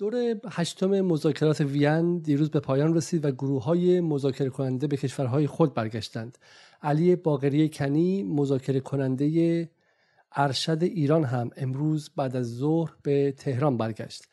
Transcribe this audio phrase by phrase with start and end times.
[0.00, 5.46] دور هشتم مذاکرات وین دیروز به پایان رسید و گروه های مذاکره کننده به کشورهای
[5.46, 6.38] خود برگشتند.
[6.82, 9.68] علی باقری کنی مذاکره کننده
[10.32, 14.24] ارشد ایران هم امروز بعد از ظهر به تهران برگشت.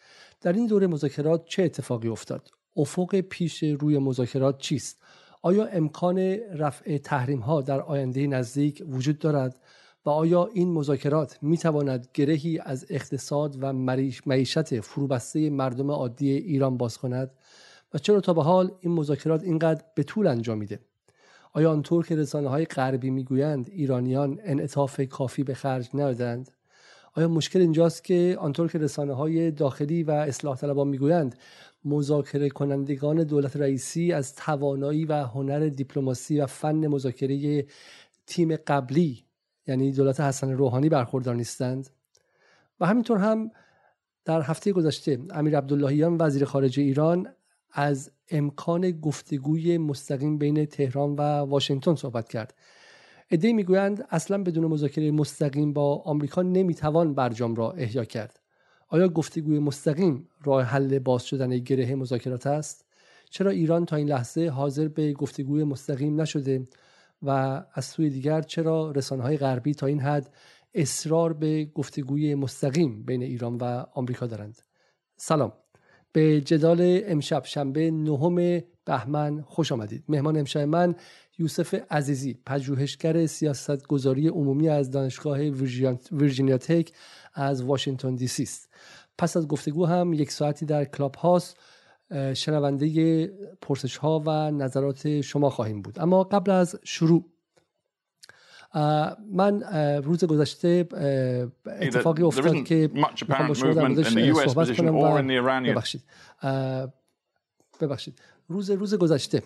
[0.41, 5.02] در این دوره مذاکرات چه اتفاقی افتاد؟ افق پیش روی مذاکرات چیست؟
[5.41, 6.20] آیا امکان
[6.54, 9.59] رفع تحریم ها در آینده نزدیک وجود دارد
[10.08, 13.74] و آیا این مذاکرات می تواند گرهی از اقتصاد و
[14.26, 17.32] معیشت فروبسته مردم عادی ایران باز کند؟
[17.93, 20.79] و چرا تا به حال این مذاکرات اینقدر به طول انجامیده
[21.54, 26.51] آیا آنطور که رسانه های غربی می‌گویند ایرانیان انعطاف کافی به خرج ندادند؟
[27.14, 31.36] آیا مشکل اینجاست که آنطور که رسانه های داخلی و اصلاح طلبان می‌گویند
[31.86, 37.66] مذاکره کنندگان دولت رئیسی از توانایی و هنر دیپلماسی و فن مذاکره
[38.28, 39.27] تیم قبلی
[39.67, 41.89] یعنی دولت حسن روحانی برخوردار نیستند.
[42.80, 43.52] و همینطور هم
[44.26, 47.28] در هفته گذشته امیر عبداللهیان وزیر خارجه ایران
[47.72, 52.54] از امکان گفتگوی مستقیم بین تهران و واشنگتن صحبت کرد.
[53.32, 58.40] ادهی می‌گویند اصلا بدون مذاکره مستقیم با آمریکا نمی‌توان برجام را احیا کرد.
[58.88, 62.86] آیا گفتگوی مستقیم راه حل باز شدن گره مذاکرات است؟
[63.30, 66.68] چرا ایران تا این لحظه حاضر به گفتگوی مستقیم نشده
[67.22, 67.30] و
[67.73, 70.34] از سوی دیگر چرا رسانه های غربی تا این حد
[70.73, 74.62] اصرار به گفتگوی مستقیم بین ایران و آمریکا دارند؟
[75.18, 75.54] سلام.
[76.12, 80.04] به جدال امشب شنبه نهم بهمن خوش آمدید.
[80.08, 80.96] مهمان امشب من
[81.40, 85.40] یوسف عزیزی پژوهشگر سیاست گذاری عمومی از دانشگاه
[86.12, 86.92] ویرجینیا تک
[87.34, 88.70] از واشنگتن دی سی است.
[89.18, 91.58] پس از گفتگو هم یک ساعتی در کلاب هاست
[92.33, 93.27] شنونده
[93.61, 96.00] پرسش ها و نظرات شما خواهیم بود.
[96.00, 97.25] اما قبل از شروع
[99.31, 99.63] من
[100.03, 100.88] روز گذشته
[101.66, 105.22] اتفاقی افتاد که می‌خوام با شما در صحبت کنم و
[105.61, 106.03] ببخشید.
[107.81, 108.19] ببخشید.
[108.47, 109.44] روز روز گذشته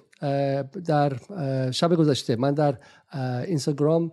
[0.85, 1.17] در
[1.71, 2.77] شب گذشته من در
[3.47, 4.11] اینستاگرام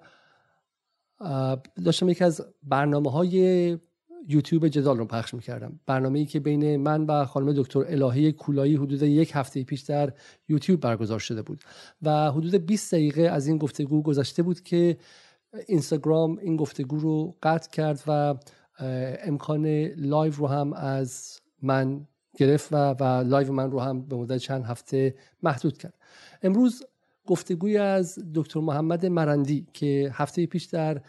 [1.84, 3.78] داشتم یکی از برنامه های
[4.29, 5.81] یوتیوب جدال رو پخش می‌کردم.
[5.87, 10.12] برنامه ای که بین من و خانم دکتر الهه کولایی حدود یک هفته پیش در
[10.49, 11.61] یوتیوب برگزار شده بود
[12.03, 14.97] و حدود 20 دقیقه از این گفتگو گذشته بود که
[15.67, 18.34] اینستاگرام این گفتگو رو قطع کرد و
[19.25, 22.06] امکان live رو هم از من
[22.37, 25.95] گرفت و, و live من رو هم به مدت چند هفته محدود کرد.
[26.43, 26.83] امروز
[27.27, 31.00] گفتگوی از دکتر محمد مرندی که هفته پیش در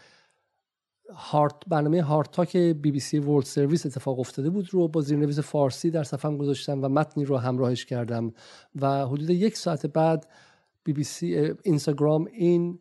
[1.14, 4.68] هارت برنامه HARDtalk BBC World Service اتفاق افتاده بود.
[4.70, 8.32] رو با زیرنویس فارسی در صفحه گذاشتم و متنی رو همراهش کردم
[8.80, 10.26] و حدود یک ساعت بعد
[10.84, 12.78] بی بی سی اینستاگرام این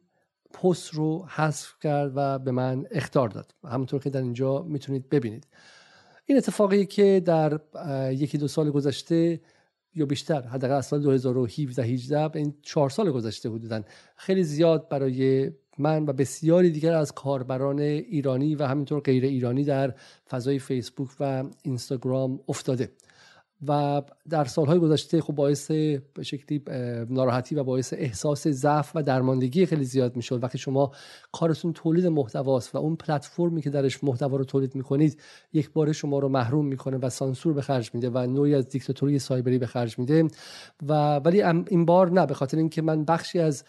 [0.53, 3.55] پست رو حذف کرد و به من اخطار داد.
[3.63, 5.47] همونطور که در اینجا می‌تونید ببینید.
[6.25, 7.59] این اتفاقی که در
[8.11, 9.41] یکی دو سال گذشته
[9.95, 13.83] یا بیشتر حداقل از سال 2017 18 این چهار سال گذشته بودن
[14.15, 19.93] خیلی زیاد برای من و بسیاری دیگر از کاربران ایرانی و همینطور غیر ایرانی در
[20.29, 22.91] فضای فیسبوک و اینستاگرام افتاده.
[23.67, 26.61] و در سالهای گذشته خب باعث به شکلی
[27.09, 30.43] ناراحتی و باعث احساس ضعف و درماندگی خیلی زیاد می‌شد.
[30.43, 30.91] وقتی شما
[31.31, 35.21] کارتون تولید محتواست و اون پلتفرمی که درش محتوا رو تولید می‌کنید
[35.53, 39.19] یک بار شما رو محروم می‌کنه و سانسور به خرج میده و نوعی از دیکتاتوری
[39.19, 40.27] سایبری به خرج میده.
[40.87, 43.63] و ولی این بار نه به خاطر اینکه من بخشی از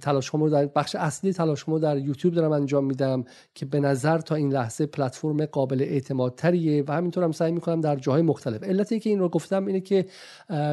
[0.00, 3.24] تلاش رو در بخش اصلی تلاش رو در یوتیوب دارم انجام میدم
[3.54, 7.80] که به نظر تا این لحظه پلتفرم قابل اعتماد تریه و همینطور هم سعی می‌کنم
[7.80, 8.62] در جاهای مختلف.
[8.62, 10.06] علت که این رو گفتم اینه که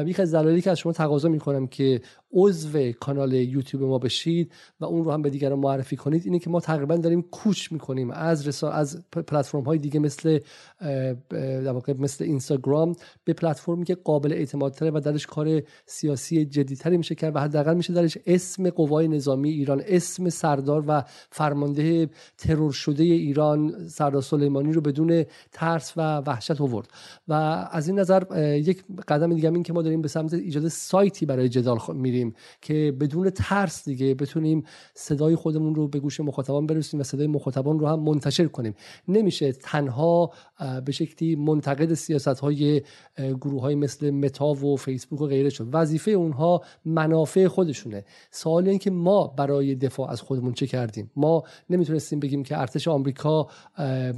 [0.06, 2.00] یک از دلایلی که از شما تقاضا می‌کنم که
[2.32, 6.50] عضو کانال یوتیوب ما بشید و اون رو هم به دیگران معرفی کنید اینه که
[6.50, 10.38] ما تقریبا داریم کوچ می‌کنیم از رسا از پلتفرم های دیگه مثل
[11.40, 12.92] در واقع مثل اینستاگرام
[13.24, 17.74] به پلتفرمی که قابل اعتماد تره و درش کار سیاسی جدیتری میشه کرد و حداقل
[17.74, 24.72] میشه درش اسم قوای نظامی ایران اسم سردار و فرمانده ترور شده ایران سردار سلیمانی
[24.72, 26.88] رو بدون ترس و وحشت آورد.
[27.28, 27.32] و
[27.70, 28.22] از این نظر
[28.58, 32.96] یک قدم دیگه این که ما داریم به سمت ایجاد سایتی برای جدال میریم که
[33.00, 34.64] بدون ترس دیگه بتونیم
[34.94, 38.74] صدای خودمون رو به گوش مخاطبان برسونیم و صدای مخاطبان رو هم منتشر کنیم.
[39.08, 40.30] نمیشه تنها
[40.84, 42.82] به شکلی منتقد سیاست های
[43.18, 45.68] گروه های مثل متا و فیسبوک و غیره شد.
[45.72, 48.04] وظیفه اونها منافع خودشونه.
[48.30, 52.88] سوال این که ما برای دفاع از خودمون چه کردیم؟ ما نمی‌تونستیم بگیم که ارتش
[52.88, 53.48] آمریکا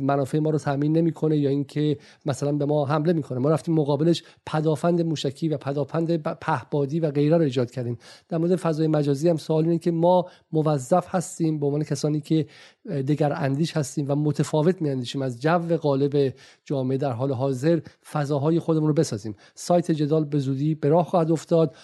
[0.00, 3.38] منافع ما رو تامین نمی‌کنه یا اینکه مثلا به ما حمله می‌کنه.
[3.38, 7.98] ما رفتیم مقابلش پدافند موشکی و پدافند پهبادی و غیره رو ایجاد کردیم.
[8.28, 12.46] در مورد فضای مجازی هم سوال اینه که ما موظف هستیم به عنوان کسانی که
[12.86, 15.22] دگر اندیش هستیم و متفاوت میاندیشیم.
[15.22, 16.34] از جو غالب
[16.64, 17.80] جامعه در حال حاضر
[18.12, 19.36] فضاهای خودمون رو بسازیم.
[19.54, 21.74] سایت جدال به زودی به راه خواهد افتاد.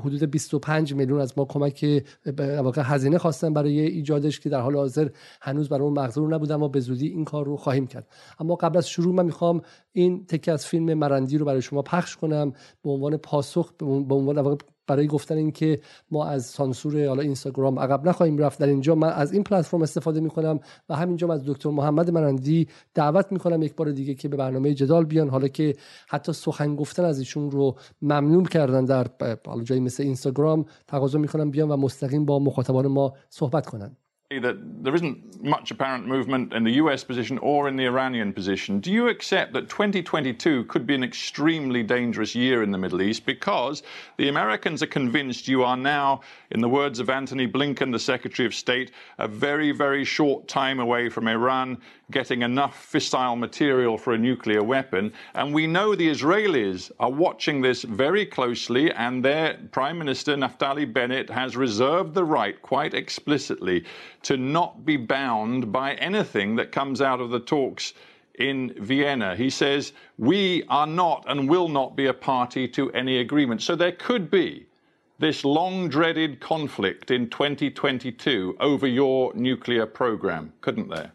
[0.00, 2.04] حدود 25 میلیون از ما کمک
[2.38, 5.08] واقع هزینه خواستن برای ایجادش که در حال حاضر
[5.40, 8.08] هنوز برای اون مقدور نبودم و به زودی این کار رو خواهیم کرد.
[8.40, 9.62] اما قبل از شروع من می‌خوام
[9.92, 12.52] این تکه از فیلم مرندی رو برای شما پخش کنم.
[12.82, 18.38] به عنوان پاسخ به عنوان برای گفتن اینکه ما از سانسور حالا اینستاگرام عقب نخواهیم
[18.38, 18.58] رفت.
[18.58, 23.32] در اینجا من از این پلتفرم استفاده می‌کنم و همینجا از دکتر محمد مرندی دعوت
[23.32, 25.28] می‌کنم یک بار دیگه که به برنامه جدال بیان.
[25.28, 25.76] حالا که
[26.08, 29.06] حتی سخن گفتن از ایشون رو ممنون کردن در
[29.46, 33.96] حالا جایی مثل اینستاگرام تقاضا می‌کنم بیان و مستقیم با مخاطبان ما صحبت کنند
[34.38, 38.80] that there isn't much apparent movement in the US position or in the Iranian position.
[38.80, 43.26] Do you accept that 2022 could be an extremely dangerous year in the Middle East
[43.26, 43.82] because
[44.16, 46.20] the Americans are convinced you are now,
[46.50, 50.80] in the words of Antony Blinken, the Secretary of State, a very, very short time
[50.80, 51.78] away from Iran
[52.10, 55.12] getting enough fissile material for a nuclear weapon.
[55.34, 60.90] And we know the Israelis are watching this very closely, and their Prime Minister, Naftali
[60.90, 63.84] Bennett, has reserved the right quite explicitly
[64.24, 67.94] to not be bound by anything that comes out of the talks
[68.38, 69.36] in Vienna.
[69.36, 73.62] He says, We are not and will not be a party to any agreement.
[73.62, 74.66] So there could be
[75.18, 81.12] this long dreaded conflict in 2022 over your nuclear program, couldn't there?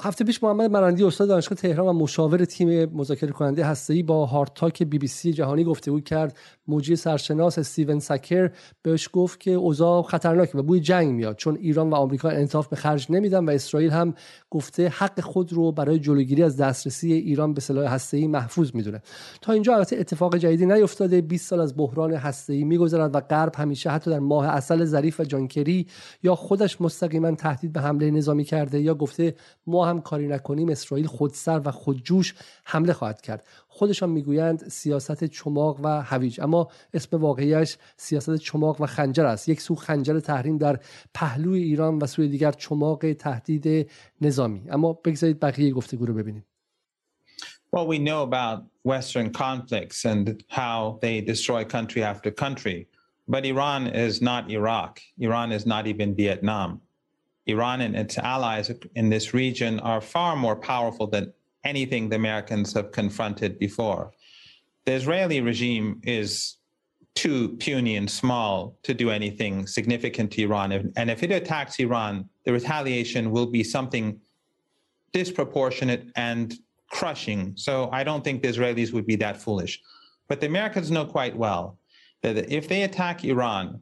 [0.00, 4.82] هفته پیش محمد مرندی استاد دانشگاه تهران و مشاور تیم مذاکره کننده هسته‌ای با هارتاک
[4.82, 6.36] بی بی سی جهانی گفتگو کرد.
[6.68, 8.50] موجی سرشناس استیون سکر
[8.82, 11.36] بهش گفت که اوضاع خطرناکه و بوی جنگ میاد.
[11.36, 14.14] چون ایران و آمریکا انصاف به خرج نمیدن و اسرائیل هم
[14.50, 19.02] گفته حق خود رو برای جلوگیری از دسترسی ایران به سلاح هسته‌ای محفوظ می‌دونه.
[19.40, 21.20] تا اینجا البته اتفاق جدیدی نیفتاده.
[21.20, 25.24] 20 سال از بحران هسته‌ای میگذرد و غرب همیشه حتی در ماه اصل ظریف و
[25.24, 25.86] جانکری
[26.22, 29.33] یا خودش مستقیما تهدید به حمله نظامی کرده یا گفته
[29.66, 32.34] ما هم کاری نکنیم اسرائیل خودسر و خودجوش
[32.64, 38.86] حمله خواهد کرد خودشان می‌گویند سیاست چماق و هویج اما اسم واقعیش سیاست چماق و
[38.86, 40.80] خنجر است یک سو خنجر تحریم در
[41.14, 43.90] پهلوی ایران و سوی دیگر چماق تهدید
[44.20, 46.44] نظامی اما بگذارید بقیه گفتگو رو ببینیم
[47.72, 52.86] Well, we know about Western conflicts and how they destroy country after country.
[53.26, 55.00] But Iran is not Iraq.
[55.18, 56.82] Iran is not even Vietnam.
[57.46, 61.32] Iran and its allies in this region are far more powerful than
[61.64, 64.12] anything the Americans have confronted before.
[64.86, 66.56] The Israeli regime is
[67.14, 70.92] too puny and small to do anything significant to Iran.
[70.96, 74.20] And if it attacks Iran, the retaliation will be something
[75.12, 76.54] disproportionate and
[76.90, 77.52] crushing.
[77.56, 79.80] So I don't think the Israelis would be that foolish.
[80.28, 81.78] But the Americans know quite well
[82.22, 83.80] that if they attack Iran,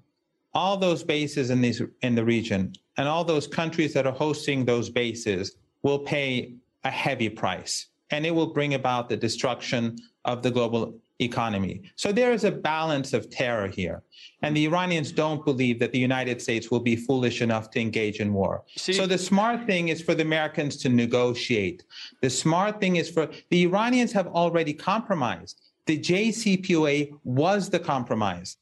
[0.55, 4.65] all those bases in these in the region and all those countries that are hosting
[4.65, 6.55] those bases will pay
[6.85, 11.83] a heavy price and it will bring about the destruction of the global economy.
[11.97, 14.03] So there is a balance of terror here.
[14.43, 18.21] And the Iranians don't believe that the United States will be foolish enough to engage
[18.21, 18.65] in war.
[18.77, 21.85] See, so the smart thing is for the Americans to negotiate.
[22.21, 25.61] The smart thing is for the Iranians have already compromised.
[25.87, 28.57] The JCPOA was the compromise.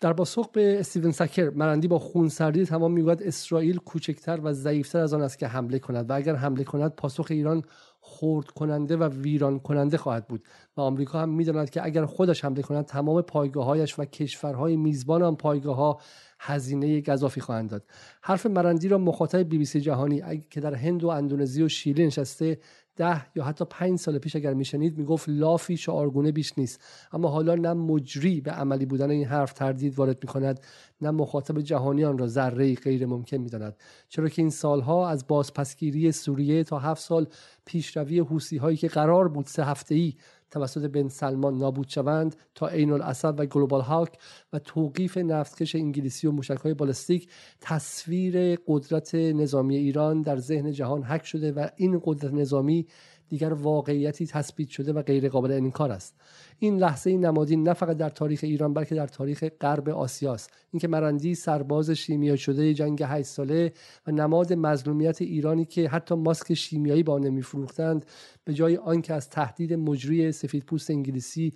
[0.00, 5.14] در پاسخ به استیون سکر مرندی با خونسردی تمام می‌گوید اسرائیل کوچکتر و ضعیفتر از
[5.14, 7.62] آن است که حمله کند و اگر حمله کند پاسخ ایران
[8.00, 10.44] خرد کننده و ویران کننده خواهد بود
[10.76, 15.36] و آمریکا هم می‌داند که اگر خودش حمله کند تمام پایگاههایش و کشورهای میزبان آن
[15.36, 16.00] پایگاه ها
[16.40, 17.84] هزینه گذافی خواهند داد.
[18.22, 22.06] حرف مرندی را مخاطب بی بی سی جهانی که در هند و اندونزی و شیلی
[22.06, 22.58] نشسته
[22.96, 26.80] ده یا حتی پنج سال پیش اگر میشنید می‌گفت لافی شعارگونه بیش نیست.
[27.12, 30.60] اما حالا نه مجری به عملی بودن این حرف تردید وارد می‌کند
[31.00, 33.76] نه مخاطب جهانیان را ذره غیر ممکن می‌داند.
[34.08, 37.26] چرا که این سالها از بازپسگیری سوریه تا هفت سال
[37.64, 40.14] پیشروی حوسی هایی که قرار بود سه هفته ای
[40.50, 44.18] توسط بن سلمان نابود شوند تا عین الاسد و گلوبال هاک
[44.52, 47.28] و توقیف نفتکش انگلیسی و موشک های بالستیک
[47.60, 52.86] تصویر قدرت نظامی ایران در ذهن جهان حک شده و این قدرت نظامی
[53.28, 56.14] دیگر واقعیتی تثبیت شده و غیر قابل انکار است.
[56.58, 61.34] این لحظه نمادین نه فقط در تاریخ ایران بلکه در تاریخ غرب آسیاست اینکه مرندی
[61.34, 63.72] سرباز شیمیایی شده جنگ 8 ساله
[64.06, 68.06] و نماد مظلومیت ایرانی که حتی ماسک شیمیایی با نمیفروختند
[68.44, 71.52] به جای آنکه از تهدید مجری سفیدپوست انگلیسی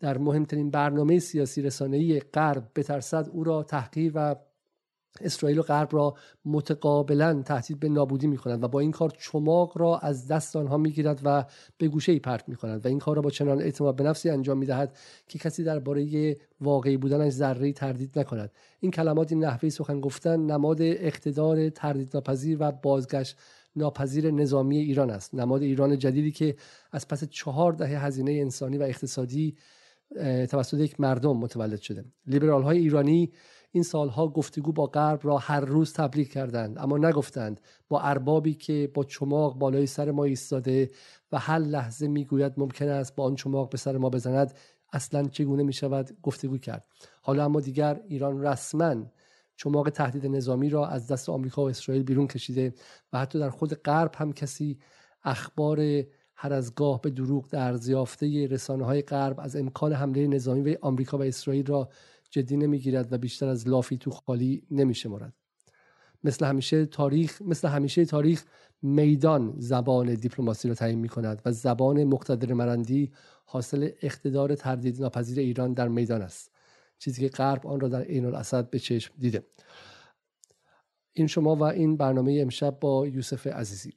[0.00, 4.36] در مهمترین برنامه سیاسی رسانه‌ای غرب بترسد او را تحقیر و
[5.20, 6.14] اسرائیل و غرب را
[6.44, 10.90] متقابلا تهدید به نابودی می و با این کار چماق را از دست آنها می
[10.90, 11.44] گیرد و
[11.78, 14.58] به گوشه ای پرت می و این کار را با چنان اعتماد به نفسی انجام
[14.58, 14.96] می دهد
[15.28, 18.50] که کسی درباره واقعی بودنش ذره تردید نکند.
[18.80, 23.36] این کلمات این نحوه سخن گفتن نماد اقتدار تردید ناپذیر و بازگشت
[23.76, 25.34] ناپذیر نظامی ایران است.
[25.34, 26.56] نماد ایران جدیدی که
[26.92, 29.56] از پس چهار دهه هزینه انسانی و اقتصادی
[30.50, 32.04] توسط یک مردم متولد شده.
[32.26, 33.32] لیبرال های ایرانی
[33.74, 38.90] این سالها گفتگو با غرب را هر روز تبلیغ کردند اما نگفتند با اربابی که
[38.94, 40.90] با چماق بالای سر ما ایستاده
[41.32, 44.54] و هر لحظه می‌گوید ممکن است با آن چماق به سر ما بزند
[44.92, 46.84] اصلا چگونه می شود گفتگو کرد؟
[47.22, 48.96] حالا اما دیگر ایران رسما
[49.56, 52.74] چماق تهدید نظامی را از دست آمریکا و اسرائیل بیرون کشیده
[53.12, 54.78] و حتی در خود غرب هم کسی
[55.24, 55.80] اخبار
[56.34, 60.78] هر از گاه به دروغ در زیافته رسانه های غرب از امکان حمله نظامی به
[60.82, 61.88] آمریکا و اسرائیل را
[62.32, 65.34] جدی نمی‌گیرد و بیشتر از لافی تو خالی نمیشمرد
[66.24, 68.44] مثل همیشه تاریخ مثل همیشه تاریخ
[68.82, 73.12] میدان زبان دیپلماسی را تعیین می کند و زبان مقتدر مرندی
[73.44, 76.50] حاصل اقتدار تردید ناپذیر ایران در میدان است.
[76.98, 79.46] چیزی که غرب آن را در عین الاسد به چشم دیده.
[81.12, 83.92] این شما و این برنامه امشب با یوسف عزیزی.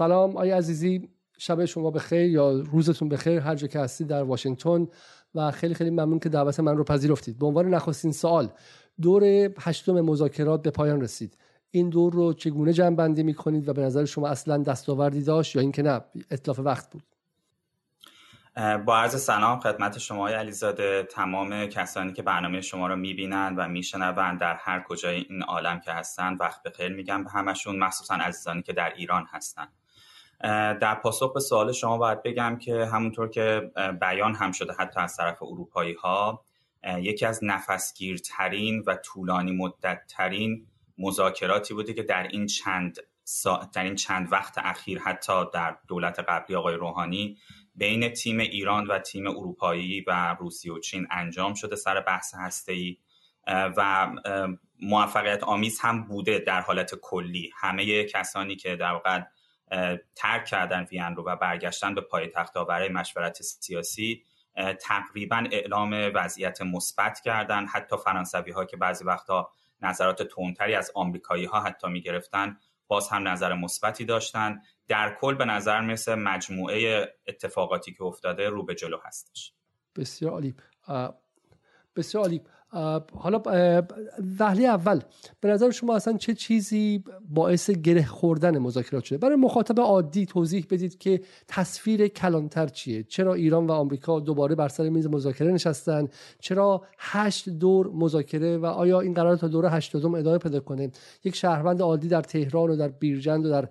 [0.00, 4.86] سلام آی عزیزی شب شما بخیر یا روزتون بخیر هر جا که هستید در واشنگتن
[5.34, 7.38] و خیلی خیلی ممنون که دعوت من رو پذیرفتید.
[7.38, 8.48] به عنوان نخستین سوال
[9.02, 9.24] دور
[9.60, 11.36] هشتم مذاکرات به پایان رسید.
[11.70, 15.56] این دور رو چگونه جمع بندی می کنید و به نظر شما اصلا دستاوردی داشت
[15.56, 17.02] یا اینکه نه؟ اطلاف وقت بود.
[18.86, 21.02] با عرض سلام خدمت شما علیزاده.
[21.02, 25.92] تمام کسانی که برنامه شما رو می‌بینند و میشنوند در هر کجای این عالم که
[25.92, 29.79] هستند وقت بخیر میگم به همشون مخصوصا عزیزانی که در ایران هستند
[30.80, 33.70] در پاسخ به سوال شما باید بگم که همونطور که
[34.00, 36.44] بیان هم شده حتی از طرف اروپایی ها
[36.98, 40.66] یکی از نفسگیرترین و طولانی مدتترین
[40.98, 42.98] مذاکراتی بوده که در این چند
[43.72, 47.36] در این چند وقت اخیر حتی در دولت قبلی آقای روحانی
[47.74, 52.34] بین تیم ایران و تیم اروپایی و روسیه و چین انجام شده سر بحث
[52.68, 52.96] ای
[53.46, 54.08] و
[54.82, 57.50] موفقیت آمیز هم بوده در حالت کلی.
[57.56, 59.20] همه کسانی که در واقع
[60.14, 64.24] ترک کردن وین رو و برگشتن به پای ها برای مشورت سیاسی
[64.80, 67.66] تقریبا اعلام وضعیت مثبت کردن.
[67.66, 69.50] حتی فرانسوی ها که بعضی وقتا
[69.82, 72.58] نظرات تونتری از آمریکایی ها حتی می گرفتن
[72.88, 74.62] باز هم نظر مثبتی داشتن.
[74.88, 79.52] در کل به نظر مثل مجموعه اتفاقاتی که افتاده رو به جلو هستش.
[79.96, 80.54] بسیار عالی.
[81.96, 82.42] بسیار عالی.
[83.14, 83.42] حالا
[84.38, 85.00] وهله اول.
[85.40, 90.66] به نظر شما اصلا چه چیزی باعث گره خوردن مذاکرات شده؟ برای مخاطب عادی توضیح
[90.70, 96.08] بدید که تصویر کلانتر چیه؟ چرا ایران و آمریکا دوباره بر سر میز مذاکره نشستن؟
[96.40, 100.90] چرا هشت دور مذاکره و آیا این قرار تا دوره هشتادم ادامه پیدا کنه؟
[101.24, 103.68] یک شهروند عادی در تهران و در بیرجند و در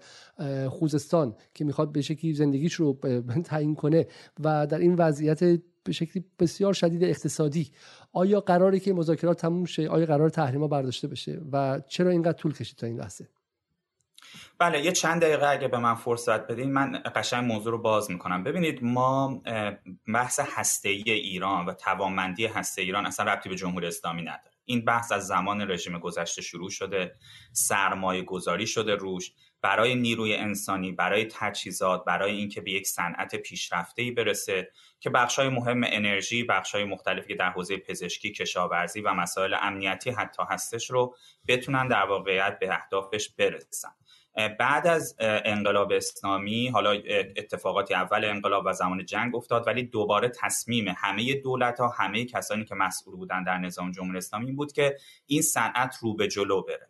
[0.69, 2.97] خوزستان که می‌خواد به شکلی زندگیش رو
[3.43, 4.07] تعیین کنه
[4.43, 7.71] و در این وضعیت به شکلی بسیار شدید اقتصادی.
[8.13, 12.53] آیا قراری که مذاکرات تموم شه؟ آیا قرار تحریما برداشته بشه؟ و چرا اینقدر طول
[12.53, 13.29] کشید تا این لحظه؟
[14.57, 18.43] بله یه چند دقیقه اگه به من فرصت بدین من قشنگ موضوع رو باز می‌کنم.
[18.43, 19.41] ببینید ما
[20.13, 24.51] بحث هسته ایران و توانمندی هسته ایران اصلا ربطی به جمهوری اسلامی نداره.
[24.65, 27.15] این بحث از زمان رژیم گذشته شروع شده
[27.53, 29.31] سرمایه گذاری شده روش.
[29.61, 35.49] برای نیروی انسانی برای تجهیزات برای اینکه به یک صنعت پیشرفته ای برسه که بخشای
[35.49, 41.15] مهم انرژی بخشای مختلفی که در حوزه پزشکی کشاورزی و مسائل امنیتی حتی هستش رو
[41.47, 43.89] بتونن در واقعیت به اهدافش برسن.
[44.59, 46.91] بعد از انقلاب اسلامی حالا
[47.37, 52.65] اتفاقاتی اول انقلاب و زمان جنگ افتاد ولی دوباره تصمیم همه دولت ها همه کسانی
[52.65, 56.89] که مسئول بودن در نظام جمهوری اسلامی بود که این صنعت رو به جلو بره.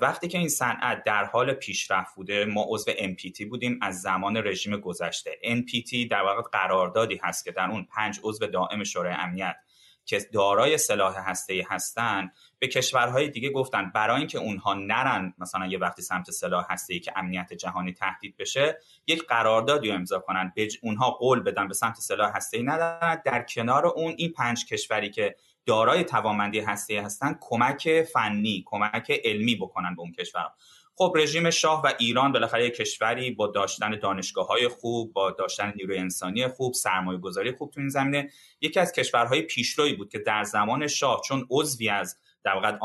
[0.00, 4.76] وقتی که این صنعت در حال پیشرفت بوده ما عضو NPT بودیم از زمان رژیم
[4.76, 5.30] گذشته.
[5.44, 9.56] NPT در واقع قراردادی هست که در اون پنج عضو دائم شورای امنیت
[10.04, 15.78] که دارای سلاح هسته هستند به کشورهای دیگه گفتن برای اینکه اونها نرن مثلا یه
[15.78, 20.52] وقتی سمت سلاح هسته که امنیت جهانی تهدید بشه یک قراردادی رو امضا کنن.
[20.56, 24.66] به اونها قول بدن به سمت سلاح هسته ای ندارن در کنار اون این پنج
[24.66, 25.36] کشوری که
[25.66, 30.54] دارای توانمندی هسته هستند کمک فنی کمک علمی بکنن به اون کشورها
[31.00, 35.72] خب رژیم شاه و ایران بالاخره یک کشوری با داشتن دانشگاه های خوب با داشتن
[35.76, 38.30] نیروی انسانی خوب سرمایه گذاری خوب تو این زمینه.
[38.60, 42.78] یکی از کشورهای پیشروی بود که در زمان شاه چون عضوی از در واقع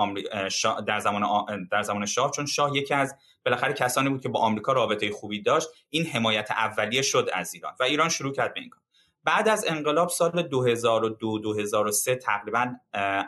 [0.81, 1.23] در زمان
[1.71, 3.15] در زمان شاه چون شاه یکی از
[3.45, 7.73] بالاخره کسانی بود که با آمریکا رابطه خوبی داشت این حمایت اولیه شد از ایران
[7.79, 8.84] و ایران شروع کرد به این کار.
[9.25, 12.75] بعد از انقلاب سال 2002 2003 تقریبا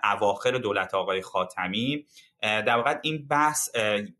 [0.04, 2.06] اواخر دولت آقای خاتمی
[2.42, 3.70] در واقع این بحث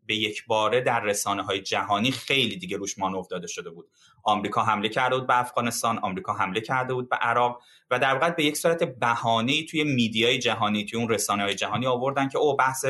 [0.06, 3.88] به یک باره در رسانه های جهانی خیلی دیگه روش مانور داده شده بود.
[4.22, 8.30] آمریکا حمله کرده بود به افغانستان آمریکا حمله کرده بود به عراق و در واقع
[8.30, 12.56] به یک صورت بهانه توی میدیای جهانی توی اون رسانه های جهانی آوردن که او
[12.56, 12.84] بحث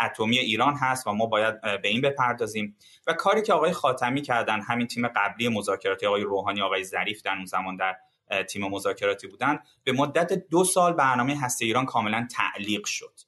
[0.00, 2.76] اتمی ایران هست و ما باید به این بپردازیم.
[3.06, 7.34] و کاری که آقای خاتمی کردن همین تیم قبلی مذاکراتی آقای روحانی آقای ظریف در
[7.34, 7.96] اون زمان در
[8.42, 13.20] تیم مذاکراتی بودن به مدت دو سال برنامه هسته ایران کاملا تعلیق شد.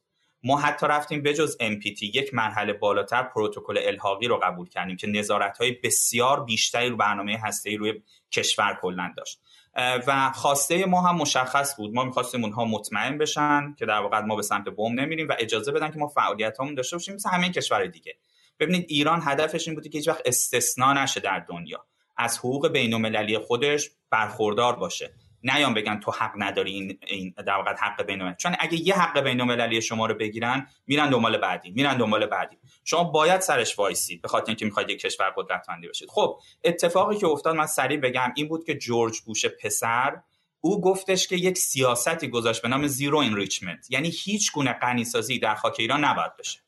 [0.42, 5.58] ما حتی رفتیم بجز MPT یک مرحله بالاتر پروتکل الحاقی رو قبول کردیم که نظارت
[5.58, 9.40] های بسیار بیشتری رو برنامه هسته روی کشور کلا داشت.
[9.76, 11.94] و خواسته ما هم مشخص بود.
[11.94, 15.72] ما می‌خواستیم اونها مطمئن بشن که در واقع ما به سمت بم نمیریم و اجازه
[15.72, 18.16] بدن که ما فعالیت همون داشته باشیم مثل همه کشور دیگه.
[18.60, 21.84] ببینید ایران هدفش این بودی که هیچ وقت استثنا نشه در دنیا.
[22.16, 25.10] از حقوق بین خودش برخوردار باشه.
[25.42, 29.20] نیام بگن تو حق نداری این, این در واقع حق بین چون اگه یه حق
[29.20, 32.58] بین المللی شما رو بگیرن میرن دنبال بعدی میرن دنبال بعدی.
[32.84, 37.26] شما باید سرش وایسید به خاطر اینکه می‌خواید یک کشور قدرتمندی باشید خب اتفاقی که
[37.26, 40.20] افتاد من سریع بگم این بود که جورج بوش پسر
[40.60, 43.90] او گفتش که یک سیاستی گذاشت به نام zero enrichment.
[43.90, 46.58] یعنی هیچ گونه غنیسازی در خاک ایران نباید بشه.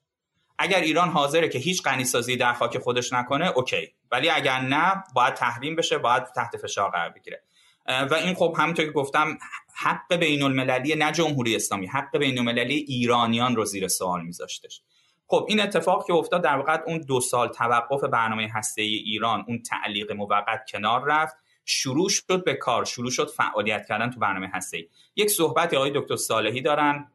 [0.58, 3.95] اگر ایران حاضره که هیچ غنیسازی در خاک خودش نکنه okay.
[4.10, 7.42] ولی اگر نه باید تحریم بشه باید تحت فشار قرار بگیره.
[7.88, 9.38] و این خب همونطور که گفتم
[9.76, 14.83] حق بین المللی نه جمهوری اسلامی حق بین المللی ایرانیان رو زیر سوال میذاشتش.
[15.26, 19.45] خب این اتفاق که افتاد در واقع اون دو سال توقف برنامه هسته ای ایران
[19.49, 24.50] اون تعلیق موقت کنار رفت شروع شد به کار شروع شد فعالیت کردن تو برنامه
[24.54, 24.88] هسته ای.
[25.16, 27.12] یک صحبت آقای دکتر صالحی دارن.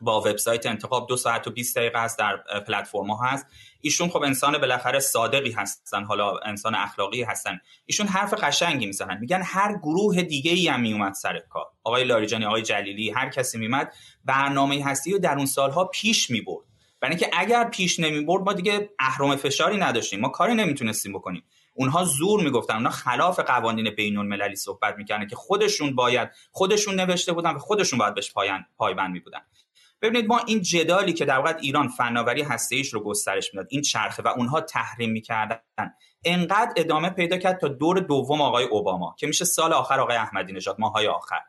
[0.00, 2.36] با وبسایت انتخاب دو ساعت و 20 دقیقه است در
[2.66, 3.46] پلتفرم ها هست.
[3.80, 7.60] ایشون خب انسان بالاخره صادقی هستن حالا انسان اخلاقی هستن.
[7.86, 9.18] ایشون حرف قشنگی می‌زنن.
[9.20, 11.66] میگن هر گروه دیگه ای هم میومد سر کار.
[11.84, 13.92] آقای لاریجانی آقای جلیلی هر کسی میومد
[14.24, 16.64] برنامه هستی رو در اون سالها پیش می‌برد.
[17.00, 20.20] برای اینکه اگر پیش نمی‌برد ما دیگه اهرم فشاری نداشتیم.
[20.20, 21.44] ما کاری نمی‌تونستیم بکنیم.
[21.74, 22.74] اونها زور می‌گفتن.
[22.74, 27.98] اونها خلاف قوانین بین المللی صحبت می‌کردن که خودشون باید خودشون نوشته بودن و خودشون
[27.98, 28.32] باید بهش
[28.76, 29.40] پایبند میبودن.
[30.02, 33.82] ببینید ما این جدالی که در واقع ایران فناوری هسته ایش رو گسترش می‌داد این
[33.82, 35.58] چرخه و اونها تحریم می‌کردن
[36.24, 40.52] انقدر ادامه پیدا کرد تا دور دوم آقای اوباما که میشه سال آخر آقای احمدی
[40.52, 41.40] نژاد ماهای آخر.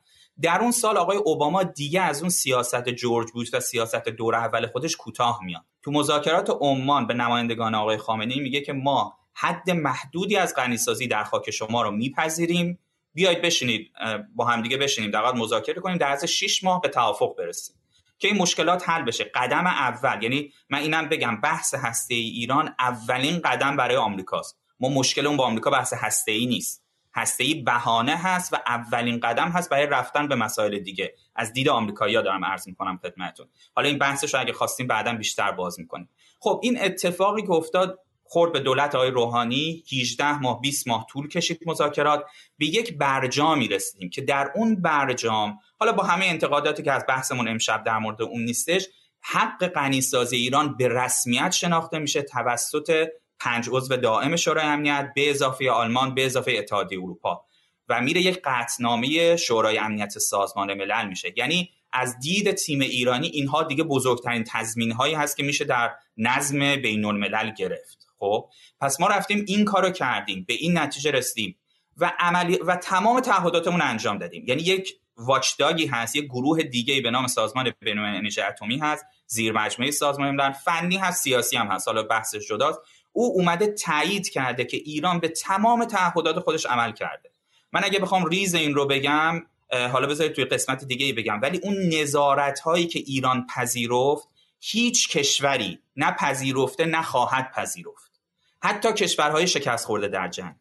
[0.41, 4.67] در اون سال آقای اوباما دیگه از اون سیاست جورج بوش و سیاست دور اول
[4.67, 5.65] خودش کوتاه میاد.
[5.81, 11.07] تو مذاکرات عمان به نمایندگان آقای خامنه ای میگه که ما حد محدودی از غنیسازی
[11.07, 12.79] در خاک شما رو میپذیریم.
[13.13, 13.91] بیاید بشینید
[14.35, 17.75] با همدیگه بشینیم در مذاکره کنیم در از 6 ماه به توافق برسیم.
[18.19, 19.23] که این مشکلات حل بشه.
[19.23, 24.59] قدم اول یعنی من اینم بگم بحث هسته ای ایران اولین قدم برای آمریکاست.
[24.79, 26.83] ما مشکل با آمریکا بحث هسته ای نیست.
[27.15, 31.15] هسته ای بهانه هست و اولین قدم هست برای رفتن به مسائل دیگه.
[31.35, 33.47] از دید آمریکایی‌ها دارم عرض می‌کنم خدمتتون.
[33.75, 36.09] حالا این بحثش رو اگه خواستیم بعدا بیشتر باز می‌کنیم.
[36.39, 41.27] خب این اتفاقی که افتاد خورد به دولت آقای روحانی 18 ماه 20 ماه طول
[41.27, 42.25] کشید مذاکرات.
[42.57, 47.47] به یک برجامی رسیدیم که در اون برجام حالا با همه انتقاداتی که از بحثمون
[47.47, 48.87] امشب در مورد اون نیستش
[49.21, 53.07] حق غنیسازی ایران به رسمیت شناخته میشه توسط
[53.39, 57.45] پنج عضو دائم شورای امنیت به اضافه آلمان به اضافه اتحادیه اروپا.
[57.89, 61.33] و میره یک قطعنامه شورای امنیت سازمان ملل میشه.
[61.37, 66.75] یعنی از دید تیم ایرانی اینها دیگه بزرگترین تضمین هایی هست که میشه در نظم
[66.75, 68.07] بین الملل گرفت.
[68.19, 68.49] خب
[68.81, 71.59] پس ما رفتیم این کارو کردیم به این نتیجه رسیدیم
[71.97, 74.43] و عملی و تمام تعهداتمون انجام دادیم.
[74.47, 79.51] یعنی یک واچداگی هست یک گروه دیگه به نام سازمان بین‌المللی انرژی اتمی هست زیر
[79.51, 81.87] مجموعه سازمان ملل فنی هست سیاسی هم هست.
[81.87, 82.79] حالا بحثش جداست.
[83.11, 87.31] او اومده تایید کرده که ایران به تمام تعهدات خودش عمل کرده.
[87.71, 91.41] من اگه بخوام ریز این رو بگم حالا بذارید توی قسمت دیگه بگم.
[91.41, 94.27] ولی اون نظارت هایی که ایران پذیرفت
[94.59, 98.19] هیچ کشوری نه پذیرفته نه خواهد پذیرفت.
[98.61, 100.55] حتی کشورهای شکست خورده در جنگ.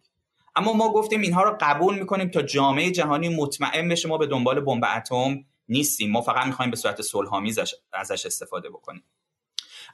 [0.58, 4.60] اما ما گفتیم اینها رو قبول می‌کنیم تا جامعه جهانی مطمئن بشه ما به دنبال
[4.60, 6.10] بمب اتم نیستیم.
[6.10, 7.58] ما فقط می‌خوایم به صورت صلحآمیز
[7.92, 9.04] ازش استفاده بکنیم.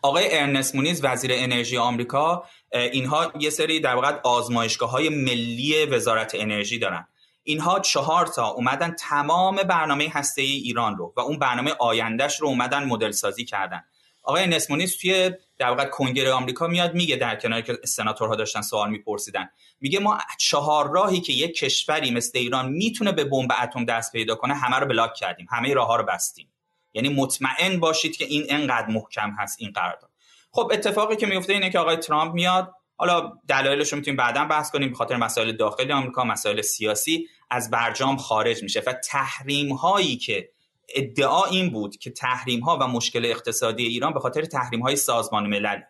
[0.03, 6.33] آقای ارنست مونیز وزیر انرژی آمریکا اینها یه سری در واقع آزمایشگاه های ملی وزارت
[6.35, 7.09] انرژی دارن.
[7.43, 12.49] اینها چهار تا اومدن تمام برنامه هسته ای ایران رو و اون برنامه آیندهش رو
[12.49, 13.85] اومدن مدل سازی کردن.
[14.25, 18.91] آقای نسمونیس توی در واقع کنگره آمریکا میاد میگه در کناری که سناتورها داشتن سوال
[18.91, 19.49] میپرسیدن.
[19.81, 24.35] میگه ما چهار راهی که یک کشوری مثل ایران می‌تونه به بمب اتم دست پیدا
[24.35, 26.53] کنه همه رو بلاک کردیم همه راه ها رو بستیم.
[26.95, 30.11] یعنی مطمئن باشید که این انقدر محکم هست این قرارداد.
[30.51, 32.73] خب اتفاقی که میفته اینه که آقای ترامپ میاد.
[32.97, 37.71] حالا دلایلش رو می‌تونیم بعدا بحث کنیم به خاطر مسائل داخلی آمریکا مسائل سیاسی از
[37.71, 40.51] برجام خارج میشه و تحریم هایی که
[40.95, 45.47] ادعا این بود که تحریم ها و مشکل اقتصادی ایران به خاطر تحریم های سازمان
[45.47, 45.81] ملل.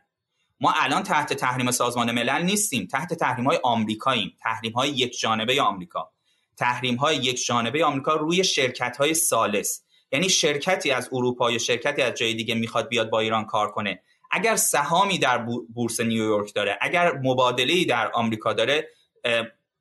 [0.61, 2.87] ما الان تحت تحریم سازمان ملل نیستیم.
[2.87, 4.37] تحت تحریم های آمریکاییم.
[4.41, 6.11] تحریم های یک جانبه آمریکا.
[6.57, 12.03] تحریم های یک جانبه آمریکا روی شرکت های سالس یعنی شرکتی از اروپا یا شرکتی
[12.03, 14.03] از جای دیگه می‌خواد بیاد با ایران کار کنه.
[14.31, 15.39] اگر سهامی در
[15.75, 18.89] بورس نیویورک داره اگر مبادله در آمریکا داره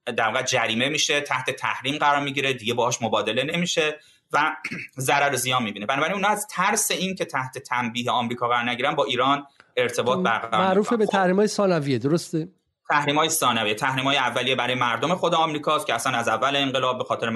[0.05, 3.99] در واقع جریمه میشه تحت تحریم قرار می‌گیره دیگه باهاش مبادله نمیشه.
[4.33, 4.55] و
[4.99, 5.85] ضرر زیان می‌بینه.
[5.85, 10.65] بنابراین اون از ترس این که تحت تنبیه آمریکا قرار نگیرن با ایران ارتباط برقرار
[10.67, 12.47] معروف به تحریم های ثانویه درسته؟
[12.89, 13.73] تحریم های ثانویه.
[13.73, 17.29] تحریم های اولیه برای مردم خود آمریکاست که اصلا از اول انقلاب به خاطر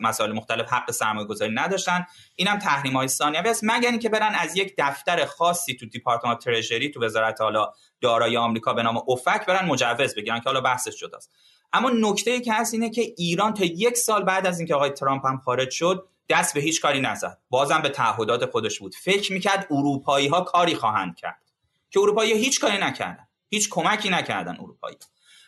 [0.00, 2.06] مسائل مختلف حق سرمایه گذاری نداشتن.
[2.36, 3.60] اینم تحریم های ثانویه است.
[3.64, 8.72] مگر اینکه برن از یک دفتر خاصی تو دیپارتمان ترژری تو وزارت حالا دارایی آمریکا
[8.72, 11.30] به نام اوفک برن مجوز بگیرن که حالا بحثش جداست.
[11.72, 14.90] اما نکته ای که هست اینه که ایران تا یک سال بعد از اینکه آقای
[14.90, 17.38] ترامپ هم خارج شد دست به هیچ کاری نزد.
[17.50, 18.94] بازم به تعهدات خودش بود.
[18.94, 21.42] فکر می‌کرد اروپایی ها کاری خواهند کرد.
[21.90, 23.28] که اروپایی هیچ کاری نکردن.
[23.50, 24.96] هیچ کمکی نکردن اروپایی.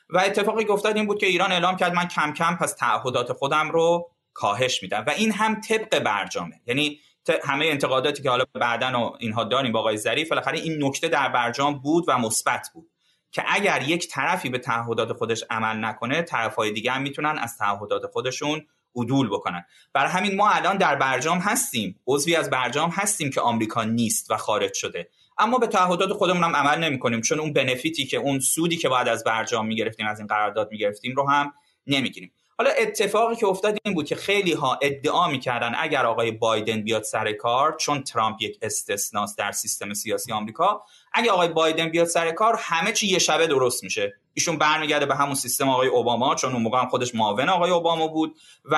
[0.08, 3.32] و اتفاقی که افتاد این بود که ایران اعلام کرد من کم کم پس تعهدات
[3.32, 5.04] خودم رو کاهش میدم.
[5.06, 6.60] و این هم طبق برجامه.
[6.66, 7.00] یعنی
[7.44, 11.78] همه انتقاداتی که حالا بعدا اینها داریم با آقای ظریف بالاخره این نکته در برجام
[11.78, 12.90] بود و مثبت بود.
[13.32, 18.06] که اگر یک طرفی به تعهدات خودش عمل نکنه طرفهای دیگه هم می‌تونن از تعهدات
[18.06, 19.64] خودشون عدول بکنن.
[19.92, 22.00] برای همین ما الان در برجام هستیم.
[22.06, 25.08] عضوی از برجام هستیم که آمریکا نیست و خارج شده.
[25.38, 28.88] اما به تعهدات خودمون هم عمل نمی کنیم چون اون بنفیتی که اون سودی که
[28.88, 31.52] باید از برجام می‌گرفتیم از این قرارداد می‌گرفتیم رو هم
[31.86, 32.32] نمی‌گیریم.
[32.58, 37.02] حالا اتفاقی که افتاد این بود که خیلی ها ادعا می‌کردن اگر آقای بایدن بیاد
[37.02, 42.30] سر کار چون ترامپ یک استثناست در سیستم سیاسی آمریکا اگه آقای بایدن بیاد سر
[42.30, 44.14] کار همه چی یه شبه درست میشه.
[44.34, 48.06] ایشون برمیگرده به همون سیستم آقای اوباما چون اون موقع هم خودش معاون آقای اوباما
[48.08, 48.76] بود و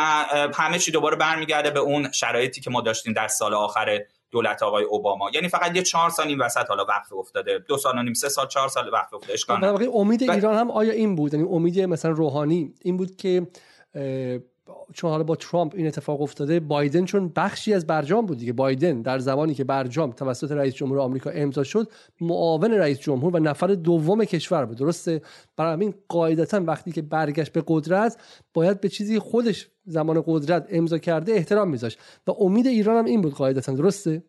[0.54, 4.84] همه چی دوباره برمیگرده به اون شرایطی که ما داشتیم در سال آخر دولت آقای
[4.84, 5.30] اوباما.
[5.34, 7.58] یعنی فقط یه چهار سال این وسط حالا وقت افتاده.
[7.68, 9.32] دو سال و نیم سه سال چهار سال وقت افتاده.
[9.32, 13.46] اشکال امید ایران هم آیا این بود؟ یعنی امید مثلا روحانی این بود که
[14.94, 18.52] چون حالا با ترامپ این اتفاق افتاده بایدن چون بخشی از برجام بود دیگه.
[18.52, 23.38] بایدن در زمانی که برجام توسط رئیس جمهور آمریکا امضا شد معاون رئیس جمهور و
[23.38, 24.78] نفر دوم کشور بود.
[24.78, 25.22] درسته؟
[25.56, 28.16] برای همین قاعدتا وقتی که برگشت به قدرت
[28.54, 31.98] باید به چیزی خودش زمان قدرت امضا کرده احترام میذاشت.
[32.26, 33.72] و امید ایران هم این بود قاعدتا.
[33.72, 34.22] درسته؟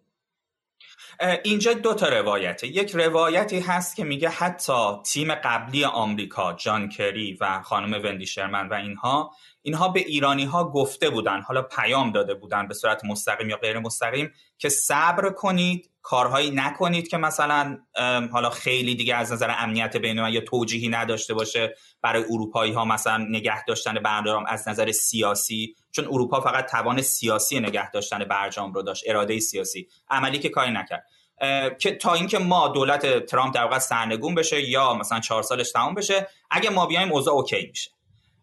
[1.43, 2.67] اینجا دو تا روایته.
[2.67, 4.73] یک روایتی هست که میگه حتی
[5.05, 9.31] تیم قبلی آمریکا جان کری و خانم وندی شرمن و اینها
[9.69, 13.79] اینها به ایرانی ها گفته بودن حالا پیام داده بودن به صورت مستقیم یا غیر
[13.79, 17.77] مستقیم که صبر کنید کارهایی نکنید که مثلا
[18.32, 23.17] حالا خیلی دیگه از نظر امنیت بین یا توجیهی نداشته باشه برای اروپایی ها مثلا
[23.17, 28.82] نگه داشتن برجام از نظر سیاسی چون اروپا فقط توان سیاسی نگه داشتن برجام رو
[28.82, 31.05] داشت اراده سیاسی عملی که کاری نکرد.
[31.79, 35.93] که تا اینکه ما دولت ترامپ در واقع سرنگون بشه یا مثلا چهار سالش تموم
[35.93, 37.91] بشه اگه ما بیایم اوضاع اوکی میشه.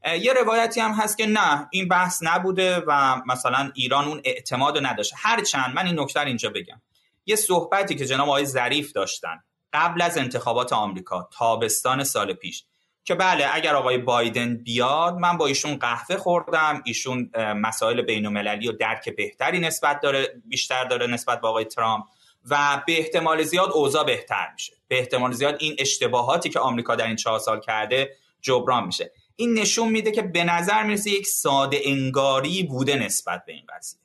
[0.06, 5.16] یه روایتی هم هست که نه این بحث نبوده و مثلا ایران اون اعتماد نداشته.
[5.18, 6.80] هرچند من این نکته اینجا بگم.
[7.26, 9.42] یه صحبتی که جناب آقای ظریف داشتن
[9.72, 12.64] قبل از انتخابات آمریکا تابستان سال پیش
[13.04, 16.82] که بله اگر آقای بایدن بیاد من با ایشون قهوه خوردم.
[16.84, 22.04] ایشون مسائل بین المللی و درک بهتری نسبت داره بیشتر داره نسبت به آقای ترامپ.
[22.50, 24.72] و به احتمال زیاد اوضاع بهتر میشه.
[24.88, 29.12] به احتمال زیاد این اشتباهاتی که آمریکا در این چهار سال کرده جبران میشه.
[29.36, 34.00] این نشون میده که به نظر می‌رسه یک ساده انگاری بوده نسبت به این قضیه.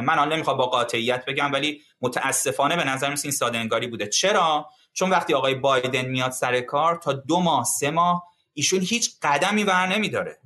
[0.00, 4.06] من حالا نمی‌خوام با قاطعیت بگم ولی متاسفانه به نظر می‌رسه این ساده انگاری بوده.
[4.06, 9.10] چرا؟ چون وقتی آقای بایدن میاد سر کار تا دو ماه سه ماه ایشون هیچ
[9.22, 10.38] قدمی ور نمیداره.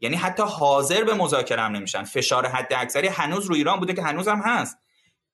[0.00, 2.04] یعنی حتی حاضر به مذاکره هم نمیشن.
[2.04, 4.78] فشار حد اکثری هنوز روی ایران بوده که هنوز هم هست.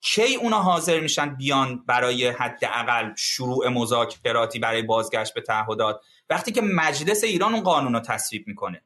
[0.01, 6.61] کی اونا حاضر میشن بیان برای حداقل شروع مذاکراتی برای بازگشت به تعهدات؟ وقتی که
[6.61, 8.83] مجلس ایران اون قانون رو تصویب می‌کنه.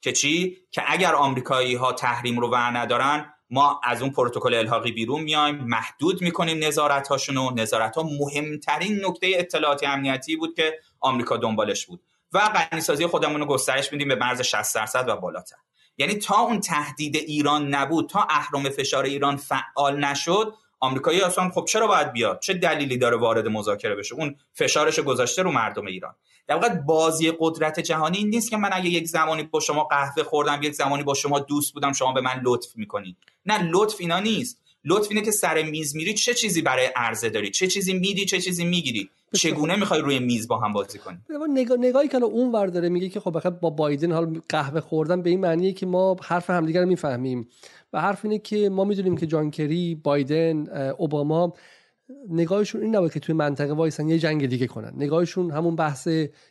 [0.00, 4.92] که چی؟ که اگر آمریکایی ها تحریم رو ور ندارن ما از اون پروتکل الحاقی
[4.92, 10.78] بیرون میایم محدود می‌کنیم نظارت هاشون و نظارت ها مهمترین نکته اطلاعاتی امنیتی بود که
[11.00, 12.00] آمریکا دنبالش بود.
[12.32, 15.56] و غنیسازی خودمون رو گسترش میدیم به مرز 60 درصد و بالاتر.
[15.98, 21.64] یعنی تا اون تهدید ایران نبود تا اهرم فشار ایران فعال نشد آمریکایی اصلا خب
[21.64, 26.14] چرا باید بیاد؟ چه دلیلی داره وارد مذاکره بشه؟ اون فشارش گذاشته رو مردم ایران.
[26.46, 30.22] در واقع بازی قدرت جهانی این نیست که من اگه یک زمانی با شما قهوه
[30.22, 34.20] خوردم یک زمانی با شما دوست بودم شما به من لطف می‌کنید نه لطف اینا
[34.20, 34.60] نیست.
[34.84, 38.40] لطف اینه که سر میز میری چه چیزی برای عرضه داری؟ چه چیزی میدی؟ چه
[38.40, 41.18] چیزی می‌گیری؟ چگونه می‌خوای روی میز با هم بازی کنی؟
[41.48, 45.30] نگاه نگاهی که اون ور داره میگه که خب با بایدن حال قهوه خوردن به
[45.30, 47.48] این معنیه که ما حرف همدیگه رو می‌فهمیم.
[47.92, 51.52] و حرف اینه که ما می‌دونیم که جان کری بایدن اوباما
[52.28, 54.92] نگاهشون این نبود که توی منطقه وایسن یه جنگ دیگه کنن.
[54.96, 56.08] نگاهشون همون بحث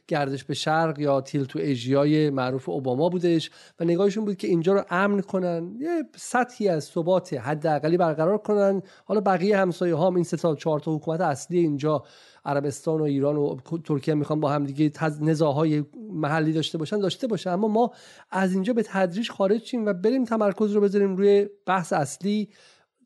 [0.08, 4.74] گردش به شرق یا تیل تو ایژیای معروف اوباما بودش و نگاهشون بود که اینجا
[4.74, 5.76] رو امن کنن.
[5.80, 8.82] یه سطحی از ثبات حداقلی برقرار کنن.
[9.06, 12.04] حالا بقیه همسایه ها هم این سه تا چهار تا حکومت اصلی اینجا
[12.46, 17.50] عربستان و ایران و ترکیه می‌خوان با هم دیگه نزاهای محلی داشته باشن داشته باشن
[17.50, 17.92] اما ما
[18.32, 22.50] از اینجا به تدریج خارج شیم و بریم تمرکز رو بذاریم روی بحث اصلی.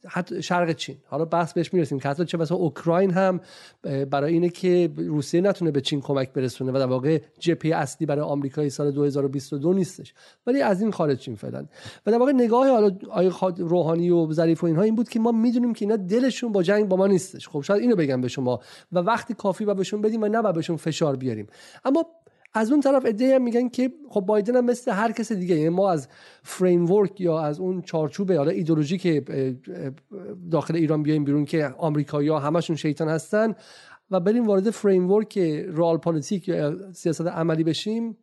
[0.08, 0.98] حتی شرق چین.
[1.06, 3.40] حالا بحث بهش می‌رسیم که حتی چه بسا اوکراین هم
[4.10, 8.22] برای اینه که روسیه نتونه به چین کمک برسونه و در واقع جپی اصلی برای
[8.22, 10.14] آمریکای سال 2022 نیستش.
[10.48, 11.66] ولی از این خارج چین فعلا.
[12.06, 15.32] و در واقع نگاه حالا آیه روحانی و ظریف و اینها این بود که ما
[15.32, 17.48] می‌دونیم که اینا دلشون با جنگ با ما نیستش.
[17.48, 18.60] خب شاید اینو بگم به شما.
[18.92, 21.48] و وقتی کافی و بهشون بدیم و نه بهشون فشار بیاریم.
[21.86, 22.06] اما
[22.58, 25.70] از اون طرف ایده هم میگن که خب بایدن هم مثل هر کس دیگه یعنی
[25.70, 26.08] ما از
[26.44, 29.24] فریم ورک یا از اون چارچوب حالا ایدولوژی که
[30.52, 33.56] داخل ایران بیایم بیرون که آمریکایی‌ها همشون شیطان هستن
[34.12, 38.18] و بریم وارد فریم ورک رال پالیتیک یا سیاست عملی بشیم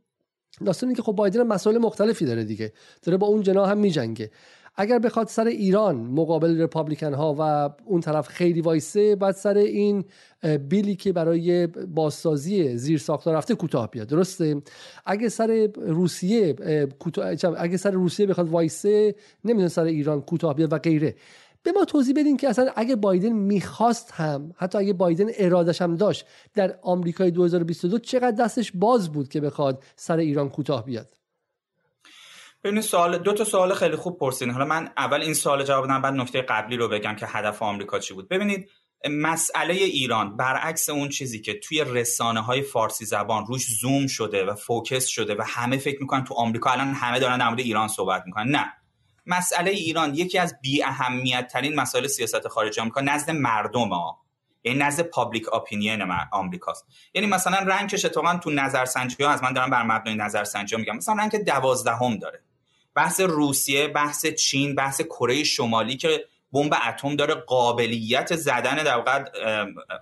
[0.65, 2.73] داستان که خب بایدن مسائل مختلفی داره دیگه.
[3.03, 4.31] داره با اون جناح هم میجنگه.
[4.77, 10.05] اگر بخواد سر ایران مقابل رپابلیکن ها و اون طرف خیلی وایسه بعد سر این
[10.69, 14.09] بیلی که برای بازسازی زیر ساختار رفته کوتاه بیاد.
[14.09, 14.63] درسته؟
[15.07, 16.57] اگه سر روسیه
[17.57, 21.15] اگه سر روسیه بخواد وایسه نمی‌دونه سر ایران کوتاه بیاد و غیره.
[21.63, 25.97] به ما توضیح بدین که اصلا اگه بایدن می‌خواست هم حتی اگه بایدن ارادش هم
[25.97, 31.24] داشت در آمریکای 2022 چقدر دستش باز بود که بخواد سر ایران کوتاه بیاد؟
[32.65, 36.03] ببینید سوال دو تا سوال خیلی خوب پرسین حالا من اول این سوال جواب بدم
[36.03, 38.29] بعد نکته قبلی رو بگم که هدف آمریکا چی بود.
[38.29, 38.71] ببینید
[39.11, 44.55] مسئله ایران برعکس اون چیزی که توی رسانه های فارسی زبان روش زوم شده و
[44.55, 48.23] فوکس شده و همه فکر می‌کنن تو آمریکا الان همه دارن در مورد ایران صحبت
[48.27, 48.51] می‌کنن.
[48.51, 48.73] نه.
[49.27, 54.19] مسئله ایران یکی از بی اهمیت ترین مسائل سیاست خارجی آمریکا نزد مردم ها.
[54.65, 56.03] یعنی نزد public opinion
[56.33, 56.87] آمریکاست.
[57.15, 60.81] یعنی مثلا rank ش اتفاقا تو نظرسنجی ها از من دارم بر مبنای نظرسنجی ها
[60.81, 60.97] میگم.
[60.97, 62.43] مثلا rank دوازدهم داره.
[62.95, 69.25] بحث روسیه بحث چین بحث کره شمالی که بمب اتم داره قابلیت زدن در واقع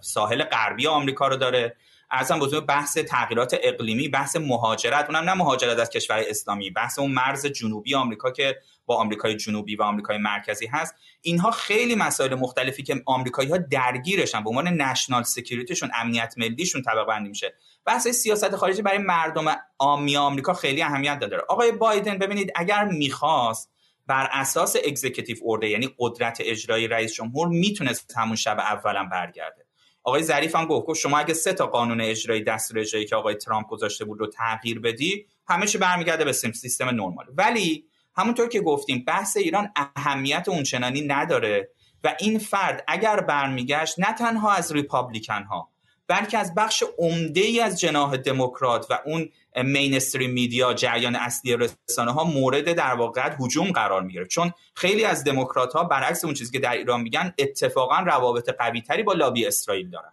[0.00, 1.76] ساحل غربی آمریکا رو داره.
[2.10, 5.06] عرضم بزرگ بحث تغییرات اقلیمی بحث مهاجرت.
[5.10, 8.58] اونم نه مهاجرت از کشور اسلامی بحث اون مرز جنوبی آمریکا که
[8.94, 10.94] آمریکای جنوبی و آمریکای مرکزی هست.
[11.20, 14.44] اینها خیلی مسائل مختلفی که آمریکایی ها درگیرشن.
[14.44, 17.54] به عنوان national security شون امنیت ملیشون طبقه بندی میشه.
[17.84, 21.42] بحث سیاست خارجی برای مردم عامی آمریکا خیلی اهمیت داره.
[21.48, 23.72] آقای بایدن ببینید اگر می‌خواست
[24.06, 29.66] بر اساس executive order ه یعنی قدرت اجرایی رئیس جمهور می‌تونست همون شب اولا برگرده.
[30.04, 33.68] آقای ظریف هم گفت شما اگه سه تا قانون اجرایی دستور اجرایی که آقای ترامپ
[33.68, 37.26] گذاشته بود رو تغییر بدی همه چی برمیگرده به سیستم نرمال.
[37.36, 37.84] ولی
[38.16, 41.68] همونطور که گفتیم بحث ایران اهمیت اونچنانی نداره
[42.04, 45.72] و این فرد اگر برمیگشت نه تنها از ریپابلیکن ها
[46.08, 52.12] بلکه از بخش عمده ای از جناح دموکرات و اون مینستریم میدیا جریان اصلی رسانه
[52.12, 56.52] ها مورد در واقع هجوم قرار می‌گیره چون خیلی از دموکرات ها برعکس اون چیزی
[56.52, 60.12] که در ایران میگن اتفاقا روابط قوی تری با لابی اسرائیل دارن.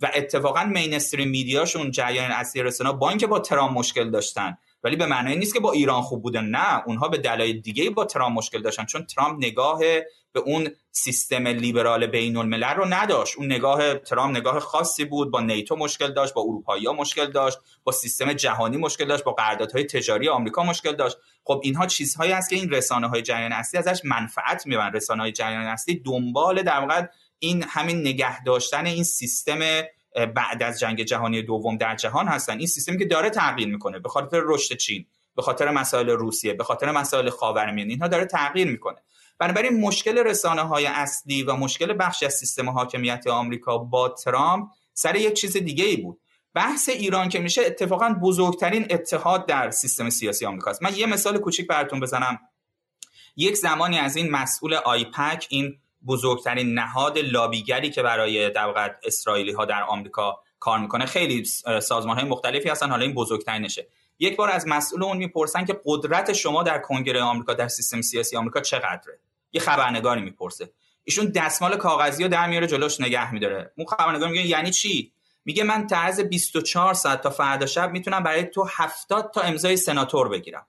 [0.00, 4.58] و اتفاقا مینستریم میدیاشون جریان اصلی رسانه با اینکه با ترام مشکل داشتن.
[4.84, 8.04] ولی به معنی نیست که با ایران خوب بودن نه اونها به دلایل دیگه با
[8.04, 9.80] ترامپ مشکل داشتن چون ترامپ نگاه
[10.32, 13.36] به اون سیستم لیبرال بین الملل رو نداشت.
[13.36, 17.58] اون نگاه ترامپ نگاه خاصی بود با نیتو مشکل داشت با اروپایی ها مشکل داشت
[17.84, 21.16] با سیستم جهانی مشکل داشت با قراردادهای تجاری آمریکا مشکل داشت.
[21.44, 24.92] خب اینها چیزهایی است که این رسانه های جریان اصلی ازش منفعت می‌برن.
[24.92, 27.06] رسانه های جریان اصلی دنبال در واقع
[27.38, 29.58] این همین نگه داشتن این سیستم
[30.14, 32.58] بعد از جنگ جهانی دوم در جهان هستن.
[32.58, 36.64] این سیستمی که داره تغییر می‌کنه به خاطر رشد چین به خاطر مسائل روسیه به
[36.64, 38.96] خاطر مسائل خاورمیانه اینها داره تغییر می‌کنه.
[39.38, 45.16] بنابراین مشکل رسانه های اصلی و مشکل بخشی از سیستم حاکمیت آمریکا با ترامپ سر
[45.16, 46.20] یک چیز دیگه ای بود.
[46.54, 50.82] بحث ایران که میشه اتفاقا بزرگترین اتحاد در سیستم سیاسی آمریکاست.
[50.82, 52.38] من یه مثال کوچیک براتون بزنم.
[53.36, 59.64] یک زمانی از این مسئول آیپک این بزرگترین نهاد لابیگری که برای در اسرائیلی ها
[59.64, 61.06] در آمریکا کار می‌کنه.
[61.06, 61.44] خیلی
[61.82, 63.86] سازمان های مختلفی هستن حالا این بزرگترینشه.
[64.18, 68.36] یک بار از مسئول اون می‌پرسن که قدرت شما در کنگره آمریکا در سیستم سیاسی
[68.36, 69.18] آمریکا چقدره؟
[69.52, 70.72] یه خبرنگاری می‌پرسه.
[71.04, 73.72] ایشون دستمال کاغذی رو در میاره جلوش نگه میداره.
[73.76, 75.12] اون خبرنگار میگه یعنی چی؟
[75.44, 80.28] میگه من طرز 24 ساعت تا فردا شب می‌تونم برای تو 70 تا امضای سناتور
[80.28, 80.66] بگیرم.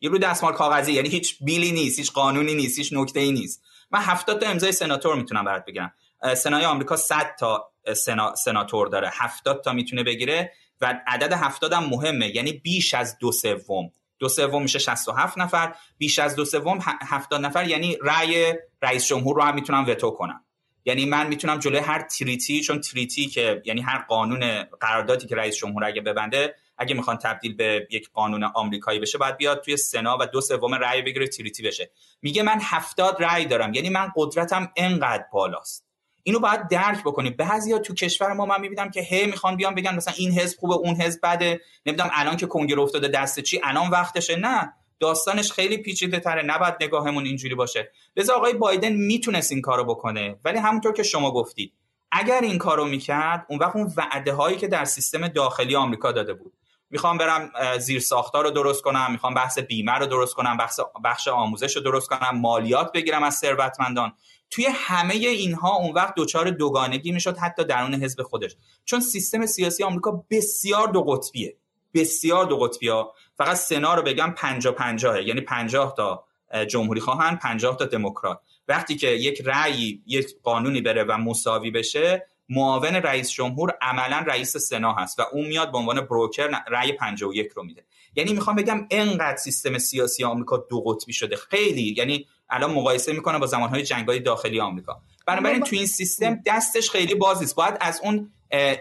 [0.00, 3.62] یه رو دستمال کاغذی یعنی هیچ بیلی نیست هیچ قانونی نیست هیچ نکته ای نیست.
[3.90, 5.92] من 70 تا امضای سناتور می‌تونم برات بگیرم.
[6.36, 8.34] سنای آمریکا 100 تا سنا...
[8.34, 9.10] سناتور داره.
[9.12, 12.36] 70 تا می‌تونه بگیره و عدد 70 هم مهمه.
[12.36, 13.92] یعنی بیش از دو سوم.
[14.18, 15.74] دو سوم میشه 67 نفر.
[15.98, 17.68] بیش از دو سوم 70 نفر.
[17.68, 20.44] یعنی رأی رئیس جمهور رو هم می‌تونم وتو کنم.
[20.84, 25.56] یعنی من می‌تونم جلوی هر تریتی چون تریتی که یعنی هر قانون قراردادی که رئیس
[25.56, 30.18] جمهور اگه ببنده اگه می‌خوان تبدیل به یک قانون آمریکایی بشه باید بیاد توی سنا
[30.20, 31.90] و دو سوم رأی بگیره تریتی بشه.
[32.22, 35.86] میگه من 70 رأی دارم یعنی من قدرتم انقدر بالاست.
[36.22, 39.94] اینو باید درک بکنید بعضیا تو کشور ما من می‌بینم که هی می‌خوان بیان بگن
[39.94, 41.60] مثلا این حزب خوبه اون حزب بده.
[41.86, 44.36] نمی‌دونم الان که کنگره افتاده دست چی الان وقتشه.
[44.36, 47.90] نه داستانش خیلی پیچیده تره نباید نگاهمون اینجوری باشه.
[48.16, 51.72] لذا آقای بایدن می‌تونست این کارو بکنه ولی همونطور که شما گفتید
[52.12, 56.34] اگر این کارو می‌کرد اون وقت اون وعده هایی که در سیستم داخلی آمریکا داده
[56.34, 56.52] بود
[56.90, 61.28] می‌خوام برم زیر ساختار رو درست کنم می‌خوام بحث بیمه رو درست کنم بخش بخش
[61.28, 64.12] آموزش رو درست کنم مالیات بگیرم از ثروتمندان.
[64.50, 68.56] توی همه اینها اون وقت دچار دوگانگی می‌شد حتی درون حزب خودش.
[68.84, 71.56] چون سیستم سیاسی آمریکا بسیار دو قطبیه.
[71.94, 76.24] بسیار دو قطبی ها فقط سنا رو بگم 50 50 یعنی 50 تا
[76.68, 78.40] جمهوری خواهن 50 تا دموکرات.
[78.68, 84.56] وقتی که یک رأی یک قانونی بره و مساوی بشه معاون رئیس جمهور عملا رئیس
[84.56, 87.84] سنا هست و اون میاد به عنوان بروکر رأی 51 رو میده.
[88.16, 91.36] یعنی می‌خوام بگم انقدر سیستم سیاسی آمریکا دو قطبی شده.
[91.36, 91.94] خیلی.
[91.96, 95.00] یعنی الان مقایسه می‌کنه با زمانهای جنگ‌های داخلی آمریکا.
[95.26, 97.54] بنابراین تو این سیستم دستش خیلی باز نیست.
[97.54, 98.30] باید از اون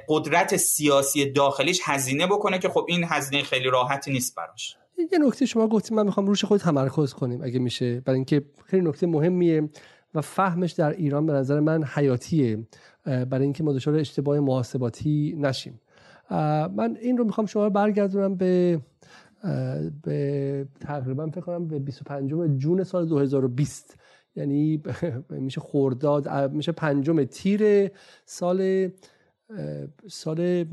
[0.08, 4.76] قدرت سیاسی داخلیش هزینه بکنه که خب این هزینه خیلی راحتی نیست براش.
[5.12, 8.02] یه نکته شما گفتیم من می‌خوام روش خود تمرکز کنیم اگه میشه.
[8.06, 9.70] برای اینکه خیلی نکته مهمیه.
[10.16, 12.68] و فهمش در ایران به نظر من حیاتیه
[13.06, 15.80] برای اینکه ما دچار اشتباه محاسباتی نشیم.
[16.76, 18.80] من این رو می‌خوام شما رو برگردونم به
[20.04, 23.98] به تقریبا فکر کنم به 25 جون سال 2020
[24.36, 24.84] یعنی
[25.30, 27.92] میشه خورداد میشه پنجم تیر
[28.26, 28.90] سال
[30.08, 30.64] سال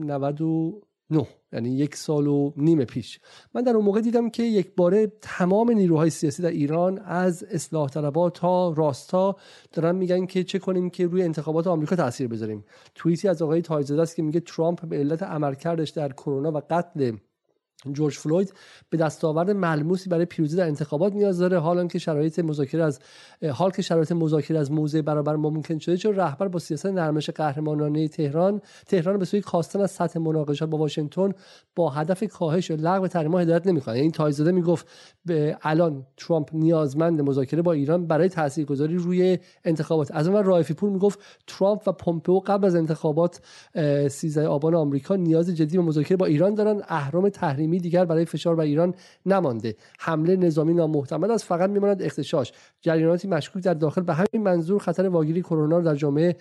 [1.12, 3.20] 99 یعنی یک سال و نیم پیش.
[3.54, 7.88] من در اون موقع دیدم که یک باره تمام نیروهای سیاسی در ایران از اصلاح
[7.88, 9.36] طلبات تا راستا
[9.72, 12.64] دارن میگن که چه کنیم که روی انتخابات آمریکا تاثیر بذاریم.
[12.94, 17.16] توییتی از آقای تایزاده است که میگه ترامپ به علت عملکردش در کرونا و قتل
[17.92, 18.52] جورج فلوید
[18.90, 21.58] به دستاورد ملموسی برای پیروزی در انتخابات نیاز داره.
[21.58, 22.98] حالا که شرایط مذاکره از
[23.52, 28.08] حال که شرایط مذاکره از موضع برابر ممکن شده چون رهبر با سیاست نرمش قهرمانانه
[28.08, 31.32] تهران تهران به سوی کاستن از سطح مناقشات با واشنگتن
[31.76, 33.96] با هدف کاهش و لغو تحریم‌ها هدایت نمی‌کنه.
[33.96, 34.86] یعنی تایزاده می‌گفت
[35.26, 40.10] به الان ترامپ نیازمند مذاکره با ایران برای تاثیرگذاری روی انتخابات.
[40.10, 43.40] از اون رایفی پور می‌گفت ترامپ و پومپئو قبل از انتخابات
[44.08, 46.82] 13 آبان آمریکا نیاز جدی به مذاکره با ایران دارن.
[46.88, 48.94] اهرام تحریم دیگر برای فشار بر ایران
[49.26, 49.76] نمانده.
[49.98, 51.44] حمله نظامی نامحتمل است.
[51.44, 52.52] فقط میماند اختشاش.
[52.80, 56.36] جریاناتی مشکوک در داخل به همین منظور خطر واگیری کرونا رو در جامعه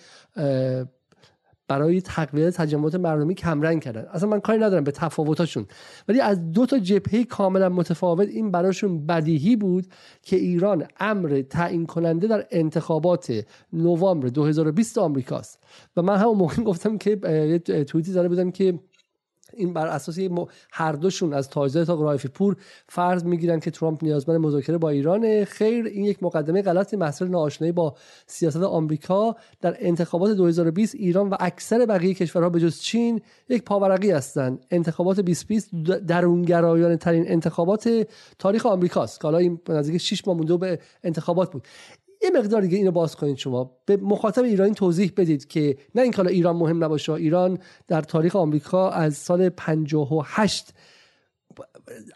[1.67, 4.05] برای تقویت تجمعات مردمی کمرنگ کردن.
[4.11, 5.65] اصلا من کاری ندارم به تفاوتاشون.
[6.07, 9.87] ولی از دو تا جبهه کاملا متفاوت این براشون بدیهی بود
[10.21, 15.59] که ایران امر تعیین کننده در انتخابات نوامبر 2020 آمریکاست.
[15.97, 17.15] و من همون موقع گفتم که
[17.87, 18.79] توییتی زده بودم که
[19.53, 20.19] این بر اساس
[20.71, 22.55] هر دوشون از تاجر تا رایفی پور
[22.87, 27.71] فرض می‌گیرن که ترامپ نیازمند مذاکره با ایران خیر این یک مقدمه غلط محصول ناآشنایی
[27.71, 33.63] با سیاست آمریکا در انتخابات 2020 ایران و اکثر بقیه کشورها به جز چین یک
[33.63, 34.65] پاورقی هستند.
[34.71, 35.75] انتخابات 2020
[36.07, 38.07] درونگرایانه ترین انتخابات
[38.39, 39.21] تاریخ آمریکاست.
[39.21, 41.67] که حالا این نزدیک 6 ماه مونده به انتخابات بود.
[42.23, 43.71] یه مقدار دیگه اینو باز کنید شما.
[43.85, 48.89] به مخاطب ایرانی توضیح بدید که نه اینکه ایران مهم نباشه ایران در تاریخ آمریکا
[48.89, 50.73] از سال 58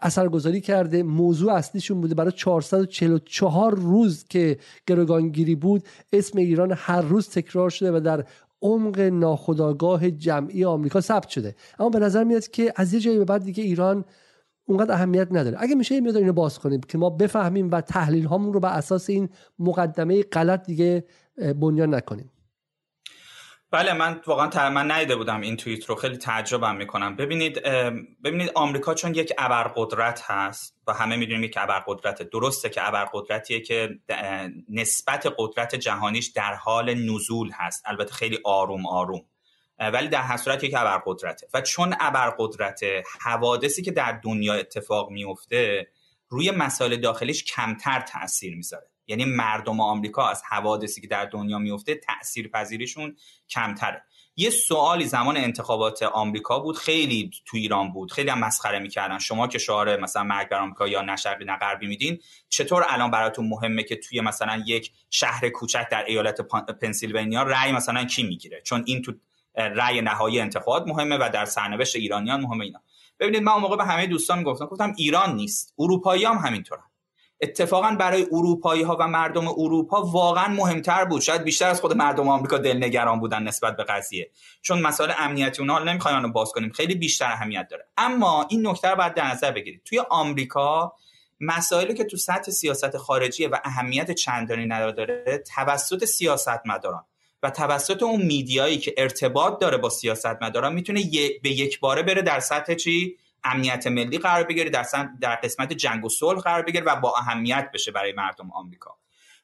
[0.02, 1.04] اثرگذاری کرده.
[1.04, 5.84] موضوع اصلیشون بوده برای 444 روز که گروگانگیری بود.
[6.14, 8.26] اسم ایران هر روز تکرار شده و در
[8.62, 11.56] عمق ناخداگاه جمعی آمریکا ثبت شده.
[11.80, 14.06] اما به نظر میاد که از یه جایی به بعد دیگه ایران
[14.66, 15.58] اونقدر اهمیت نداره.
[15.60, 19.10] اگه میشه یه اینو باز کنیم که ما بفهمیم و تحلیل هامون رو بر اساس
[19.10, 21.06] این مقدمه غلط دیگه
[21.62, 22.32] بنیان نکنیم.
[23.72, 25.96] بله من واقعا من نیده بودم این توییت رو.
[25.96, 27.16] خیلی تعجبم می‌کنم.
[27.16, 27.64] ببینید
[28.24, 33.90] ببینید آمریکا چون یک ابرقدرت هست و همه می‌دونیم یک ابرقدرت درسته که ابرقدرتیه که
[34.70, 37.84] نسبت قدرت جهانیش در حال نزول هست.
[37.86, 39.22] البته خیلی آروم آروم.
[39.80, 41.48] ولی در هر صورت یک ابرقدرته.
[41.54, 45.88] و چون ابرقدرته حوادثی که در دنیا اتفاق میفته
[46.30, 48.88] روی مسائل داخلیش کمتر تاثیر می‌ذاره.
[49.08, 53.16] یعنی مردم آمریکا از حوادثی که در دنیا میفته تاثیر پذیریشون
[53.50, 54.04] کمتره.
[54.36, 58.12] یه سوالی زمان انتخابات آمریکا بود خیلی تو ایران بود.
[58.12, 59.20] خیلی هم مسخره می‌کردن.
[59.20, 62.20] شما که شعار مثلا مرگ بر آمریکا یا نه شرقی نه غربی میدین
[62.50, 66.42] چطور الان براتون مهمه که توی مثلا یک شهر کوچک در ایالت
[66.82, 69.14] پنسیلوانیا رأی مثلا کی می‌گیره؟ چون این تو
[69.58, 72.82] رأی نهایی انتخابات مهمه و در سرنوشت ایرانیان مهمه اینا.
[73.20, 76.84] ببینید من اون موقع به همه دوستان می‌گفتم گفتم ایران نیست اروپایی هم همینطورن.
[77.42, 81.22] اتفاقا برای اروپایی ها و مردم اروپا واقعا مهمتر بود.
[81.22, 84.32] شاید بیشتر از خود مردم آمریکا دلنگران بودن نسبت به قضیه.
[84.62, 86.72] چون مسائل امنیتی اونها نمی‌خوایم رو باز کنیم.
[86.72, 87.86] خیلی بیشتر اهمیت داره.
[87.98, 89.82] اما این نکته رو باید در نظر بگیرید.
[89.86, 90.94] توی آمریکا
[91.40, 97.04] مسائلی که تو سطح سیاست خارجی و اهمیت چندانی نداره توسط سیاستمداران.
[97.46, 101.02] و توسط اون میدیایی که ارتباط داره با سیاستمداران می‌تونه
[101.44, 104.86] به یک باره بره در سطح چی؟ امنیت ملی قرار بگیره در,
[105.22, 108.98] در قسمت جنگ و صلح قرار بگیره و با اهمیت بشه برای مردم آمریکا.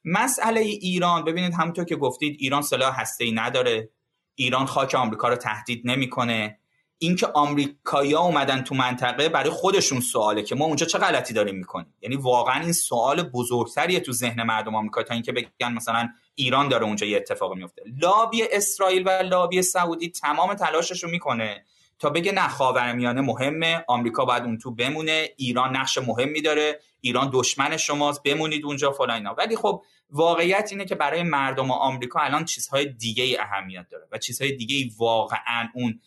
[0.05, 3.89] مسئله ایران ببینید همونطور که گفتید ایران سلاح ای نداره.
[4.35, 6.59] ایران خاک آمریکا رو تهدید نمی‌کنه.
[7.03, 11.93] اینکه آمریکایی‌ها اومدن تو منطقه برای خودشون سواله که ما اونجا چه غلطی داریم می‌کنیم.
[12.01, 16.85] یعنی واقعا این سوال بزرگتریه تو ذهن مردم آمریکا تا اینکه بگن مثلا ایران داره
[16.85, 21.65] اونجا یه اتفاقی میفته لابی اسرائیل و لابی سعودی تمام تلاشش رو می‌کنه
[21.99, 27.29] تا بگه نه خاورمیانه مهمه آمریکا باید اون تو بمونه ایران نقش مهمی داره ایران
[27.33, 32.85] دشمن شماست بمونید اونجا فلان ولی خب واقعیت اینه که برای مردم آمریکا الان چیزهای
[32.85, 35.99] دیگه اهمیت داره و چیزهای دیگه واقعا اون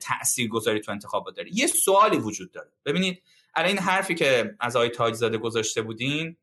[0.00, 1.48] تأثیر گذاری تو انتخابات داره.
[1.52, 2.70] یه سوالی وجود داره.
[2.84, 3.22] ببینید
[3.54, 6.36] الان این حرفی که از آقای تاجزاده گذاشته بودین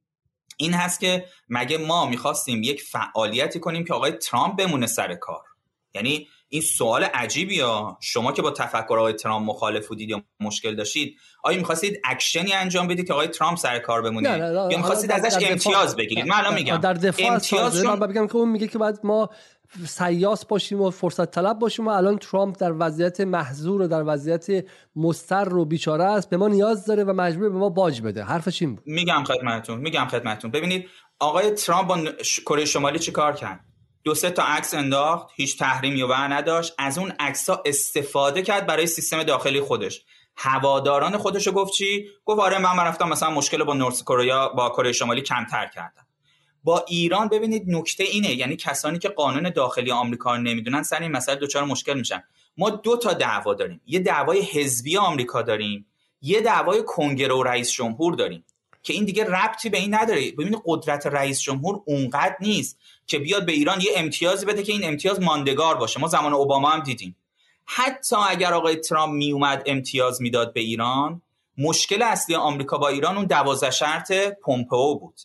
[0.58, 5.44] این هست که مگه ما می‌خواستیم یک فعالیتی کنیم که آقای ترامپ بمونه سر کار؟
[5.94, 7.98] یعنی این سوال عجیبی ها.
[8.02, 12.88] شما که با تفکر آقای ترامپ مخالف بودید یا مشکل داشتید آیا می‌خواستید اکشنی انجام
[12.88, 16.78] بدید که آقای ترامپ سر کار بمونه یا می‌خواستید ازش امتیاز بگیرید؟ من الان میگم.
[16.78, 19.30] در دفاع امتیاز من بگم که اون میگه که بعد ما
[19.88, 24.66] سیاس باشیم و فرصت طلب باشیم و الان ترامپ در وضعیت محظور و در وضعیت
[24.96, 28.24] مضطر و بیچاره است به ما نیاز داره و مجبور به ما باج بده.
[28.24, 28.84] حرفش این بود.
[28.88, 30.52] میگم خدمتتون میگم خدمتتون.
[30.52, 30.88] ببینید
[31.20, 31.98] آقای ترامپ با
[32.46, 33.60] کره شمالی چیکار کرد؟
[34.08, 36.74] دو سه تا عکس انداخت هیچ تحریمی و نداشت.
[36.78, 40.02] از اون عکس ها استفاده کرد برای سیستم داخلی خودش.
[40.36, 44.92] هواداران خودش گفت چی؟ گفت آره من رفتم مثلا مشکل با نورس کره با کره
[44.92, 46.08] شمالی کمتر کردم.
[46.64, 51.12] با ایران ببینید نکته اینه یعنی کسانی که قانون داخلی آمریکا رو نمی‌دونن سر این
[51.12, 52.24] مسئله دچار مشکل میشن.
[52.58, 53.82] ما دو تا دعوا داریم.
[53.86, 55.86] یه دعوای حزبی آمریکا داریم
[56.22, 58.46] یه دعوای کنگره و رئیس جمهور داریم
[58.84, 60.32] که این دیگه ربطی به این نداره.
[60.32, 62.80] ببینید قدرت رئیس جمهور اونقدر نیست.
[63.08, 66.00] که بیاد به ایران یه امتیازی بده که این امتیاز ماندگار باشه.
[66.00, 67.16] ما زمان اوباما هم دیدیم.
[67.66, 71.22] حتی اگر آقای ترامپ میومد امتیاز می‌داد به ایران
[71.58, 75.20] مشکل اصلی آمریکا با ایران اون دوازده شرط پومپئو بود.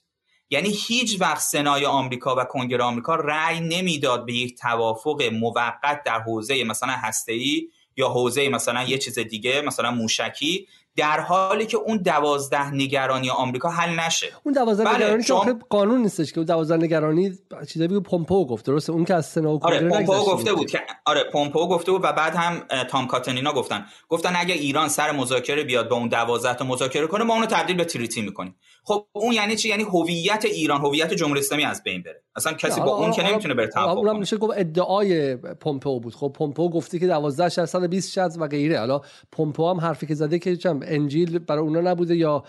[0.50, 6.20] یعنی هیچ وقت سنای آمریکا و کنگره آمریکا رأی نمی‌داد به یک توافق موقت در
[6.20, 11.96] حوزه مثلا هسته‌ای یا حوزه مثلا یه چیز دیگه مثلا موشکی در حالی که اون
[11.96, 14.26] دوازده نگرانی آمریکا حل نشه.
[14.44, 17.38] اون دوازده بله نگرانی که قانون نیستش که اون دوازده نگرانی
[17.68, 21.24] چیزایی بود پومپو گفت درسته؟ اون که از سنا آره پومپو گفته بود که آره
[21.32, 23.86] پومپو گفته بود و بعد هم تام کاتنینا گفتن.
[24.08, 27.76] گفتن اگه ایران سر مذاکره بیاد با اون دوازده تا مذاکره کنه ما اونو تبدیل
[27.76, 28.56] به تریتی می‌کنیم.
[28.84, 32.22] خب اون یعنی چی؟ یعنی هویت ایران هویت جمهوری اسلامی از بین بره.
[32.36, 36.14] اصلا کسی با اون که نمی‌تونه بره توافق اونم میشه گفت ادعای پومپو بود.
[36.14, 38.78] خب پومپو گفته که 12 درصد 20 و غیره.
[38.78, 39.00] حالا
[39.32, 42.44] پومپو هم حرفی که زده که چم انجیل برای اونا نبوده یا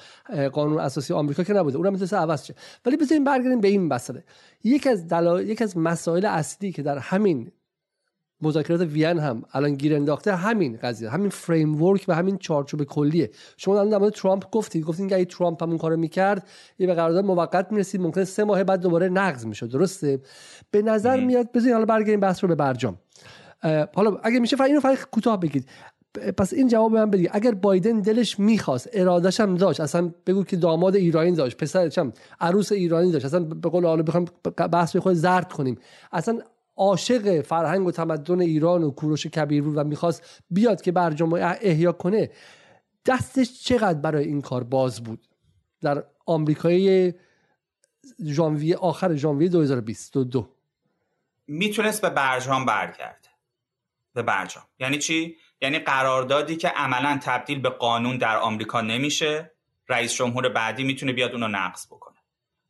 [0.53, 1.77] قانون اساسی آمریکا که نبوده.
[1.77, 2.55] اونم مثل عوض شه.
[2.86, 4.23] ولی بذاریم برگردیم به این مسئله.
[4.63, 5.41] یک از دلا...
[5.41, 7.51] یک از مسائل اصلی که در همین
[8.44, 10.36] مذاکرات وین هم الان گیر انداخته.
[10.36, 13.32] همین قضیه همین فریم ورک و همین چارچوب کلیه.
[13.58, 16.48] شما الان در مورد ترامپ گفتید گفتین که اگه ترامپ همون کارو می‌کرد
[16.80, 19.70] یه به قرارداد موقت می‌رسید ممکن سه ماه بعد دوباره نقض می‌شد.
[19.70, 20.20] درسته؟
[20.72, 22.98] به نظر میاد بزنین حالا برگردیم بحث رو به برجام.
[23.96, 25.66] حالا اگه میشه فقط اینو فقط کوتاه بگید.
[26.38, 30.58] پس این جواب من بدید اگر بایدن دلش می‌خواست ارادش هم داشت اصلا بگو که
[30.58, 34.26] داماد ایرانی داشت پسر چم عروس ایرانی داشت اصلا به قول حالا بخوام
[34.72, 35.78] بحث خود زرد کنیم.
[36.12, 36.39] اصلا
[36.78, 41.91] عاشق فرهنگ و تمدن ایران و کوروش کبیر بود و می‌خواست بیاد که برجام احیا
[41.91, 42.32] کنه
[43.05, 45.28] دستش چقدر برای این کار باز بود؟
[45.82, 47.13] در آمریکای
[48.26, 50.49] ژانویه آخر ژانویه 2022
[51.47, 53.30] می‌تونست به برجام برگرده.
[54.13, 54.63] به برجام.
[54.80, 59.51] یعنی چی؟ یعنی قراردادی که عملا تبدیل به قانون در آمریکا نمیشه
[59.89, 62.17] رئیس جمهور بعدی می‌تونه بیاد اونو نقض بکنه.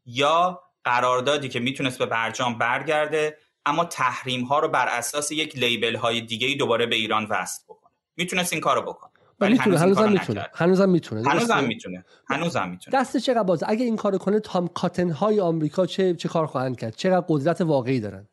[0.06, 5.96] یا قراردادی که می‌تونست به برجام برگرده اما تحریم ها رو بر اساس یک لیبل
[5.96, 7.92] های دیگه دوباره به ایران وصل بکنه.
[8.18, 9.12] می‌تونست این کارو بکنه.
[9.40, 9.80] ولی می‌تونه.
[9.80, 10.48] هنوزم می‌تونه.
[10.54, 11.30] هنوزم می‌تونه.
[11.30, 12.06] هنوزم می‌تونه.
[12.30, 12.98] هنوزم می‌تونه.
[12.98, 16.80] دست چقدر باز اگه این کارو کنه تام کاتن های آمریکا چه چه کار خواهند
[16.80, 18.28] کرد؟ چقدر قدرت واقعی دارن؟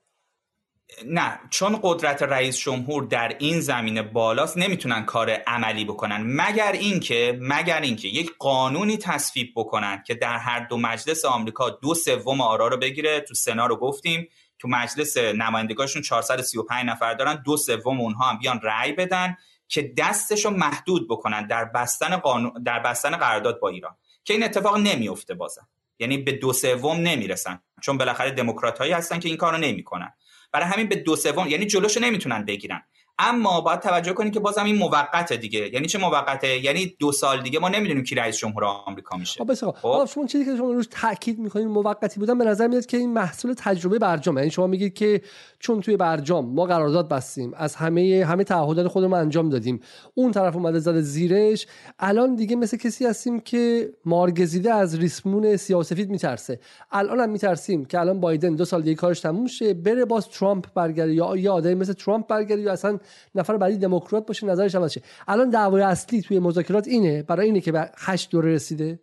[1.07, 1.41] نه.
[1.51, 6.23] چون قدرت رئیس جمهور در این زمینه بالاست نمی‌تونن کار عملی بکنن.
[6.27, 11.95] مگر اینکه مگر اینکه یک قانونی تصویب بکنن که در هر دو مجلس آمریکا دو
[11.95, 14.29] سوم آرا رو بگیره تو سنا رو گفتیم
[14.61, 19.37] تو مجلس نمایندگانشون 435 نفر دارن دو سوم اونها هم بیان رأی بدن
[19.69, 23.97] که دستشو محدود بکنن در بستن قانون در بستن قرارداد با ایران.
[24.25, 25.69] که این اتفاق نمیفته بازم.
[25.99, 27.61] یعنی به دو سوم نمی‌رسن.
[27.83, 30.13] چون بالاخره دموکرات هایی هستن که این کارو نمی‌کنن.
[30.53, 32.83] برای همین به دو سوم یعنی جلوشو نمی‌تونن بگیرن.
[33.21, 35.71] اما باید توجه کنید که بازم این موقته دیگه.
[35.73, 39.45] یعنی چه موقته؟ یعنی دو سال دیگه ما نمی‌دونیم کی رئیس جمهور آمریکا میشه.
[39.45, 40.05] خب خب.
[40.15, 43.55] شما چیزی که شما روش تاکید می‌کنید موقتی بودن به نظر میاد که این محصول
[43.59, 45.23] تجربه برجام یعنی شما میگید که
[45.61, 49.81] چون توی برجام ما قرارداد بستیم از همه همه تعهدات خودمون انجام دادیم.
[50.15, 51.67] اون طرف اومده زده زیرش.
[51.99, 56.61] الان دیگه مثل کسی هستیم که مارگزیده از ریسمون سیاسفید میترسه.
[56.91, 60.67] الان هم میترسیم که الان بایدن دو سال دیگه کارش تموم شه بره باز ترامپ
[60.75, 62.99] برگرده یا یه آدمی مثل ترامپ برگرده یا اصلا
[63.35, 67.23] نفر بعدی دموکرات باشه نظرش عوض شه الان دعوای اصلی توی مذاکرات اینه.
[67.23, 69.01] برای اینه که به هشت دوره رسیده.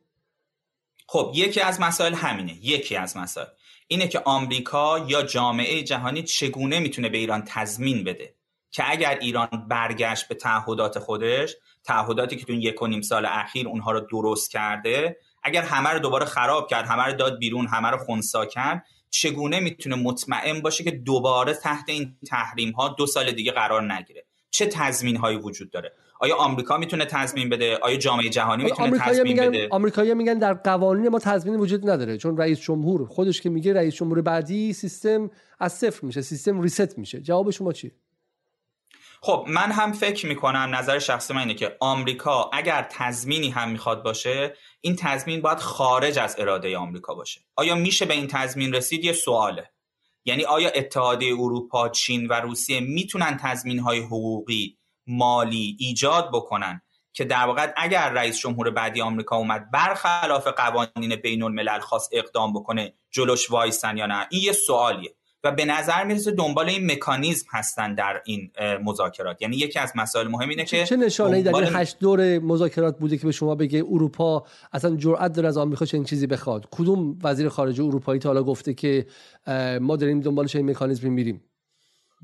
[1.08, 2.66] خب یکی از مسائل همینه.
[2.66, 3.48] یکی از مسائل.
[3.88, 8.34] اینه که آمریکا یا جامعه جهانی چگونه می‌تونه به ایران تضمین بده
[8.72, 13.68] که اگر ایران برگشت به تعهدات خودش تعهداتی که تو یک و نیم سال اخیر
[13.68, 17.88] اونها رو درست کرده اگر همه رو دوباره خراب کرد همه رو داد بیرون همه
[17.88, 23.32] رو خونسا کرد چگونه می‌تونه مطمئن باشه که دوباره تحت این تحریم ها دو سال
[23.32, 28.30] دیگه قرار نگیره؟ چه تضمین هایی وجود داره؟ آیا آمریکا می‌تونه تضمین بده؟ آیا جامعه
[28.30, 32.60] جهانی می‌تونه تضمین میگن، بده؟ آمریکایی‌ها میگن در قوانین ما تضمین وجود نداره چون رئیس
[32.60, 37.22] جمهور خودش که میگه رئیس جمهور بعدی سیستم از صفر میشه سیستم ریست میشه.
[37.22, 37.92] جواب شما چیه؟
[39.22, 44.04] خب من هم فکر می‌کنم نظر شخصی من اینه که آمریکا اگر تضمینی هم می‌خواد
[44.04, 47.42] باشه این تضمین باید خارج از اراده آمریکا باشه.
[47.56, 49.70] آیا میشه به این تضمین رسید؟ یه سواله.
[50.26, 54.78] یعنی آیا اتحادیه اروپا چین و روسیه می‌تونن تضمین های حقوقی
[55.08, 56.82] مالی ایجاد بکنن
[57.14, 62.54] که در واقع اگر رئیس جمهور بعدی آمریکا اومد برخلاف قوانین بین الملل خاص اقدام
[62.54, 65.14] بکنه جلوش وایسن یا نه این یه سوالیه.
[65.44, 68.52] و به نظر می‌رسه دنبال این مکانیزم هستن در این
[68.84, 69.42] مذاکرات.
[69.42, 73.18] یعنی یکی از مسائل مهم اینه که چه نشانه‌ای در این هشت دور مذاکرات بوده
[73.18, 77.50] که به شما بگه اروپا اصلا جرأت داره از آمریکا چنین چیزی بخواد؟ کدوم وزیر
[77.50, 79.08] خارجه اروپایی تا حالا گفته که
[79.82, 81.42] ما داریم دنبال چنین مکانیزمی میریم؟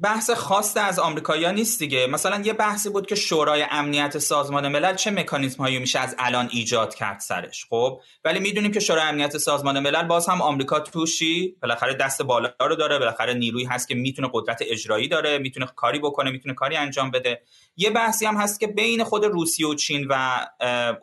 [0.01, 2.07] بحث خاص از آمریکایی‌ها نیست دیگه.
[2.07, 6.49] مثلا یه بحثی بود که شورای امنیت سازمان ملل چه مکانیزم هایی میشه از الان
[6.51, 11.55] ایجاد کرد سرش خب؟ ولی می‌دونیم که شورای امنیت سازمان ملل باز هم آمریکا توشی
[11.61, 15.99] بالاخره دست بالا رو داره بالاخره نیرویی هست که می‌تونه قدرت اجرایی داره می‌تونه کاری
[15.99, 17.41] بکنه می‌تونه کاری انجام بده.
[17.77, 20.45] یه بحثی هم هست که بین خود روسیه و چین و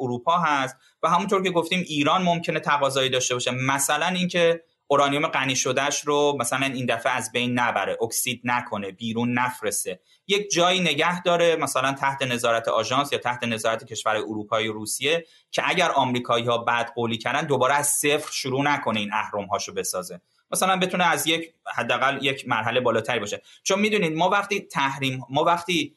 [0.01, 3.51] اروپا هست و همونطور که گفتیم ایران ممکنه تقاضایی داشته باشه.
[3.51, 9.33] مثلا اینکه اورانیوم غنی شدهش رو مثلا این دفعه از بین نبره اکسید نکنه بیرون
[9.33, 15.27] نفرسته یک جایی نگه داره مثلا تحت نظارت آژانس یا تحت نظارت کشور اروپایی روسیه
[15.51, 19.75] که اگر آمریکایی ها بعد قولی کردن دوباره از صفر شروع نکنه این اهرم هاشو
[19.75, 20.21] بسازه.
[20.51, 23.43] مثلا بتونه از یک حداقل یک مرحله بالاتری باشه.
[23.63, 25.97] چون می‌دونید ما وقتی تحریم ما وقتی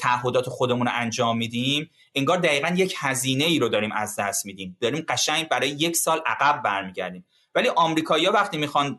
[0.00, 4.76] تعهدات خودمون رو انجام میدیم انگار دقیقا یک هزینه ای رو داریم از دست میدیم.
[4.80, 7.24] داریم قشنگ برای یک سال عقب برمیگردیم.
[7.54, 8.98] ولی آمریکایی‌ها وقتی می‌خوان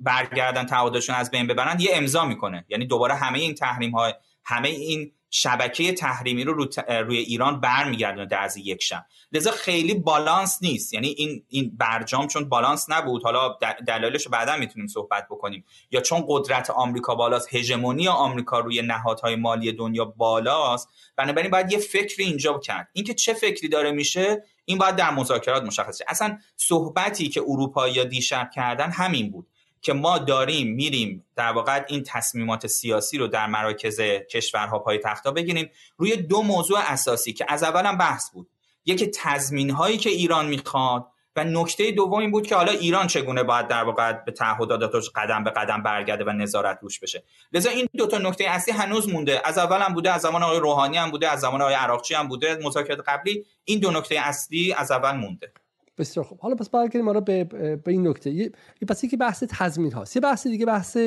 [0.00, 2.64] برگردن تعهدشون از بین ببرن یه امضا می‌کنه.
[2.68, 4.12] یعنی دوباره همه این تحریم ها
[4.44, 9.04] همه این شبکه تحریمی رو, روی ایران برمیگردونه در از یک شب.
[9.32, 10.94] لذا خیلی بالانس نیست.
[10.94, 13.22] یعنی این این برجام چون بالانس نبود.
[13.22, 15.64] حالا دلایلش رو بعدا می‌تونیم صحبت بکنیم.
[15.90, 21.78] یا چون قدرت آمریکا بالاست هژمونی آمریکا روی نهادهای مالی دنیا بالاست بنابراین باید یه
[21.78, 22.88] فکری اینجا کرد.
[22.92, 26.04] اینکه چه فکری داره میشه؟ این باید در مذاکرات مشخص شه.
[26.08, 29.46] اصلا صحبتی که اروپایی دیشب کردن همین بود
[29.80, 35.30] که ما داریم میریم در واقع این تصمیمات سیاسی رو در مراکز کشورها پای تختا
[35.30, 35.70] بگیریم.
[35.96, 38.48] روی دو موضوع اساسی که از اولم بحث بود.
[38.84, 41.06] یکی تضمین هایی که ایران می‌خواد
[41.38, 45.44] و نکته دوم این بود که حالا ایران چگونه باید در واقع به تعهداتش قدم
[45.44, 47.22] به قدم برگرده و نظارت روش بشه.
[47.52, 49.42] لذا این دو تا نکته اصلی هنوز مونده.
[49.44, 52.28] از اول هم بوده از زمان آقای روحانی هم بوده از زمان آقای عراقچی هم
[52.28, 52.58] بوده.
[52.62, 55.52] مذاکرات قبلی این دو نکته اصلی از اول مونده.
[55.98, 56.38] بسیار خوب.
[56.40, 58.30] حالا پس برگردیم ما به, به این نکته.
[58.30, 58.50] یه
[58.88, 60.16] پس که بحث تضمین هاست.
[60.16, 60.98] یه بحث دیگه بحث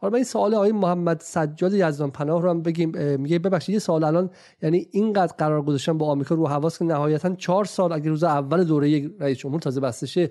[0.00, 3.16] حالا این سوال آقای محمد سجاد یزدان پناه رو هم بگیم.
[3.20, 4.30] میگه ببخشید یه سوال الان
[4.62, 8.64] یعنی اینقدر قرار گذاشتن با آمریکا رو حواس که نهایتا چهار سال اگه روز اول
[8.64, 10.30] دوره رئیس جمهور تازه بسته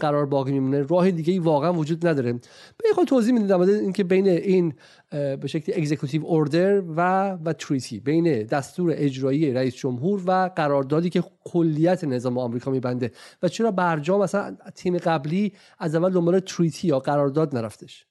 [0.00, 0.82] قرار باقی میمونه.
[0.82, 2.32] راه دیگه ای واقعا وجود نداره.
[2.32, 4.74] به خود توضیح می‌دید در اینکه بین این
[5.10, 11.24] به شکلی اگزیکوتیو اوردر و و تریتی بین دستور اجرایی رئیس جمهور و قراردادی که
[11.44, 13.12] کلیت نظام آمریکا میبنده.
[13.42, 18.06] و چرا برجام مثلا تیم قبلی از اول دنبال تریتی یا قرارداد نرفتش؟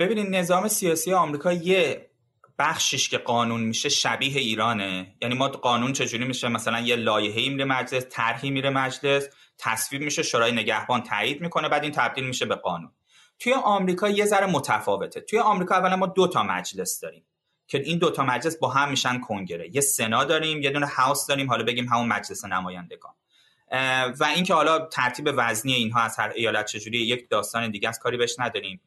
[0.00, 2.09] ببینید نظام سیاسی آمریکا یه
[2.60, 5.14] بخشش که قانون میشه شبیه ایرانه.
[5.22, 10.22] یعنی ما قانون چجوری میشه؟ مثلا یه لایحه‌ای میره مجلس طرحی میره مجلس تصویب میشه
[10.22, 12.92] شورای نگهبان تایید می‌کنه بعد این تبدیل میشه به قانون.
[13.38, 15.20] توی آمریکا یه ذره متفاوته.
[15.20, 17.26] توی آمریکا اولا ما دو تا مجلس داریم
[17.66, 19.74] که این دو تا مجلس با هم میشن کنگره.
[19.74, 23.12] یه سنا داریم یه دونه هاوس داریم حالا بگیم همون مجلس نمایندگان.
[24.20, 28.16] و اینکه حالا ترتیب وزنی اینها از هر ایالت چجوری یک داستان دیگه از کاری
[28.16, 28.80] بهش نداریم.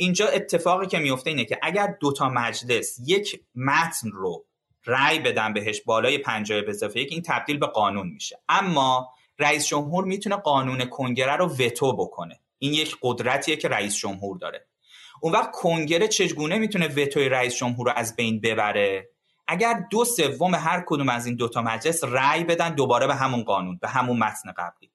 [0.00, 4.44] اینجا اتفاقی که میفته اینه که اگر دو تا مجلس یک متن رو
[4.86, 8.38] رأی بدن بهش بالای 50 به اضافه یک این تبدیل به قانون میشه.
[8.48, 12.40] اما رئیس جمهور می‌تونه قانون کنگره رو وتو بکنه.
[12.58, 14.66] این یک قدرتیه که رئیس جمهور داره.
[15.20, 19.08] اون وقت کنگره چگونه می‌تونه وتوی رئیس جمهور رو از بین ببره؟
[19.48, 23.78] اگر دو سوم هر کدوم از این دوتا مجلس رأی بدن دوباره به همون قانون
[23.82, 24.90] به همون متن قبلی.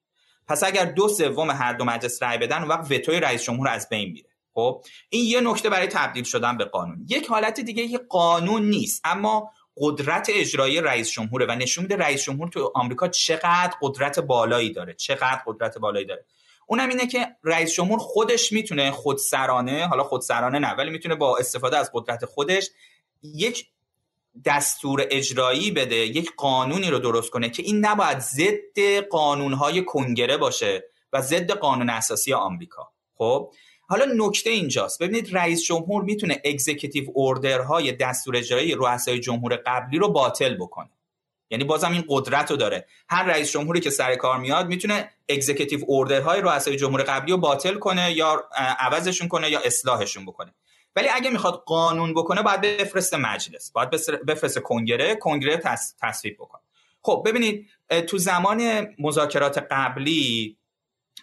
[0.48, 3.90] پس اگر دو سوم هر دو مجلس رأی بدن اون وقت وتوی رئیس جمهور از
[3.90, 4.33] بین میره.
[4.54, 7.06] خب این یه نکته برای تبدیل شدن به قانون.
[7.10, 12.24] یک حالت دیگه که قانون نیست اما قدرت اجرایی رئیس جمهوره و نشون میده رئیس
[12.24, 16.26] جمهور تو آمریکا چقدر قدرت بالایی داره چقدر قدرت بالایی داره.
[16.68, 21.78] اونم اینه که رئیس جمهور خودش می‌تونه خودسرانه حالا خودسرانه نه ولی می‌تونه با استفاده
[21.78, 22.70] از قدرت خودش
[23.24, 23.68] یک
[24.46, 30.84] دستور اجرایی بده یک قانونی رو درست کنه که این نباید ضد قانونهای کنگره باشه
[31.14, 32.92] و ضد قانون اساسی آمریکا.
[33.18, 33.54] خب؟
[33.94, 35.04] حالا نکته اینجاست.
[35.04, 40.90] ببینید رئیس جمهور می‌تونه executive order های دستور اجرایی رؤسای جمهور قبلی رو باطل بکنه.
[41.50, 42.86] یعنی بازم این قدرت رو داره.
[43.10, 47.38] هر رئیس جمهوری که سر کار میاد می‌تونه executive order های رؤسای جمهور قبلی رو
[47.38, 50.54] باطل کنه یا عوضشون کنه یا اصلاحشون بکنه.
[50.96, 53.72] ولی اگه می‌خواد قانون بکنه باید بفرسته مجلس.
[53.72, 53.90] باید
[54.28, 55.62] بفرسته کنگره کنگره
[56.02, 56.62] تصویب بکنه.
[57.02, 57.70] خب ببینید
[58.08, 60.58] تو زمان مذاکرات قبلی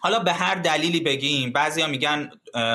[0.01, 2.31] حالا به هر دلیلی بگیم بعضیا میگن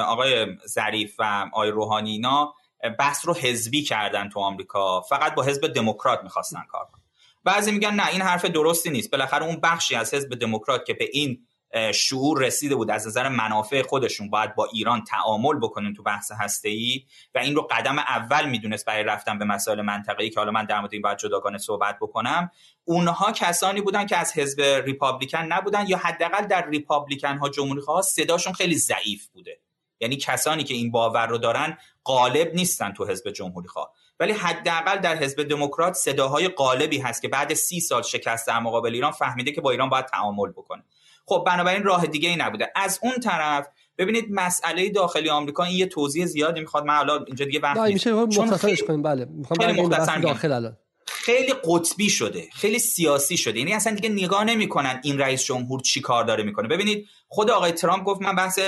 [0.07, 2.53] آقای ظریف و آقای روحانی اینا
[2.99, 5.01] بحث رو حزبی کردن تو آمریکا.
[5.01, 7.01] فقط با حزب دموکرات می‌خواستن کار کنن.
[7.43, 9.11] بعضی میگن نه این حرف درستی نیست.
[9.11, 11.47] بالاخره اون بخشی از حزب دموکرات که به این
[11.93, 12.91] شعور رسیده بود.
[12.91, 17.03] از نظر منافع خودشون باید با ایران تعامل بکنن تو بحث هسته ای
[17.35, 20.79] و این رو قدم اول می‌دونست برای رفتن به مسائل منطقه‌ای که حالا من در
[20.79, 22.51] مورد این باید جداگانه صحبت بکنم.
[22.83, 28.01] اونها کسانی بودن که از حزب ریپابلیکن نبودن یا حداقل در ریپابلیکن ها جمهوری ها
[28.01, 29.59] صداشون خیلی ضعیف بوده.
[29.99, 34.97] یعنی کسانی که این باور رو دارن غالب نیستن تو حزب جمهوری خواه ولی حداقل
[34.97, 39.51] در حزب دموکرات صداهای غالبی هست که بعد سی سال شکست در مقابل ایران فهمیده
[39.51, 40.83] که با ایران باید تعامل بکنه.
[41.25, 42.71] خب بنابراین راه دیگه ای نبوده.
[42.75, 43.67] از اون طرف
[43.97, 46.85] ببینید مسئله داخلی آمریکا این یه توضیح زیادی می‌خواد.
[46.85, 49.01] من حالا اینجا دیگه وقت میشه مختصرش کنیم.
[49.01, 49.89] بله می‌خوام
[50.21, 50.77] داخل الان.
[51.07, 53.59] خیلی قطبی شده خیلی سیاسی شده.
[53.59, 56.67] یعنی اصلا دیگه نگاه نمی‌کنن این رئیس جمهور چی کار داره می‌کنه.
[56.67, 58.59] ببینید خود آقای ترامپ گفت من بحث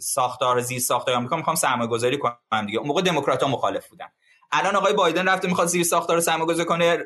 [0.00, 2.78] ساختار زیر ساختار آمریکا می‌خوام سرمایه گذاری کنم دیگه.
[2.78, 4.06] اون موقع دموکرات مخالف بودن.
[4.52, 6.98] الان آقای بایدن رفته می‌خواد زیر ساختار سرمایه‌گذاری کنه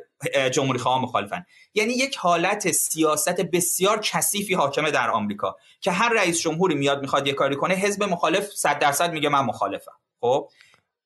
[0.51, 1.45] جمهوری خواه مخالفن.
[1.75, 7.27] یعنی یک حالت سیاست بسیار کثیفی حاکمه در آمریکا که هر رئیس جمهوری میاد می‌خواد
[7.27, 9.93] یه کاری کنه حزب مخالف 100 درصد میگه من مخالفم.
[10.21, 10.49] خب؟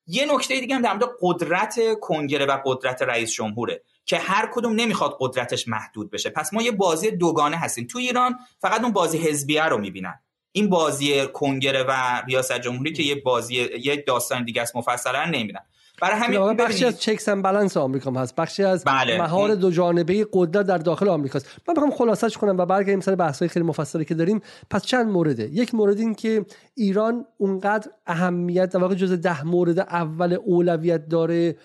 [0.06, 4.72] یه نکته دیگه هم در مورد قدرت کنگره و قدرت رئیس جمهوره که هر کدوم
[4.72, 6.30] نمی‌خواد قدرتش محدود بشه.
[6.30, 7.86] پس ما یه بازی دوگانه هستیم.
[7.86, 10.20] تو ایران فقط اون بازی حزبیه رو می‌بینن.
[10.52, 15.66] این بازی کنگره و ریاست جمهوری که یه بازی یه داستان دیگه است مفصلا نمی‌بینن.
[16.02, 18.36] برای همین بخشی از چکس اند بالانس آمریکا هست.
[18.36, 19.18] بخشی از بله.
[19.18, 23.14] مهار دو جانبه قدرت در داخل آمریکا است من می‌خوام خلاصش کنم و برگردیم سر
[23.14, 24.40] بحث‌های خیلی مفصلی که داریم.
[24.70, 25.48] پس چند مورده.
[25.52, 31.56] یک مورد این که ایران اونقدر اهمیت در واقع جز ده مورد اول اولویت داره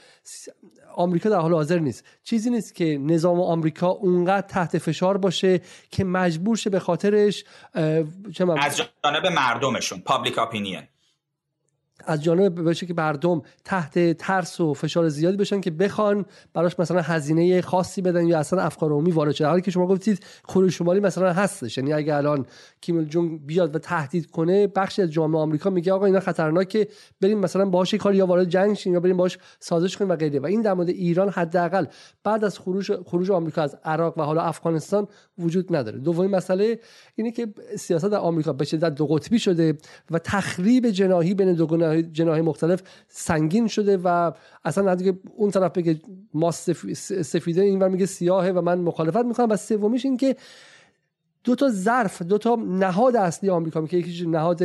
[0.96, 2.06] آمریکا در حال حاضر نیست.
[2.24, 5.62] چیزی نیست که نظام آمریکا اونقدر تحت فشار باشه
[5.92, 10.82] که مجبور شه به خاطرش از جانب مردمشون پابلیک اپینین
[12.06, 17.02] از جانب بشه که مردم تحت ترس و فشار زیادی بشن که بخوان براش مثلا
[17.02, 21.00] هزینه خاصی بدن یا اصلا افکار عمومی وارد شه حالی که شما گفتید کره شمالی
[21.00, 21.78] مثلا هستش.
[21.78, 22.46] یعنی اگه الان
[22.82, 26.88] کیم جونگ بیاد و تهدید کنه بخشی از جامعه آمریکا میگه آقا اینا خطرناکه
[27.22, 30.40] بریم مثلا باهاش کاری یا وارد جنگ شیم یا بریم باهاش سازش کنیم و غیره.
[30.40, 31.86] و این در مورد ایران حداقل
[32.24, 36.00] بعد از خروج خروج آمریکا از عراق و حالا افغانستان وجود نداره.
[36.00, 36.80] دومین مسئله
[37.22, 37.48] اینه که
[37.80, 39.78] سیاست آمریکا به شدت دو قطبی شده
[40.12, 44.32] و تخریب جناحی بین دو جناح مختلف سنگین شده و
[44.66, 46.00] اصلا دیگه اون طرف بگه
[46.34, 50.36] ما سفیده اینور میگه سیاهه و من مخالفت می‌کنم و سومیش این که
[51.44, 54.64] دو تا ظرف دو تا نهاد اصلی آمریکا که یکیش نهاد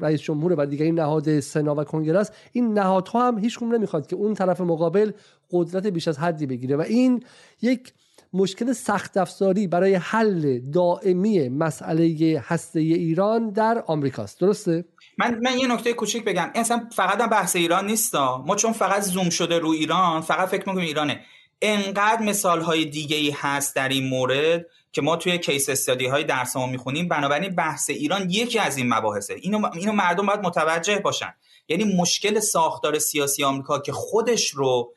[0.00, 4.16] رئیس جمهوره و دیگری نهاد سنا و کنگره است این نهادها هم هیچ نمی‌خواد که
[4.16, 5.12] اون طرف مقابل
[5.50, 7.22] قدرت بیش از حدی بگیره و این
[7.62, 7.92] یک
[8.32, 14.40] مشکل سخت افزاری برای حل دائمی مسئله هسته ایران در آمریکاست.
[14.40, 14.84] درسته؟
[15.18, 16.50] من من یه نکته کوچیک بگم.
[16.54, 18.44] اصلا فقط هم بحث ایران نیستا.
[18.46, 21.20] ما چون فقط زوم شده رو ایران فقط فکر می‌کنیم ایرانه.
[21.62, 26.24] انقدر مثال های دیگه ای هست در این مورد که ما توی کیس استادی های
[26.24, 27.08] درس ما می‌خونیم.
[27.08, 29.34] بنابراین بحث ایران یکی از این مباحثه.
[29.34, 31.34] اینو, اینو مردم باید متوجه باشن.
[31.68, 34.92] یعنی مشکل ساختار سیاسی آمریکا که خودش رو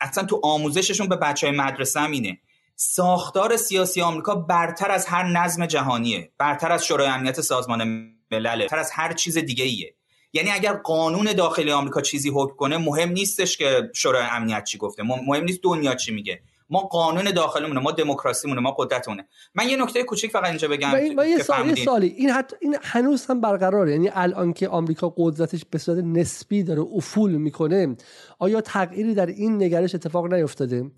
[0.00, 2.38] اصلا تو آموزششون به بچه های مدرسه هم اینه.
[2.82, 7.84] ساختار سیاسی آمریکا برتر از هر نظم جهانیه برتر از شورای امنیت سازمان
[8.30, 9.94] ملل برتر از هر چیز دیگه ایه
[10.32, 15.02] یعنی اگر قانون داخلی آمریکا چیزی حکم کنه مهم نیستش که شورای امنیت چی گفته
[15.02, 16.40] مهم نیست دنیا چی میگه.
[16.70, 19.28] ما قانون داخلیمونه ما دموکراسیمونه ما قدرتمونه.
[19.54, 21.18] من یه نکته کوچیک فقط اینجا بگم این
[21.66, 22.06] یه سالی.
[22.06, 23.92] این حتی این هنوز هم برقراره.
[23.92, 27.96] یعنی الان که آمریکا قدرتش به صورت نسبی داره افول می‌کنه
[28.38, 30.90] آیا تغییری در این نگرش اتفاق نیفتاده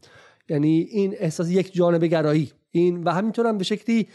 [0.48, 2.52] یعنی این احساس یک جانبه گرایی.
[2.70, 4.08] این و همینطور هم به شکلی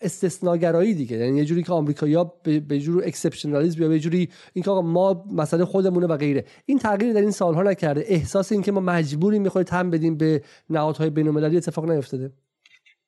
[0.00, 1.16] استثناگرایی دیگه.
[1.16, 5.64] یعنی یه جوری که آمریکایی‌ها به جور اکسپشنالیسم یا به جوری اینکه آقا ما مثلا
[5.64, 6.44] خودمونه و غیره.
[6.66, 8.04] این تغییر در این سالها نکرده.
[8.06, 12.32] احساس این که ما مجبوریم می‌خوایم تم بدیم به نهادهای بین‌المللی اتفاق نیفتاده.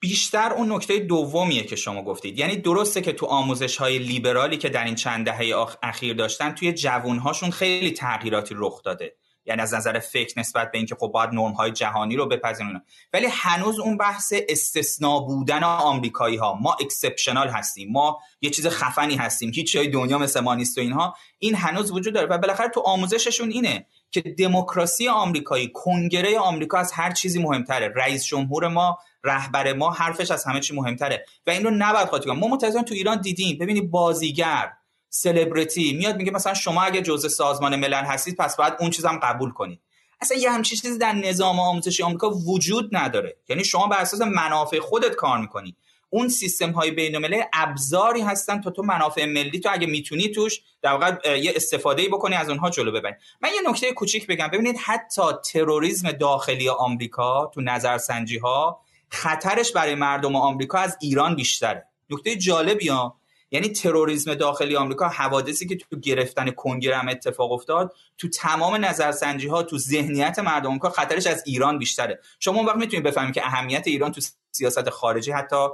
[0.00, 2.38] بیشتر اون نکته دومیه که شما گفتید.
[2.38, 6.72] یعنی درسته که تو آموزش های لیبرالی که در این چند دهه اخیر داشتن توی
[6.72, 9.16] جوانهاشون خیلی تغییراتی رخ داده.
[9.46, 12.82] یعنی از نظر فکر نسبت به اینکه خب باید نرم های جهانی رو بپذیرن.
[13.12, 19.16] ولی هنوز اون بحث استثنا بودن آمریکایی ها ما اکسپشنال هستیم ما یه چیز خفنی
[19.16, 22.26] هستیم هیچ جای دنیا مثل ما نیست و اینها این هنوز وجود داره.
[22.26, 27.92] و بالاخره تو آموزششون اینه که دموکراسی آمریکایی کنگره آمریکا از هر چیزی مهمتره.
[27.96, 31.24] رئیس جمهور ما رهبر ما حرفش از همه چی مهمتره.
[31.46, 33.58] و این رو نباید خاطر ما متأسفانه تو ایران دیدیم.
[33.58, 34.72] ببینید بازیگر
[35.16, 39.50] سلبریتی میاد میگه مثلا شما اگه جزء سازمان ملل هستید پس باید اون چیزم قبول
[39.50, 39.80] کنید
[40.20, 43.36] اصلا یه همچین چیزی در نظام آموزشی آمریکا وجود نداره.
[43.48, 45.76] یعنی شما بر اساس منافع خودت کار می‌کنی.
[46.10, 50.92] اون سیستم های بین ابزاری هستن تا تو منافع ملی تو اگه می‌تونی توش در
[50.92, 53.14] واقع یه استفاده بکنی از اونها جلو ببری.
[53.40, 54.48] من یه نکته کوچیک بگم.
[54.48, 61.86] ببینید حتی تروریسم داخلی آمریکا تو نظرسنجی ها خطرش برای مردم آمریکا از ایران بیشتره.
[62.10, 63.16] نکته جالبی ها
[63.54, 69.48] یعنی تروریسم داخلی آمریکا حوادثی که تو گرفتن کنگره هم اتفاق افتاد تو تمام نظرسنجی
[69.48, 72.20] ها تو ذهنیت مردم آمریکا خطرش از ایران بیشتره.
[72.40, 74.20] شما اون وقت می‌تونید بفهمید که اهمیت ایران تو
[74.52, 75.66] سیاست خارجی حتی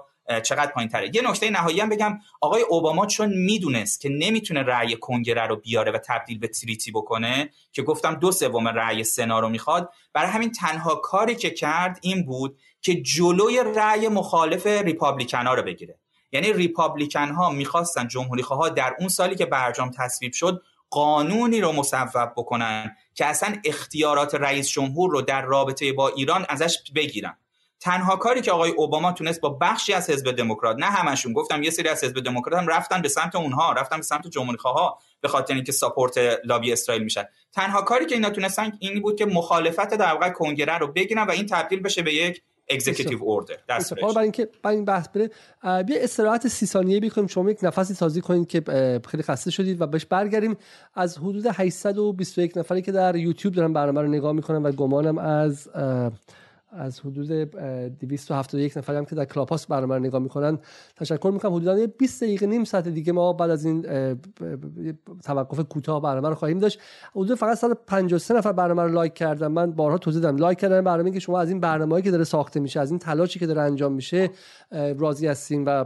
[0.42, 4.96] چقدر پایین تره یه نکته نهایی هم بگم آقای اوباما چون می‌دونست که نمی‌تونه رأی
[4.96, 9.48] کنگره رو بیاره و تبدیل به تریتی بکنه که گفتم دو سوم رأی سنا رو
[9.48, 15.62] می‌خواد برای همین تنها کاری که کرد این بود که جلوی رأی مخالف ریپابلیکن رو
[15.62, 15.98] بگیره.
[16.32, 21.72] یعنی ریپابلیکن ها می‌خواستن جمهوری خواه در اون سالی که برجام تصویب شد قانونی رو
[21.72, 27.36] مصوب بکنن که اصلا اختیارات رئیس جمهور رو در رابطه با ایران ازش بگیرن.
[27.80, 31.70] تنها کاری که آقای اوباما تونست با بخشی از حزب دموکرات نه همشون گفتم یه
[31.70, 35.28] سری از حزب دموکرات هم رفتن به سمت اونها رفتن به سمت جمهوری ها به
[35.28, 37.24] خاطر اینکه ساپورت لابی اسرائیل میشن.
[37.52, 41.30] تنها کاری که اینا تونستن این بود که مخالفت در واقع کنگره رو بگیرن و
[41.30, 43.56] این تبدیل بشه به یک executive order
[44.00, 45.30] برای اینکه برای این بحث بره
[45.82, 48.60] بیا استراحت سی ثانیه بکنیم شما یک نفسی تازه کنید که
[49.08, 50.56] خیلی خسته شدید و بهش برگردیم.
[50.94, 55.68] از حدود 821 نفری که در یوتیوب دارن برنامه رو نگاه می‌کنن و گمانم از
[56.72, 60.58] از حدود 271 نفری هم که در Clubhouse برنامه رو نگاه می‌کنن.
[60.96, 61.54] تشکر می‌کنم.
[61.54, 63.86] حدودا 20 دقیقه نیم ساعت دیگه ما بعد از این
[65.24, 66.80] توقف کوتاه برنامه رو خواهیم داشت.
[67.12, 69.46] حدود فقط 153 نفر برنامه رو لایک کردن.
[69.46, 70.36] من بارها توضیح دادم.
[70.36, 73.38] لایک کردن برنامه که شما از این برنامه‌ای که داره ساخته میشه از این تلاشی
[73.38, 74.30] که داره انجام میشه
[74.98, 75.84] راضی هستین و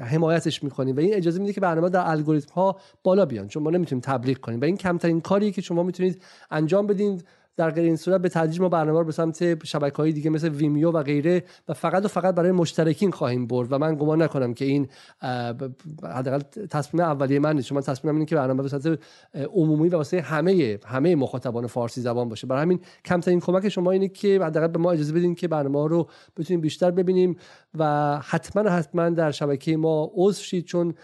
[0.00, 3.48] حمایتش می‌کنیم و این اجازه میده که برنامه در الگوریتم ها بالا بیان.
[3.48, 4.60] چون ما نمی‌تونیم تبلیغ کنیم.
[4.60, 7.22] و این کمترین کاریه که شما می‌تونید انجام بدین.
[7.56, 10.48] در غیر این صورت به تدریج ما برنامه رو به سمت شبکه های دیگه مثل
[10.48, 14.54] ویمیو و غیره و فقط و فقط برای مشترکین خواهیم برد و من گمان نکنم
[14.54, 14.88] که این
[16.02, 16.40] حداقل
[16.70, 17.68] تصمیم اولیه من نیست.
[17.68, 18.98] چون من تصمیمم اینه که برنامه به صورت
[19.54, 22.46] عمومی و واسه همه همه مخاطبان فارسی زبان باشه.
[22.46, 26.08] برای همین کمترین کمک شما اینه که حداقل به ما اجازه بدین که برنامه رو
[26.36, 27.36] بتونیم بیشتر ببینیم
[27.78, 30.64] و حتما حتما در شبکه ما عضو شید.
[30.64, 30.94] چون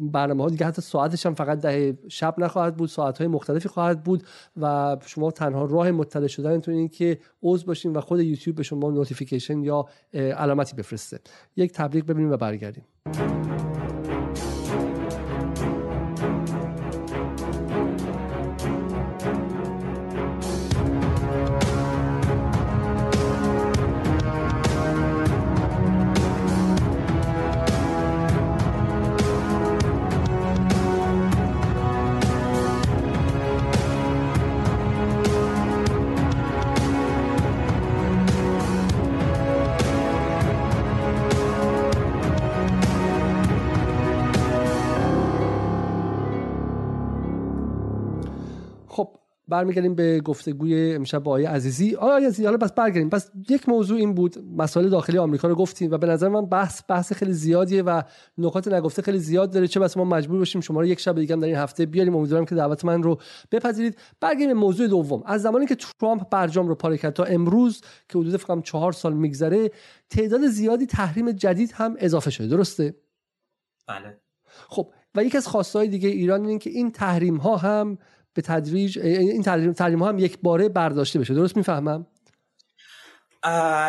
[0.00, 4.04] برنامه ها دیگه حتی ساعتش هم فقط ده شب نخواهد بود ساعت های مختلفی خواهد
[4.04, 4.22] بود
[4.56, 8.90] و شما تنها راه مطلع شدنتون این که عضو باشین و خود یوتیوب به شما
[8.90, 11.18] نوتیفیکیشن یا علامتی بفرسته.
[11.56, 12.84] یک تبلیغ ببینیم و برگردیم.
[49.56, 51.94] برمیگردیم به گفتگوی امشب با آقای عزیزی.
[51.94, 53.10] آقای عزیزی حالا بس برگردیم.
[53.10, 56.82] پس یک موضوع این بود مسائل داخلی آمریکا رو گفتیم و به نظر من بحث
[56.88, 58.02] بحث خیلی زیادیه و
[58.38, 59.68] نکات نگفته خیلی زیاد داره.
[59.68, 62.16] چه بس ما مجبور باشیم شما رو یک شب دیگه در این هفته بیاریم.
[62.16, 63.20] امیدوارم که دعوت من رو
[63.52, 63.98] بپذیرید.
[64.20, 65.22] برگردیم به موضوع دوم.
[65.26, 69.12] از زمانی که ترامپ برجام رو پاره کرد تا امروز که حدود فکر چهار سال
[69.12, 69.70] میگذره
[70.10, 72.46] تعداد زیادی تحریم جدید هم اضافه شده.
[72.46, 72.94] درسته؟
[73.88, 74.20] بله.
[74.68, 77.98] خب و یکی از خواستهای دیگه ایران این که این تحریم ها هم
[78.36, 81.34] به تدریج این تحریم ها هم یک باره برداشته بشه.
[81.34, 82.06] درست می‌فهمم؟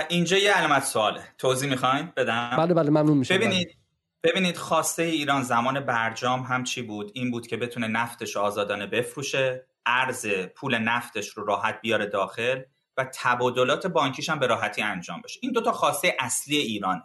[0.10, 1.24] اینجا یه علامت سواله.
[1.38, 4.32] توضیح می‌خواین؟ بدم؟ بله بله ممنون میشه ببینید بله.
[4.32, 8.88] ببینید خواسته ایران زمان برجام هم چی بود؟ این بود که بتونه نفتش رو آزادانه
[8.88, 12.62] بفروشه ارز پول نفتش رو راحت بیاره داخل
[12.98, 15.40] و تبادلات بانکیش هم به راحتی انجام بشه.
[15.44, 17.04] این دوتا خواسته اصلی ایران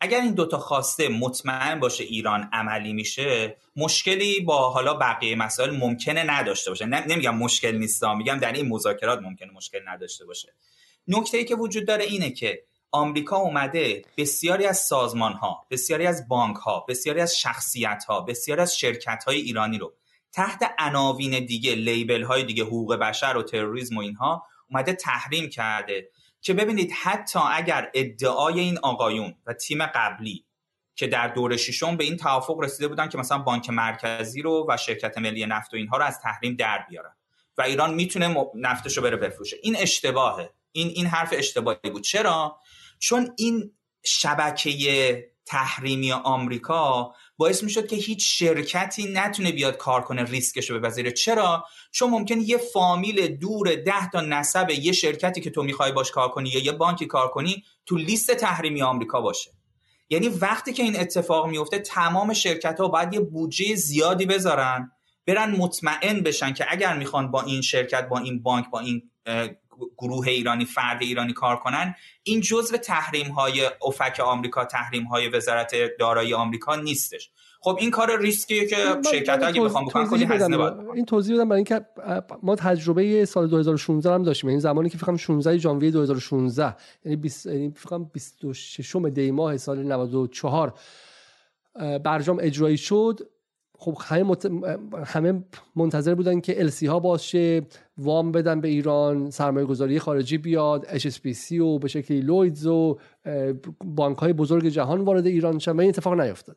[0.00, 6.22] اگر این دوتا خواسته مطمئن باشه ایران عملی میشه مشکلی با حالا بقیه مسائل ممکنه
[6.22, 6.86] نداشته باشه.
[6.86, 10.54] نمیگم مشکل نیست میگم در این مذاکرات ممکنه مشکل نداشته باشه.
[11.08, 16.28] نکته ای که وجود داره اینه که آمریکا اومده بسیاری از سازمان ها بسیاری از
[16.28, 19.92] بانک ها بسیاری از شخصیت ها بسیاری از شرکت های ایرانی رو
[20.32, 26.08] تحت عناوین دیگه لیبل های دیگه حقوق بشر و تروریسم و اینها اومده تحریم کرده.
[26.40, 30.44] که ببینید حتی اگر ادعای این آقایون و تیم قبلی
[30.94, 34.76] که در دور ششم به این توافق رسیده بودن که مثلا بانک مرکزی رو و
[34.76, 37.14] شرکت ملی نفت و اینها رو از تحریم در بیارن
[37.58, 39.56] و ایران می‌تونه نفتش رو بره بفروشه.
[39.62, 40.50] این اشتباهه.
[40.72, 42.02] این این حرف اشتباهی بود.
[42.02, 42.60] چرا؟
[42.98, 43.72] چون این
[44.04, 51.12] شبکه تحریمی آمریکا باعث می‌شد که هیچ شرکتی نتونه بیاد کار کنه ریسکش رو بپذیره.
[51.12, 56.10] چرا؟ چون ممکن یه فامیل دور ده تا نسب یه شرکتی که تو می‌خوای باش
[56.10, 59.50] کار کنی یا یه بانکی کار کنی تو لیست تحریمی آمریکا باشه.
[60.10, 64.92] یعنی وقتی که این اتفاق میفته تمام شرکت ها باید یه بودجه زیادی بذارن
[65.26, 69.02] برن مطمئن بشن که اگر می‌خوان با این شرکت با این بانک با این
[69.98, 75.72] گروه ایرانی فرد ایرانی کار کنن این جزء تحریم های افک آمریکا تحریم های وزارت
[75.98, 77.30] دارایی آمریکا نیستش.
[77.62, 78.76] خب این کار ریسکیه که
[79.10, 81.86] شرکت اگه بخوام بکنن کلی هزینه باید این توضیح بدم برای اینکه
[82.42, 84.48] ما تجربه سال 2016 هم داشتیم.
[84.48, 88.96] این یعنی زمانی که فکر کنم 16 ژانویه 2016 یعنی 20 یعنی فکر کنم 26
[88.96, 90.74] دی ماه سال 94
[92.04, 93.20] برجام اجرایی شد.
[93.82, 94.50] خب همه, مت...
[95.04, 95.44] همه
[95.76, 97.62] منتظر بودن که السی ها باز شه
[97.98, 102.98] وام بدن به ایران سرمایه گذاری خارجی بیاد HSBC و به شکلی لویدز و
[103.84, 106.56] بانک های بزرگ جهان وارد ایران شدن و این اتفاق نیفتاد.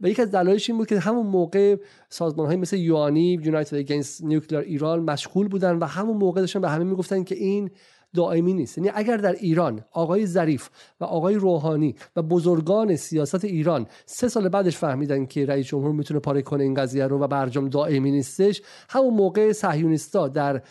[0.00, 1.76] و یکی از دلایلش این بود که همون موقع
[2.08, 6.68] سازمان های مثل یوانی یونایتد اگینست نیوکلیر ایران مشغول بودن و همون موقع داشتن به
[6.68, 7.70] همه می‌گفتن که این
[8.14, 8.78] دائمی نیست.
[8.78, 10.68] یعنی اگر در ایران آقای ظریف
[11.00, 16.20] و آقای روحانی و بزرگان سیاست ایران سه سال بعدش فهمیدن که رئیس جمهور می‌تونه
[16.20, 20.62] پاره کنه این قضیه رو و برجام دائمی نیستش همون موقع صهیونیستا در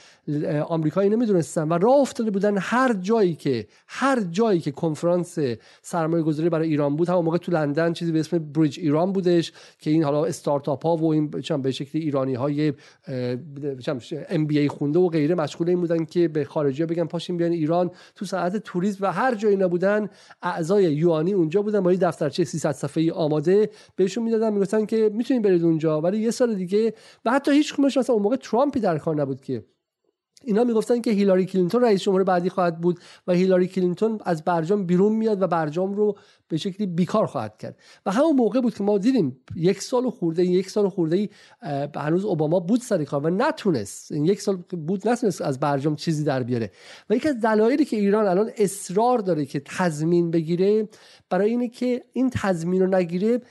[0.67, 5.37] آمریکا اینو می‌دونستن و راه افتاده بودن هر جایی که هر جایی که کنفرانس
[5.81, 9.51] سرمایه گذاری برای ایران بود همون موقع تو لندن چیزی به اسم Bridge Iran بودش
[9.79, 11.27] که این حالا استارتاپ ها و این
[11.61, 12.73] به شکلی ایرانی های
[14.29, 17.91] MBA خونده و غیره مشغول این بودن که به خارجی ها بگن پاشین بیان ایران
[18.15, 20.09] تو صنعت توریسم و هر جایی نبودن
[20.41, 25.43] اعضای UANI اونجا بودن با یه دفترچه 300 صفحه‌ای آماده بهشون می‌دادن می‌گفتن که می‌تونید
[25.43, 26.01] برید اونجا.
[26.01, 26.93] ولی یه سال دیگه
[27.25, 29.63] و حتی هیچ کدومش مثلا اون موقع ترامپی در کار نبود که
[30.43, 34.85] اینا می‌گفتن که هیلاری کلینتون رئیس جمهور بعدی خواهد بود و هیلاری کلینتون از برجام
[34.85, 36.17] بیرون میاد و برجام رو
[36.47, 37.77] به شکلی بیکار خواهد کرد.
[38.05, 41.29] و همون موقع بود که ما دیدیم یک سال خورده یک سال خورده ای
[41.95, 46.23] هنوز اوباما بود سر کار و نتونست این یک سال بود نتونست از برجام چیزی
[46.23, 46.71] در بیاره.
[47.09, 50.89] و یکی از دلایلی که ایران الان اصرار داره که تضمین بگیره
[51.29, 53.41] برای اینه که این تضمین رو نگیره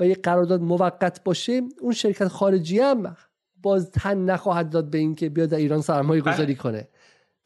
[0.00, 3.16] و یک قرارداد موقت باشه اون شرکت خارجی هم
[3.62, 6.34] باز تن نخواهد داد به اینکه بیاد در ایران سرمایه بله.
[6.34, 6.88] گذاری کنه.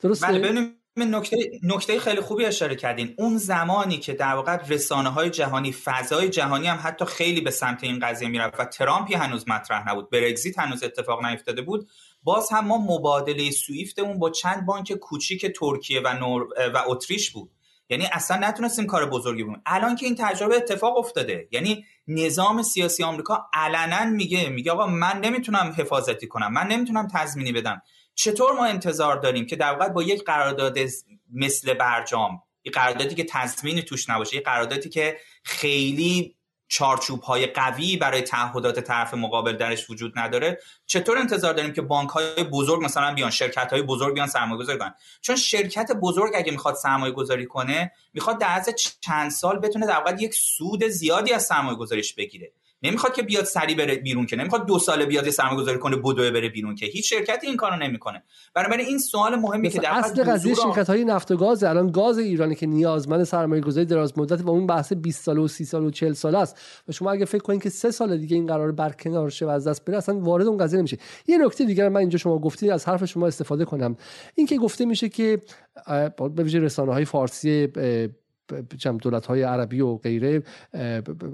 [0.00, 3.14] درسته؟ بله نکته نکته خیلی خوبی اشاره کردین.
[3.18, 7.84] اون زمانی که در واقع رسانه های جهانی فضای جهانی هم حتی خیلی به سمت
[7.84, 10.10] این قضیه می‌رفت و ترامپی هنوز مطرح نبود.
[10.10, 11.88] برگزیت هنوز اتفاق نیفتاده بود.
[12.22, 17.50] باز هم ما مبادله سویفتمون با چند بانک کوچیک ترکیه و نور و اتریش بود.
[17.90, 19.62] یعنی اصلا نتونستیم کار بزرگی بکنیم.
[19.66, 21.48] الان که این تجربه اتفاق افتاده.
[21.50, 27.52] یعنی نظام سیاسی آمریکا علنا میگه میگه آقا من نمی‌تونم حفاظتی کنم من نمی‌تونم تضمینی
[27.52, 27.82] بدم.
[28.14, 30.78] چطور ما انتظار داریم که در واقع با یک قرارداد
[31.32, 36.35] مثل برجام یک قراردادی که تضمینی توش نباشه یک قراردادی که خیلی
[36.68, 40.58] چارچوب های قوی برای تعهدات طرف مقابل درش وجود نداره.
[40.86, 44.78] چطور انتظار داریم که بانک های بزرگ مثلا بیان شرکت های بزرگ بیان سرمایه گذاری
[44.78, 48.68] کنن؟ چون شرکت بزرگ اگه می‌خواد سرمایه گذاری کنه می‌خواد در از
[49.00, 52.52] چند سال بتونه در یک سود زیادی از سرمایه گذاریش بگیره.
[52.82, 56.30] نمی‌خواد که بیاد سری بره بیرون که نمی‌خواد دو ساله بیاد سرمایه گذاری کنه بدوه
[56.30, 56.86] بره بیرون که.
[56.86, 58.22] هیچ شرکتی این کارو نمی‌کنه.
[58.54, 62.18] بنابراین این سوال مهمی که در اصل قضیه شرکت های نفت و گاز الان گاز
[62.18, 65.84] ایرانی که نیازمند سرمایه گذاری دراز مدت و اون بحث 20 سال و 30 سال
[65.84, 66.60] و 40 سال است.
[66.88, 69.68] و شما اگه فکر کنید که سه سال دیگه این قرار برکنار شه و از
[69.68, 70.98] دست بره اصلا وارد اون قضیه نمیشه.
[71.26, 73.96] یه نکته دیگر من اینجا شما گفتید از حرف شما استفاده کنم.
[74.34, 75.40] این که گفته میشه که
[76.34, 77.68] به ویژه رسانه های فارسی
[79.02, 80.42] دولت های عربی و غیره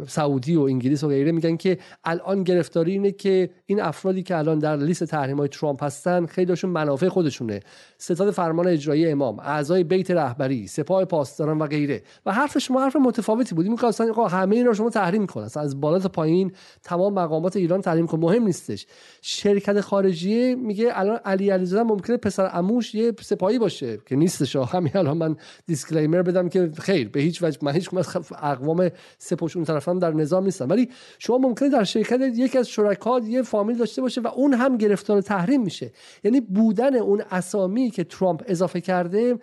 [0.09, 4.59] سعودی و انگلیس و غیره میگن که الان گرفتاری اینه که این افرادی که الان
[4.59, 7.61] در لیست تحریم های ترامپ هستن خیلیشون منافع خودشونه.
[7.99, 12.03] ستاد فرمان اجرایی امام اعضای بیت رهبری سپاه پاسداران و غیره.
[12.27, 13.67] و حرف شما حرف متفاوتی بود.
[13.67, 15.49] میگه اصلا همه اینا شما تحریم کن.
[15.57, 16.53] از بالا تا پایین
[16.83, 18.19] تمام مقامات ایران تحریم کن.
[18.19, 18.87] مهم نیستش.
[19.23, 24.57] شرکت خارجی میگه الان علی علیزاده ممکنه پسر عموش یه سپاهی باشه که نیستش.
[24.57, 25.37] همین الان من
[25.67, 26.71] دیسکلیمر بدم که
[27.03, 30.69] خیر به هیچ وجه من هیچ از اقوام سپوش اون طرفم در نظام نیستم.
[30.69, 30.89] ولی
[31.19, 35.21] شما ممکنه در شرکت یکی از شرکا یه فامیل داشته باشه و اون هم گرفتار
[35.21, 35.93] تحریم میشه.
[36.25, 39.39] یعنی بودن اون اسامی که ترامپ اضافه کرده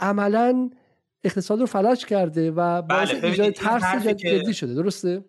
[0.00, 0.70] عملا
[1.24, 4.74] اقتصاد رو فلج کرده و باعث بله ایجاد ترس جدی شده.
[4.74, 5.24] درسته؟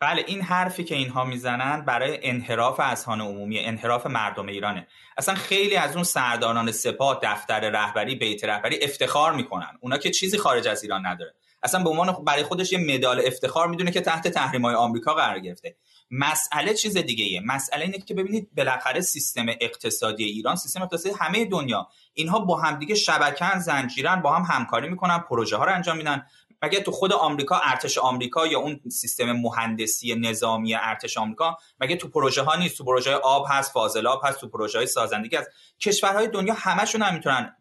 [0.00, 4.86] بله این حرفی که اینها می‌زنن برای انحراف اذهان عمومی انحراف مردم ایرانه.
[5.16, 9.78] اصلا خیلی از اون سرداران سپاه دفتر رهبری بیت رهبری افتخار می‌کنن.
[9.80, 11.34] اونا که چیزی خارج از ایران نداره.
[11.62, 15.38] اصلا به عنوان برای خودش یه مدال افتخار می‌دونه که تحت تحریم های آمریکا قرار
[15.38, 15.76] گرفته.
[16.10, 21.44] مسئله چیز دیگه ایه مسئله اینه که ببینید بالاخره سیستم اقتصادی ایران سیستم اقتصادی همه
[21.44, 26.26] دنیا اینها با همدیگه شبکن زنجیرن با هم همکاری می‌کنن پروژه ها رو انجام میدن.
[26.62, 32.08] مگه تو خود آمریکا ارتش آمریکا یا اون سیستم مهندسی نظامی ارتش آمریکا مگه تو
[32.08, 35.50] پروژه ها نیست؟ تو پروژه آب هست فاضلاب هست تو پروژه های سازندگی هست.
[35.80, 37.56] کشورهای دنیا همشون هم می‌تونن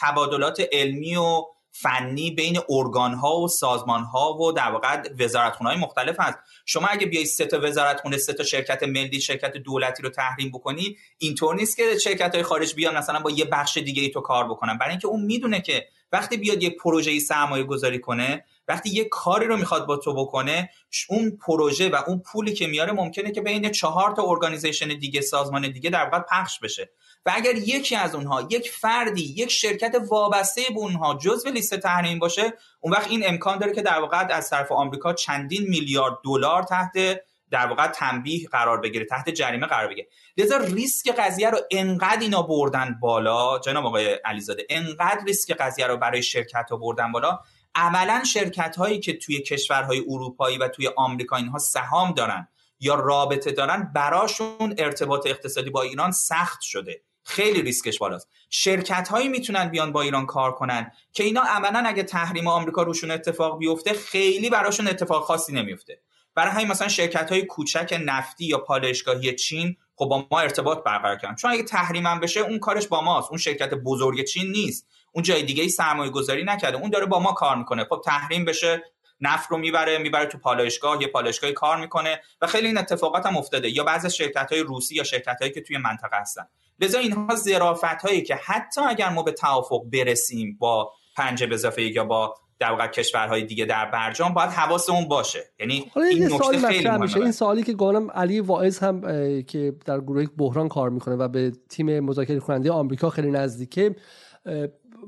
[0.00, 1.42] تبادلات علمی و
[1.72, 6.38] فنی بین ارگان ها و سازمان ها و در واقع وزارت های مختلف هست.
[6.66, 10.50] شما اگه بیای سه تا وزارت خونه سه تا شرکت ملی شرکت دولتی رو تحریم
[10.50, 14.20] بکنی اینطور نیست که شرکت های خارج بیان مثلا با یه بخش دیگه ای تو
[14.20, 14.78] کار بکنن.
[14.78, 19.46] برای اینکه اون می‌دونه که وقتی بیاد یک پروژه سرمایه گذاری کنه وقتی یه کاری
[19.46, 20.70] رو می‌خواد با تو بکنه
[21.08, 25.72] اون پروژه و اون پولی که میاره ممکنه که بین چهار تا ارگانیزیشن دیگه سازمان
[25.72, 26.90] دیگه در واقع پخش بشه.
[27.26, 32.18] و اگر یکی از اونها یک فردی یک شرکت وابسته به اونها جزو لیست تحریم
[32.18, 36.62] باشه اون وقت این امکان داره که در واقع از طرف آمریکا چندین میلیارد دلار
[36.62, 40.08] تحت در واقع تنبیه قرار بگیره تحت جریمه قرار بگیره.
[40.36, 45.96] لذا ریسک قضیه رو انقدر اینا بردن بالا جناب آقای علیزاده انقدر ریسک قضیه رو
[45.96, 47.40] برای شرکت ها بردن بالا.
[47.74, 52.48] عملا شرکت هایی که توی کشورهای اروپایی و توی آمریکا اینها سهام دارن
[52.80, 57.02] یا رابطه دارن براشون ارتباط اقتصادی با ایران سخت شده.
[57.30, 58.28] خیلی ریسکش بالاست.
[58.50, 63.10] شرکت هایی می‌تونن بیان با ایران کار کنن که اینا عملا اگه تحریم آمریکا روشون
[63.10, 66.00] اتفاق بیفته خیلی براشون اتفاق خاصی نمیفته
[66.34, 71.16] برای همین مثلا شرکت های کوچک نفتی یا پالایشگاهی چین خب با ما ارتباط برقرار
[71.16, 71.34] کردن.
[71.34, 73.28] چون اگه تحریم بشه اون کارش با ماست.
[73.30, 74.86] اون شرکت بزرگ چین نیست.
[75.12, 76.76] اون جای دیگه ای سرمایه گذاری نکرده.
[76.76, 77.84] اون داره با ما کار می‌کنه.
[77.84, 78.82] خب تحریم بشه
[79.20, 83.36] نفت رو می‌بره می‌بره تو پالایشگاه یه پالایشگاهی کار می‌کنه و خیلی این اتفاقات هم
[83.36, 83.70] افتاده.
[83.76, 86.42] یا بعضی شرکت های روسی یا شرکت هایی که توی منطقه هستن.
[86.80, 92.04] لذا اینها ظرافت هایی که حتی اگر ما به توافق برسیم با پنج به یا
[92.04, 95.44] با در واقع کشورهای دیگه در برجام باید حواسمون باشه.
[95.58, 97.20] یعنی این نکته خیلی میشه.
[97.20, 99.00] این سوالی که گفتم علی واعظ هم
[99.42, 103.96] که در گروه بحران کار می‌کنه و به تیم مذاکره کننده آمریکا خیلی نزدیکه.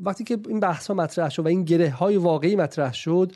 [0.01, 3.33] وقتی که این بحث ها مطرح شد و این گره های واقعی مطرح شد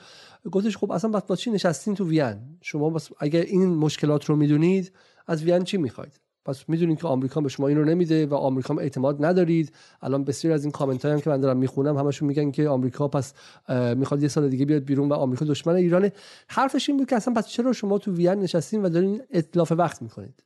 [0.53, 4.93] گفتش خب اصلا با چی نشستین تو وین؟ شما بس اگر این مشکلات رو می‌دونید
[5.27, 8.75] از وین چی می‌خواید؟ پس می‌دونید که آمریکا به شما این رو نمیده و آمریکا
[8.75, 9.73] هم اعتماد ندارید.
[10.03, 13.35] الان بسیار از این کامنت هم که من دارم می‌خونم همشون میگن که آمریکا پس
[13.97, 16.13] می‌خواد یه سال دیگه بیاد بیرون و آمریکا دشمن ایرانه
[16.49, 20.03] حرفش این بود که اصلا پس چرا شما تو وین نشستین و دارین اطلاف وقت
[20.03, 20.43] می‌کنید؟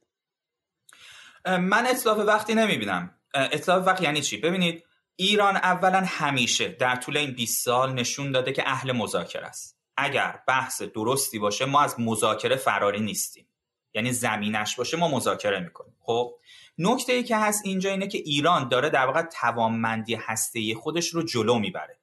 [1.47, 3.11] من اطلاف وقتی نمی‌بینم.
[3.35, 4.85] اطلاف وقت یعنی چی؟ ببینید
[5.17, 9.80] ایران اولا همیشه در طول این 20 سال نشون داده که اهل مذاکره است.
[10.01, 13.47] اگر بحث درستی باشه ما از مذاکره فراری نیستیم.
[13.95, 15.95] یعنی زمینش باشه ما مذاکره می‌کنیم.
[16.01, 16.35] خب
[16.79, 21.23] نکته ای که هست اینجا اینه که ایران داره در واقع توانمندی هسته خودش رو
[21.23, 21.99] جلو می‌بره.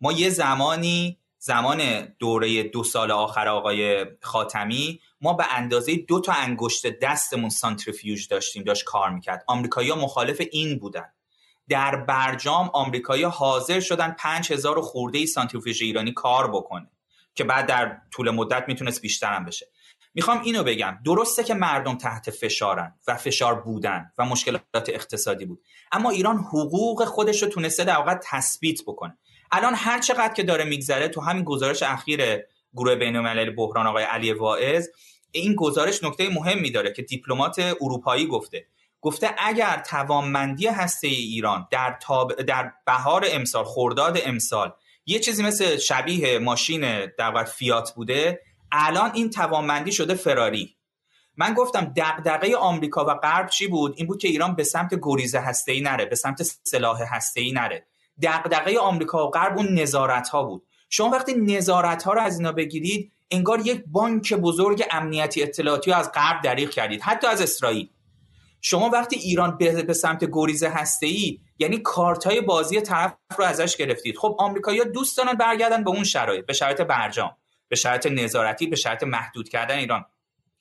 [0.00, 6.32] ما یه زمانی زمان دوره دو سال آخر آقای خاتمی ما به اندازه دو تا
[6.32, 9.44] انگشت دستمون سانتریفیوژ داشتیم داشت کار می‌کرد.
[9.46, 11.12] آمریکایی‌ها مخالف این بودن.
[11.68, 16.90] در برجام آمریکایی حاضر شدن 5000 خورده ای سانتریفیوژ ایرانی کار بکنه.
[17.34, 19.66] که بعد در طول مدت می‌تونست بیشتر هم بشه.
[20.14, 20.98] می‌خوام اینو بگم.
[21.04, 25.62] درسته که مردم تحت فشارن و فشار بودن و مشکلات اقتصادی بود.
[25.92, 29.18] اما ایران حقوق خودش رو تونسته در واقع تثبیت بکنه.
[29.52, 32.38] الان هر چقدر که داره میگذره تو همین گزارش اخیر
[32.74, 33.22] گروه بین
[33.56, 34.88] بحران آقای علی واعظ
[35.30, 38.66] این گزارش نکته مهمی داره که دیپلمات اروپایی گفته.
[39.00, 44.72] گفته اگر توانمندی هسته ایران در تاب در بهار امسال خرداد امسال
[45.06, 48.40] یه چیزی مثل شبیه ماشین در فیات بوده
[48.72, 50.76] الان این توانمندی شده فراری.
[51.36, 55.34] من گفتم دغدغه آمریکا و غرب چی بود؟ این بود که ایران به سمت گریز
[55.34, 57.86] هسته‌ای نره به سمت سلاح هسته‌ای نره.
[58.22, 60.62] دغدغه آمریکا و غرب اون نظارت ها بود.
[60.90, 66.12] شما وقتی نظارت ها رو از اینا بگیرید انگار یک بانک بزرگ امنیتی اطلاعاتی از
[66.12, 67.88] غرب دریغ کردید حتی از اسرائیل.
[68.60, 73.76] شما وقتی ایران به سمت گریز هسته ای یعنی کارت های بازی طرف رو ازش
[73.76, 74.16] گرفتید.
[74.18, 77.36] خب آمریکایی‌ها دوست دارن برگردن به اون شرایط به شرایط برجام
[77.68, 80.04] به شرایط نظارتی به شرایط محدود کردن ایران.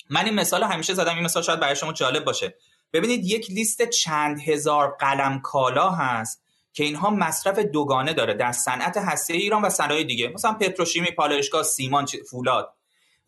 [0.10, 2.56] من این مثال همیشه زدم این مثال شاید برای شما جالب باشه.
[2.94, 6.44] ببینید یک لیست چند هزار قلم کالا هست
[6.74, 10.28] که اینها مصرف دوگانه داره در صنعت هسته ایران و صنایع دیگه.
[10.28, 12.74] مثلا پتروشیمی پالایشگاه سیمان فولاد.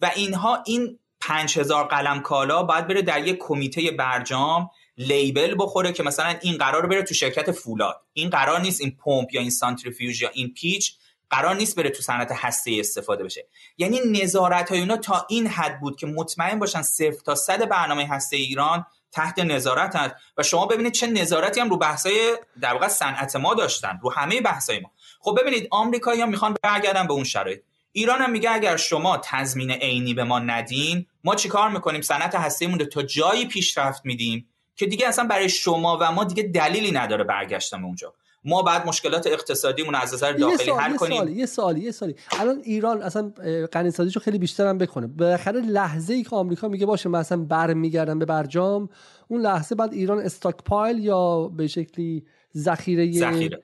[0.01, 6.03] و اینها این 5000 قلم کالا باید بره در یک کمیته برجام لیبل بخوره که
[6.03, 8.01] مثلا این قرار بره تو شرکت فولاد.
[8.13, 10.93] این قرار نیست این پمپ یا این سانتریفیوژ یا این پیچ
[11.29, 13.47] قرار نیست بره تو صنعت هسته استفاده بشه.
[13.77, 18.07] یعنی نظارت های اونا تا این حد بود که مطمئن باشن صفر تا صد برنامه
[18.07, 20.15] هسته ایران تحت نظارت هست.
[20.37, 24.41] و شما ببینید چه نظارتی هم رو بحثای در واقع صنعت ما داشتن رو همه
[24.41, 24.91] بحثای ما.
[25.19, 27.61] خب ببینید آمریکایی‌ها می‌خوان برگردن به اون شرایط.
[27.91, 32.79] ایران هم میگه اگر شما تضمین عینی به ما ندین ما چیکار می‌کنیم؟ صنعت هسته‌مون
[32.79, 37.23] رو تا جایی پیشرفت میدیم که دیگه اصلا برای شما و ما دیگه دلیلی نداره
[37.23, 38.13] برگشتن اونجا.
[38.45, 41.17] ما بعد مشکلات اقتصادیمون از نظر داخلی حل کنیم.
[41.17, 43.31] سالی یه سالی یه سالی الان ایران اصلا
[43.73, 47.37] غنی سازیشو خیلی بیشتر هم بکنه بالاخره لحظه ای که آمریکا میگه باشه من اصلا
[47.37, 48.89] برمیگردم به برجام
[49.27, 52.25] اون لحظه بعد ایران استاک پایل یا به شکلی
[52.57, 53.63] ذخیره ذخیره.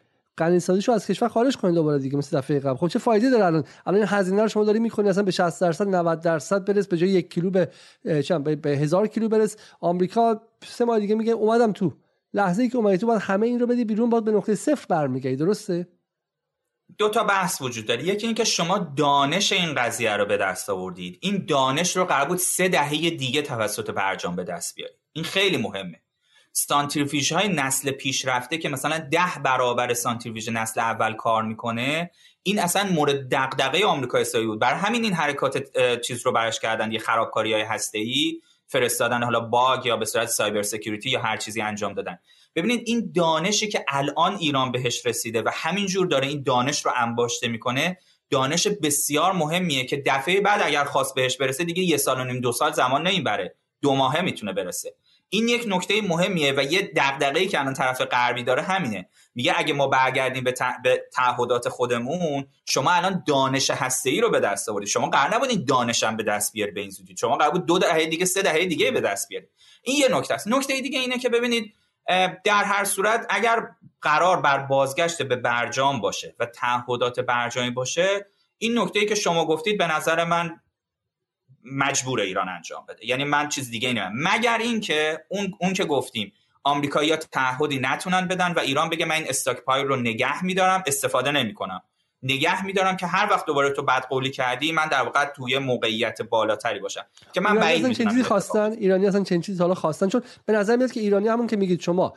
[0.87, 2.77] رو از کشور خارج کنید دوباره دیگه مثل دفعه قبل.
[2.77, 5.61] خب چه فایده داره الان؟ الان این هزینه رو شما داری می‌کنی اصلا به 60
[5.61, 7.69] درصد 90 درصد برس به جای یک کیلو به
[8.23, 9.57] چند به هزار کیلو برس.
[9.79, 11.93] آمریکا سه ماه دیگه میگه اومدم تو.
[12.33, 14.85] لحظه ای که اومدی تو باید همه این رو بدی بیرون باید به نقطه صفر
[14.89, 15.87] برمیگردی درسته؟
[16.97, 18.03] دو تا بحث وجود داره.
[18.03, 21.17] یکی اینکه شما دانش این قضیه رو به دست آوردید.
[21.21, 24.97] این دانش رو قرار بود سه دهه دیگه توسط برجام به دست بیارید.
[25.11, 26.01] این خیلی مهمه.
[26.51, 32.11] سانتریفیژ های نسل پیشرفته که مثلا ده برابر سانتریفیژ نسل اول کار می‌کنه
[32.43, 34.59] این اصلا مورد دغدغه آمریکا اسرائیل بود.
[34.59, 37.99] بر همین این حرکات چیز رو برش کردن یه خرابکاری های هسته
[38.71, 42.19] فرستادن حالا باگ یا به صورت سایبر سکیوریتی یا هر چیزی انجام دادن.
[42.55, 47.47] ببینید این دانشی که الان ایران بهش رسیده و همینجور داره این دانش رو انباشته
[47.47, 47.97] می‌کنه
[48.29, 52.41] دانش بسیار مهمیه که دفعه بعد اگر خواست بهش برسه دیگه یه سال و نیم
[52.41, 53.55] دو سال زمان نمی‌بره.
[53.81, 54.95] دو ماهه می‌تونه برسه.
[55.29, 59.09] این یک نکته مهمیه و یه دغدغه‌ای که الان طرف غربی داره همینه.
[59.39, 64.69] میگه اگه ما برگردیم به, به تعهدات خودمون شما الان دانش هسته رو به دست
[64.69, 67.17] آورید شما قرار دانش هم به دست بیارید به این زودی.
[67.17, 69.49] شما قرار بود دو دهه دیگه سه دهه دیگه به دست بیارید.
[69.83, 70.47] این یه نکته است.
[70.47, 71.73] نکته دیگه اینه که ببینید
[72.43, 73.67] در هر صورت اگر
[74.01, 78.25] قرار بر بازگشت به برجام باشه و تعهدات برجامی باشه
[78.57, 80.59] این نکته ای که شما گفتید به نظر من
[81.63, 83.05] مجبور ایران انجام بده.
[83.05, 84.11] یعنی من چیز دیگه اینه.
[84.13, 86.33] مگر اینکه اون اون که گفتیم
[86.69, 91.31] آمریکایی‌ها تعهدی نتونن بدن و ایران بگه من این استاک پای رو نگه میدارم استفاده
[91.31, 91.81] نمی‌کنم.
[92.23, 96.21] نگه میدارم که هر وقت دوباره تو بد قولی کردی من در واقع توی موقعیت
[96.21, 97.05] بالاتری باشم.
[97.33, 100.75] که من بعید چه چیزی خواستن؟ ایرانی اصلا چه چیزی حالا خواستن؟ چون به نظر
[100.75, 102.13] میاد که ایرانی همون که میگید شما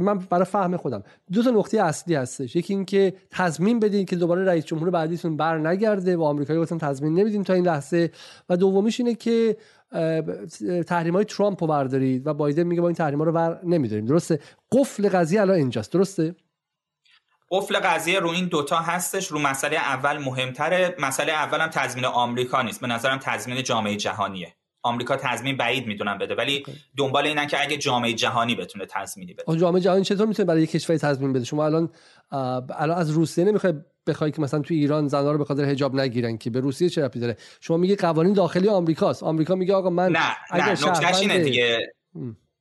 [0.00, 1.02] من برای فهم خودم
[1.32, 2.56] دو تا نقطه اصلی هستش.
[2.56, 7.14] یکی اینکه تضمین بدین که دوباره رئیس جمهور بعدیتون بر نگرده و آمریکایی واسه تضمین
[7.14, 8.10] نمیدین تا این لحظه.
[8.48, 9.56] و دومیش اینه که
[10.86, 14.04] تحریم های ترامپ رو بردارید و بایدن میگه با این تحریم ها رو بر نمیداریم.
[14.04, 14.40] درسته؟
[14.72, 15.92] قفل قضیه الان اینجاست.
[15.92, 16.34] درسته؟
[17.50, 19.26] قفل قضیه رو این دوتا هستش.
[19.26, 20.96] رو مسئله اول مهمتره.
[20.98, 22.80] مسئله اول هم تضمین آمریکا نیست.
[22.80, 24.54] به نظرم تضمین جامعه جهانیه.
[24.82, 26.34] آمریکا تضمین بعید می‌دونم بده.
[26.34, 26.64] ولی
[26.96, 29.56] دنبال اینن که اگه جامعه جهانی بتونه تضمینی بده.
[29.56, 31.90] جامعه جهانی چطور می‌تونه برای یک کشوری تضمین بده؟ شما الان
[32.30, 33.74] الان از روسیه نمی‌خوای
[34.06, 37.04] بخوای که مثلا تو ایران زنها رو به خاطر حجاب نگیرن که؟ به روسیه چه
[37.04, 39.22] ربطی داره؟ شما میگه قوانین داخلی آمریکاست.
[39.22, 41.92] آمریکا میگه آقا من نه نه اینه دیگه.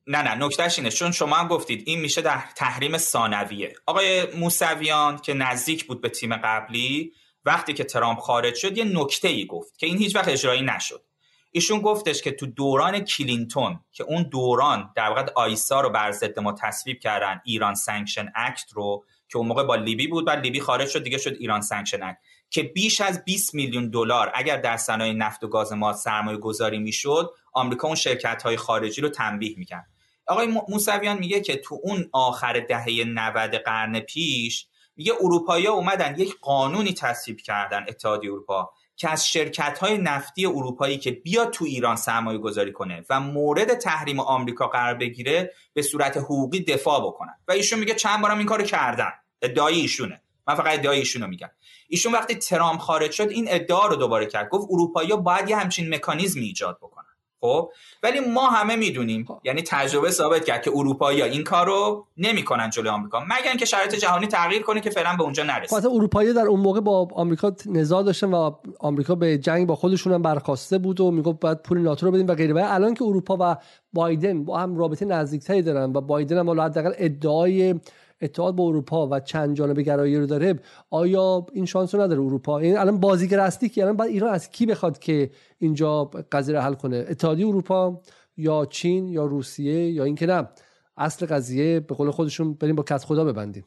[0.07, 0.89] نه نه نکتهش اینه.
[0.89, 3.73] چون شما هم گفتید این میشه در تحریم ثانویه.
[3.85, 7.11] آقای موسویان که نزدیک بود به تیم قبلی
[7.45, 11.05] وقتی که ترامپ خارج شد یه نکته ای گفت که این هیچ وقت اجرایی نشد.
[11.51, 16.39] ایشون گفتش که تو دوران کلینتون که اون دوران در واقع ILSA رو بر ضد
[16.39, 19.05] ما تصویب کردن Iran Sanction Act رو
[19.35, 22.17] که اون موقع با لیبی بود بعد لیبی خارج شد دیگه شد Iran Sanction Act
[22.49, 26.79] که بیش از 20 میلیون دلار اگر در صنایع نفت و گاز ما سرمایه گذاری
[26.79, 29.85] می‌شد آمریکا اون شرکت های خارجی رو تنبیه می‌کرد.
[30.27, 36.35] آقای موسویان میگه که تو اون آخر دهه 90 قرن پیش میگه اروپایی اومدن یک
[36.41, 41.95] قانونی تصویب کردن اتحادیه اروپا که از شرکت های نفتی اروپایی که بیاد تو ایران
[41.95, 47.33] سرمایه گذاری کنه و مورد تحریم آمریکا قرار بگیره به صورت حقوقی دفاع بکنن.
[47.47, 49.11] و ایشون میگه چند بارم این کارو کردن.
[49.41, 50.21] ادعای ایشونه.
[50.47, 51.49] من فقط ادعای ایشونو میگم.
[51.89, 54.49] ایشون وقتی ترامپ خارج شد این ادعا رو دوباره کرد.
[54.49, 57.05] گفت اروپایی باید یه همچین مکانیزمی ایجاد بکنن.
[57.41, 57.71] خب؟
[58.03, 59.41] ولی ما همه می‌دونیم خب.
[59.43, 63.19] یعنی تجربه ثابت کرد که اروپایی این کارو نمی‌کنن جلوی آمریکا.
[63.19, 65.81] مگر اینکه شرایط جهانی تغییر کنه که فعلا به اونجا نرسه.
[65.81, 70.13] خب اروپایی در اون موقع با آمریکا نزاع داشتن و آمریکا به جنگ با خودشون
[70.13, 72.53] هم برخواسته بود و می‌گفت باید پول ناتو رو بدیم و غیره.
[72.53, 73.55] و الان که اروپا و
[73.93, 77.75] بایدن با هم رابطه نزدیکتری دارن و بایدن هم حداقل ادعای
[78.21, 80.59] اتحاد با اروپا و چند جانبه گرایی رو داره
[80.89, 84.49] آیا این شانس رو نداره اروپا؟ این الان بازیگر اصلی که الان بعد ایران از
[84.49, 88.01] کی بخواد که اینجا قضیه رو حل کنه؟ اتحادیه اروپا
[88.37, 90.49] یا چین یا روسیه یا اینکه نه؟
[90.97, 93.65] اصل قضیه به قول خودشون بریم با کت خدا ببندیم.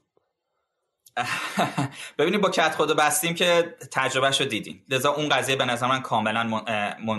[2.18, 4.84] ببینیم با کت خدا بستیم که تجربهش رو دیدیم.
[4.88, 6.62] لذا اون قضیه به نظر من کاملا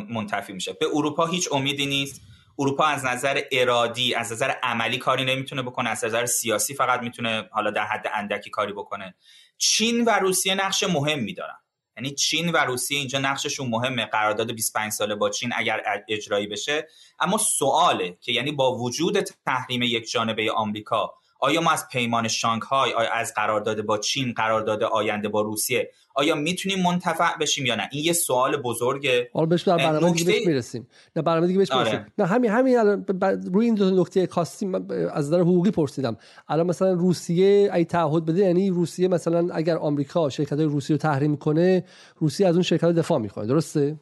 [0.09, 0.73] منتفی میشه.
[0.73, 2.21] به اروپا هیچ امیدی نیست.
[2.59, 7.49] اروپا از نظر ارادی از نظر عملی کاری نمی‌تونه بکنه از نظر سیاسی فقط می‌تونه
[7.51, 9.15] حالا در حد اندکی کاری بکنه.
[9.57, 11.57] چین و روسیه نقش مهم دارن
[11.97, 14.05] یعنی چین و روسیه اینجا نقششون مهمه.
[14.05, 16.87] قرارداد 25 ساله با چین اگر اجرایی بشه.
[17.19, 22.93] اما سواله که یعنی با وجود تحریم یک جانبه آمریکا آیا ما از پیمان شانگهای
[22.93, 27.89] آیا از قرارداد با چین قرارداد آینده با روسیه آیا می‌تونیم منتفع بشیم یا نه؟
[27.91, 29.29] این یه سوال بزرگه.
[29.33, 30.87] حالا بهش برنامه دیگه بهش می‌رسیم.
[31.15, 32.05] نه برنامه دیگه بهش آره.
[32.17, 33.05] نه همین همین الان
[33.53, 34.71] روی این دو نکته خاصی
[35.13, 36.17] از نظر حقوقی پرسیدم.
[36.47, 40.97] الان مثلا روسیه ای تعهد بده یعنی روسیه مثلا اگر آمریکا شرکت های روسی رو
[40.97, 41.83] تحریم کنه
[42.17, 43.45] روسیه از اون شرکت دفاع می‌کنه.
[43.45, 43.99] درسته؟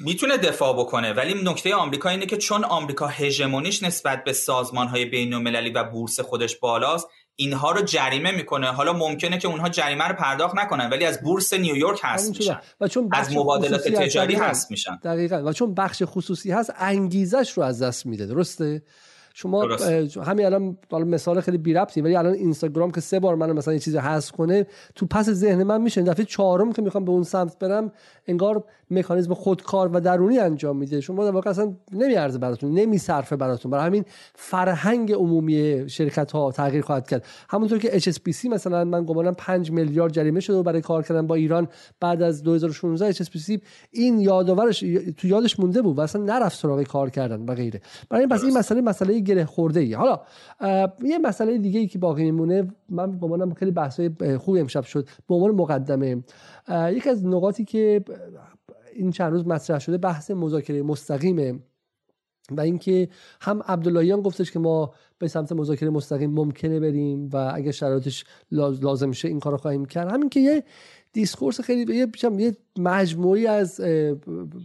[0.00, 5.04] می‌تونه دفاع بکنه ولی نکته آمریکا اینه که چون آمریکا هژمونیش نسبت به سازمان های
[5.04, 8.72] بین المللی و بورس خودش بالاست اینها رو جریمه می‌کنه.
[8.72, 12.60] حالا ممکنه که اونها جریمه رو پرداخت نکنن ولی از بورس نیویورک هست میشن.
[12.80, 14.96] و چون از مبادلات تجاری هست میشن.
[14.96, 15.42] دقیقا.
[15.44, 18.26] و چون بخش خصوصی هست انگیزش رو از دست میده.
[18.26, 18.82] درسته؟
[19.34, 19.68] شما
[20.24, 23.80] همین الان مثال خیلی بی ربطی ولی الان اینستاگرام که سه بار من مثلا یه
[23.80, 27.58] چیزی حذف کنه تو پس ذهن من میشه دفعه چهارم که می‌خوام به اون سمت
[27.58, 27.92] برم
[28.26, 31.00] انگار مکانیزم خودکار و درونی انجام میده.
[31.00, 33.70] شما در واقع اصلا نمیارزه براتون نمیصرفه براتون.
[33.70, 34.04] برای همین
[34.34, 37.24] فرهنگ عمومی شرکت ها تغییر خواهد کرد.
[37.48, 41.68] همونطور که HSBC مثلا من گمانم 5 میلیارد جریمه شده برای کار کردن با ایران
[42.00, 43.58] بعد از 2016 HSBC
[43.90, 44.80] این یادآورش
[45.16, 47.80] تو یادش مونده بود و اصلا نرفت سراغ کار کردن و غیره.
[48.08, 49.92] برای این پس این مسئله مسئله گره خورده ای.
[49.92, 50.20] حالا
[51.04, 55.08] یه مسئله دیگه ای که باقی میمونه من گمانم خیلی بحثای خوبی امشب شد.
[55.28, 56.22] به عنوان مقدمه
[56.92, 58.04] یکی از نقاطی که
[58.94, 61.58] این چند روز مطرح شده بحث مذاکره مستقیمه
[62.50, 63.08] و اینکه
[63.40, 69.12] هم عبداللهیان گفتش که ما به سمت مذاکره مستقیم ممکنه بریم و اگر شرایطش لازم
[69.12, 70.12] شه این کارو خواهیم کرد.
[70.12, 70.64] همین که یه
[71.12, 72.06] دیسکورس خیلی یه
[72.38, 73.80] یه مجموعی از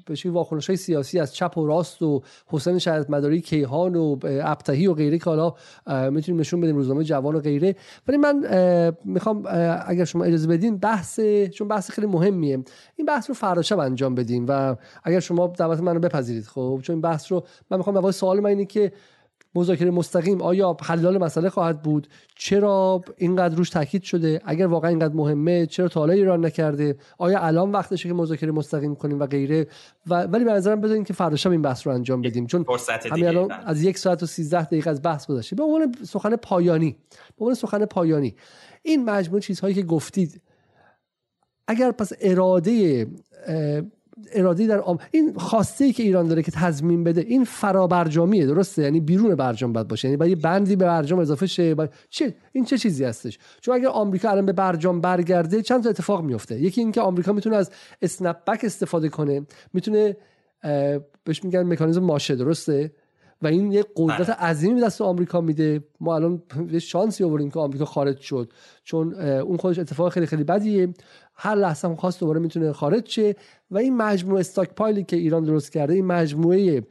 [0.05, 4.87] بهش واکنش های سیاسی از چپ و راست و حسین شهادت مداری کیهان و ابتهی
[4.87, 5.53] و غیره که حالا
[6.09, 7.75] می‌تونیم نشون بدیم روزنامه جوان و غیره.
[8.07, 8.45] ولی من
[9.05, 9.43] می‌خوام
[9.87, 11.19] اگر شما اجازه بدین بحث
[11.53, 12.63] چون بحث خیلی مهمیه
[12.95, 16.93] این بحث رو فردا شب انجام بدیم و اگر شما دعوت منو بپذیرید خب؟ چون
[16.93, 18.91] این بحث رو من می‌خوام سوال من اینه که
[19.55, 25.13] مذاکره مستقیم آیا حلال مسئله خواهد بود؟ چرا اینقدر روش تاکید شده؟ اگر واقعا اینقدر
[25.13, 29.67] مهمه چرا تا حالا ایران نکرده؟ آیا الان وقتشه که مذاکره مستقیم کنیم و غیره؟
[30.07, 32.65] و ولی به نظرم بذارین که فردا شب این بحث رو انجام بدیم چون
[33.11, 35.55] همین الان از یک ساعت و 13 دقیقه از بحث گذشته.
[35.55, 36.97] به عنوان سخن پایانی
[37.37, 38.35] به عنوان سخن پایانی
[38.83, 40.41] این مجموعه چیزهایی که گفتید
[41.67, 43.07] اگر پس اراده
[44.33, 44.97] اراده در آم...
[45.11, 49.73] این خواسته ای که ایران داره که تضمین بده این فرابرجامیه درسته؟ یعنی بیرون برجام
[49.73, 51.75] باید باشه یعنی باید یه بندی به برجام اضافه شه
[52.09, 56.23] چه این چه چیزی هستش؟ چون اگر آمریکا الان به برجام برگرده چند تا اتفاق
[56.23, 57.71] میفته یکی اینکه آمریکا می‌تونه از
[58.01, 60.17] اسنپ بک استفاده کنه می‌تونه
[61.23, 62.91] بهش میگن مکانیزم ماشه درسته؟
[63.41, 64.49] و این یه قدرت بله.
[64.49, 65.83] عظیمی دست آمریکا میده.
[65.99, 68.53] ما الان یه شانسی آوردیم که آمریکا خارج شد
[68.83, 70.93] چون اون خودش اتفاق خیلی خیلی بدیه.
[71.35, 73.35] هر لحظه هم خواست دوباره می‌تونه خارج شه
[73.71, 76.83] و این مجموعه استاک پایلی که ایران درست کرده این مجموعه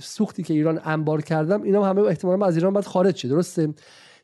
[0.00, 3.74] سوختی که ایران انبار کردم اینا همه احتمالاً از ایران باید خارج شه درسته؟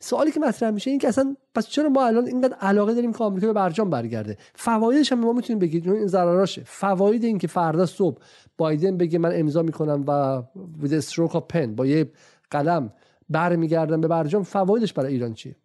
[0.00, 3.24] سوالی که مطرح میشه این که اصلا پس چرا ما الان اینقدر علاقه داریم که
[3.24, 7.86] آمریکا به برجام برگرده؟ فوایدش هم ما می‌تونیم بگید این ضراراشه فواید این که فردا
[7.86, 8.18] صبح
[8.58, 10.42] بایدن بگه من امضا می‌کنم و
[10.82, 12.10] with a stroke of pen با یه
[12.50, 12.92] قلم
[13.30, 15.56] برمیگردم به برجام فوایدش برای ایران چیه؟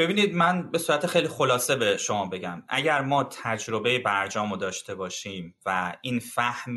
[0.00, 2.62] ببینید من به صورت خیلی خلاصه به شما بگم.
[2.68, 6.76] اگر ما تجربه برجام داشته باشیم و این فهم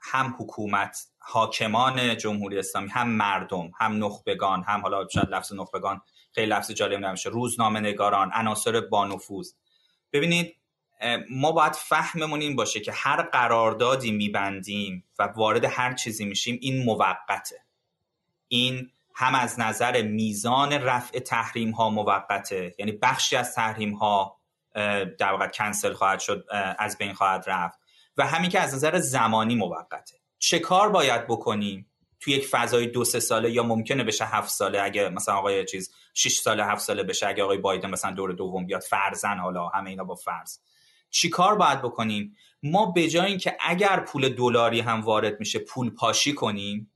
[0.00, 6.00] هم حکومت حاکمان جمهوری اسلامی هم مردم هم نخبگان هم حالا شاید لفظ نخبگان
[6.32, 9.52] خیلی لفظ جالب نمیشه روزنامه نگاران عناصر بانفوذ.
[10.12, 10.56] ببینید
[11.30, 16.84] ما باید فهممون این باشه که هر قراردادی میبندیم و وارد هر چیزی میشیم این
[16.84, 17.64] موقته.
[18.48, 22.74] این هم از نظر میزان رفع تحریم ها موقته.
[22.78, 24.40] یعنی بخشی از تحریم ها
[25.18, 26.46] در واقع کنسل خواهد شد
[26.78, 27.78] از بین خواهد رفت.
[28.16, 30.20] و همین که از نظر زمانی موقته.
[30.38, 31.90] چه کار باید بکنیم؟
[32.20, 35.94] توی یک فضای دو سه ساله یا ممکنه بشه هفت ساله اگه مثلا آقای چیز
[36.14, 39.90] 6 ساله هفت ساله بشه اگه آقای بایدن مثلا دور دوم بیاد فرزن حالا همه
[39.90, 40.58] اینا با فرض.
[41.10, 46.34] چیکار باید بکنیم؟ ما به جای اینکه اگر پول دلاری هم وارد میشه پول پاشی
[46.34, 46.92] کنیم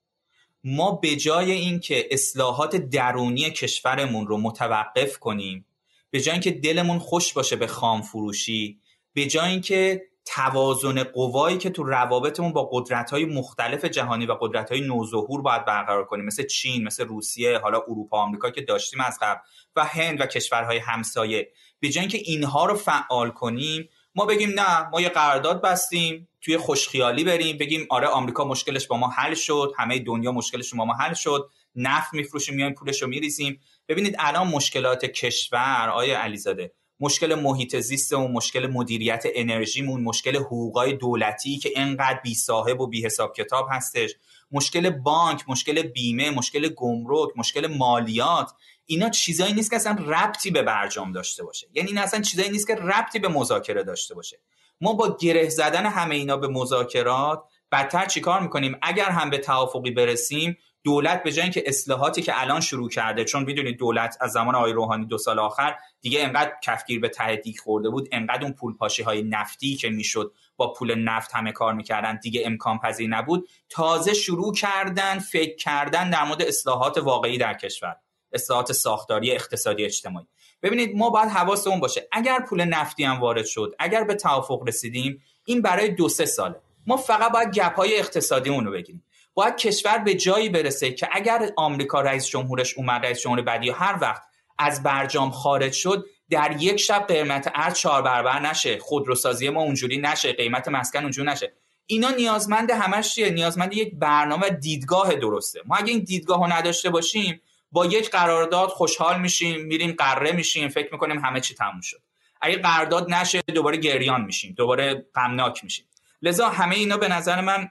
[0.64, 5.66] ما به جای اینکه اصلاحات درونی کشورمون رو متوقف کنیم
[6.10, 8.80] به جای اینکه دلمون خوش باشه به خام فروشی
[9.14, 14.72] به جای اینکه توازن قوایی که تو روابطمون با قدرت های مختلف جهانی و قدرت
[14.72, 19.18] های نوظهور باید برقرار کنیم مثل چین مثل روسیه حالا اروپا آمریکا که داشتیم از
[19.22, 19.40] قبل
[19.76, 21.52] و هند و کشورهای همسایه.
[21.80, 26.56] به جای اینکه اینها رو فعال کنیم ما بگیم نه ما یه قرارداد بستیم توی
[26.56, 30.94] خوشخیالی بریم بگیم آره آمریکا مشکلش با ما حل شد همه دنیا مشکلش با ما
[30.94, 33.60] حل شد نفت میفروشیم میایم پولش رو میریزیم.
[33.88, 41.58] ببینید الان مشکلات کشور آیا علیزاده مشکل محیط زیستمون مشکل مدیریت انرژیمون مشکل حقوقای دولتی
[41.58, 44.14] که انقدر بی صاحب و بی حساب کتاب هستش
[44.50, 48.52] مشکل بانک مشکل بیمه مشکل گمرک مشکل مالیات
[48.86, 51.66] اینا چیزایی نیست که اصلا ربطی به برجام داشته باشه.
[51.74, 54.40] یعنی این اصلا چیزایی نیست که ربطی به مذاکره داشته باشه.
[54.80, 59.90] ما با گره زدن همه اینا به مذاکرات بدتر چیکار می‌کنیم؟ اگر هم به توافقی
[59.90, 64.54] برسیم دولت به جای اینکه اصلاحاتی که الان شروع کرده چون می‌دونید دولت از زمان
[64.54, 68.76] آقای روحانی دو سال آخر دیگه انقدر کفگیر به ته خورده بود انقدر اون پول
[68.76, 73.48] پاشی های نفتی که می‌شد با پول نفت همه کار می‌کردن دیگه امکان پذیر نبود.
[73.68, 77.96] تازه شروع کردن فکر کردن در مورد اصلاحات واقعی در کشور.
[78.32, 80.26] اصلاحات ساختاری اقتصادی اجتماعی.
[80.62, 82.08] ببینید ما باید حواسمون باشه.
[82.12, 86.56] اگر پول نفتی هم وارد شد اگر به توافق رسیدیم این برای دو سه ساله.
[86.86, 89.04] ما فقط باید گپ های اقتصادی رو بگیریم.
[89.34, 93.98] باید کشور به جایی برسه که اگر آمریکا رئیس جمهورش اومد رئیس جمهور بعدی هر
[94.00, 94.22] وقت
[94.58, 98.78] از برجام خارج شد در یک شب قیمت ارز چهار برابر نشه.
[98.78, 101.52] خودروسازی ما اونجوری نشه قیمت مسکن اونجوری نشه.
[101.86, 105.60] اینا نیازمند همش چیه؟ نیازمند یک برنامه دیدگاه درسته.
[105.66, 107.40] ما اگه این دیدگاه رو نداشته باشیم
[107.72, 112.02] با یک قرارداد خوشحال میشیم میریم قره میشیم فکر می‌کنیم همه چی تموم شد.
[112.40, 115.86] اگه قرارداد نشه دوباره گریان میشیم دوباره غمناک میشیم.
[116.22, 117.70] لذا همه اینا به نظر من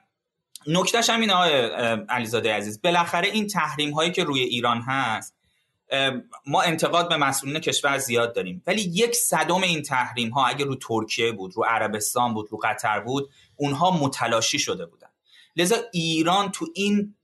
[0.67, 1.53] نکتهش هم این آقای
[2.09, 2.81] علیزاده عزیز.
[2.81, 5.35] بالاخره این تحریم هایی که روی ایران هست
[6.45, 8.63] ما انتقاد به مسئولین کشور زیاد داریم.
[8.67, 12.99] ولی یک صدم این تحریم ها اگه رو ترکیه بود رو عربستان بود رو قطر
[12.99, 15.09] بود اونها متلاشی شده بودن.
[15.55, 17.15] لذا ایران تو این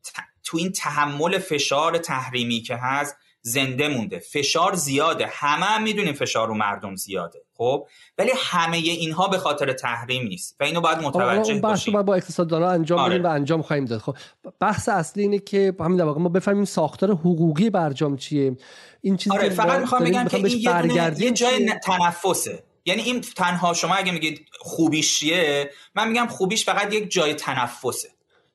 [0.45, 4.19] تو این تحمل فشار تحریمی که هست زنده مونده.
[4.19, 5.27] فشار زیاده.
[5.31, 7.39] همه هم می‌دونیم فشار رو مردم زیاده.
[7.57, 12.03] خب؟ ولی همه اینها به خاطر تحریم نیست و اینو باید متوجه باشیم بحث رو
[12.03, 13.19] با اقتصاددانا انجام آره.
[13.19, 13.99] و انجام خواهیم داد.
[13.99, 14.15] خب
[14.59, 18.57] بحث اصلی اینه که همین در واقع ما بفهمیم ساختار حقوقی برجام چیه.
[19.01, 22.63] این چیزی آره فقط می‌خوام بگم که این یه, جای تنفسه.
[22.85, 28.09] یعنی این تنها شما اگه میگید خوبیش چیه من میگم خوبیش فقط یک جای تنفسه.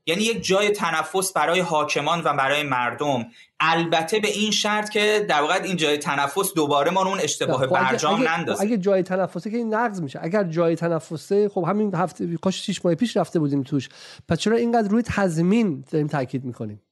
[0.07, 3.27] یعنی یک جای تنفس برای حاکمان و برای مردم.
[3.61, 7.75] البته به این شرط که در واقع این جای تنفس دوباره ما اون اشتباه خب
[7.75, 8.63] برجام نندازه.
[8.63, 10.21] اگه جای تنفسه که این نقض میشه.
[10.23, 13.89] اگر جای تنفسه خب همین هفته کاش 6 ماه پیش رفته بودیم توش.
[14.29, 16.83] پس چرا اینقدر روی تضمین داریم تاکید می‌کنیم؟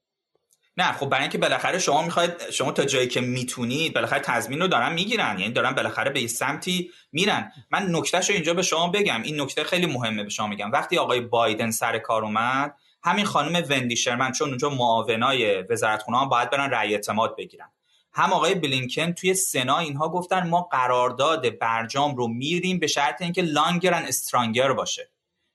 [0.76, 4.68] نه خب برای اینکه بالاخره شما می‌خواید شما تا جایی که می‌تونید بالاخره تضمین رو
[4.68, 5.38] دارن می‌گیرن.
[5.38, 7.52] یعنی دارن بالاخره به سمتی میرن.
[7.70, 9.22] من نکتهشو اینجا به شما بگم.
[9.22, 10.72] این نکته خیلی مهمه به شما میگم.
[10.72, 16.26] وقتی آقای بایدن سر کار اومد همین خانم وندی شرمن چون اونجا معاونای وزارتخونه ها
[16.26, 17.70] باید برن رأی اعتماد بگیرن.
[18.12, 23.42] هم آقای بلینکن توی سنا اینها گفتن ما قرارداد برجام رو میریم به شرط اینکه
[23.42, 25.10] لانگر استرانگر باشه.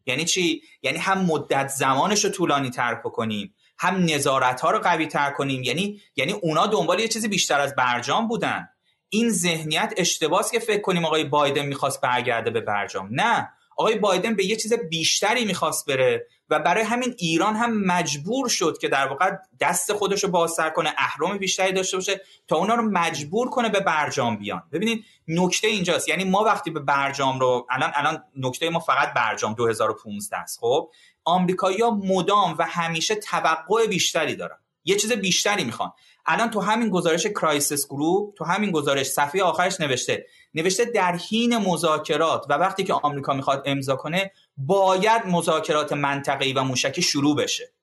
[0.05, 5.07] یعنی چی؟ یعنی هم مدت زمانش رو طولانی تر کنیم هم نظارت ها رو قوی
[5.07, 5.63] تر کنیم.
[5.63, 8.69] یعنی یعنی اونا دنبال یه چیزی بیشتر از برجام بودن.
[9.09, 13.09] این ذهنیت اشتباس که فکر کنیم آقای بایدن می‌خواست برگرده به برجام.
[13.11, 13.49] نه.
[13.77, 18.77] آقای بایدن به یه چیز بیشتری می‌خواست بره و برای همین ایران هم مجبور شد
[18.81, 22.83] که در واقع دست خودش رو بازتر کنه اهرم بیشتری داشته باشه تا اونا رو
[22.83, 24.63] مجبور کنه به برجام بیان.
[24.71, 29.53] ببینید نکته اینجاست یعنی ما وقتی به برجام رو الان الان نکته ما فقط برجام
[29.53, 30.89] 2015 است خب؟
[31.23, 34.57] آمریکایی‌ها مدام و همیشه توقع بیشتری دارن.
[34.85, 35.91] یه چیز بیشتری می‌خوان.
[36.25, 41.57] الان تو همین گزارش Crisis Group تو همین گزارش صفحه آخرش نوشته نوشته در حین
[41.57, 47.73] مذاکرات و وقتی که آمریکا می‌خواد امضا کنه باید مذاکرات منطقه‌ای و موشکی شروع بشه.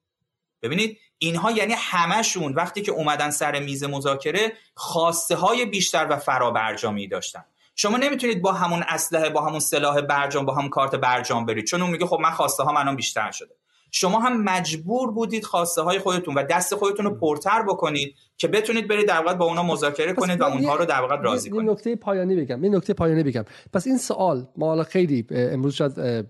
[0.62, 7.08] ببینید اینها یعنی همشون وقتی که اومدن سر میز مذاکره خواسته های بیشتر و فرابرجامی
[7.08, 7.44] داشتن.
[7.74, 11.66] شما نمی‌تونید با همون اسلحه با همون سلاح برجام با همون کارت برجام برید.
[11.66, 13.54] چون اون میگه خب من خواسته ها منم بیشتر شده.
[13.90, 18.88] شما هم مجبور بودید خواسته های خودتون و دست خودتون رو پرتر بکنید که بتونید
[18.88, 21.70] برید در واقع با اونا مذاکره کنید و اونها رو در واقع راضی کنید.
[21.70, 23.44] نکته پایانی بگم این نکته پایانی بگم.
[23.72, 26.26] پس این سوال ما حالا خیلی امروز شاید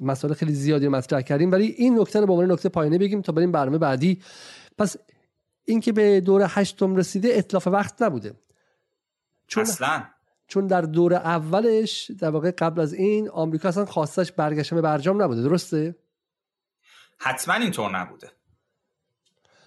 [0.00, 3.32] مسائل خیلی زیادی مطرح کردیم ولی این نکته رو به عنوان نکته پایانی بگیم تا
[3.32, 4.22] بریم برنامه بعدی.
[4.78, 4.96] پس
[5.64, 8.34] اینکه به دور هشتم رسیده اطلاف وقت نبوده.
[9.46, 10.04] چون اصلا.
[10.48, 15.22] چون در دور اولش در واقع قبل از این آمریکا اصلا خواستش برگشتن به برجام
[15.22, 15.42] نبوده.
[15.42, 15.94] درسته؟
[17.18, 18.30] حتما اینطور نبوده.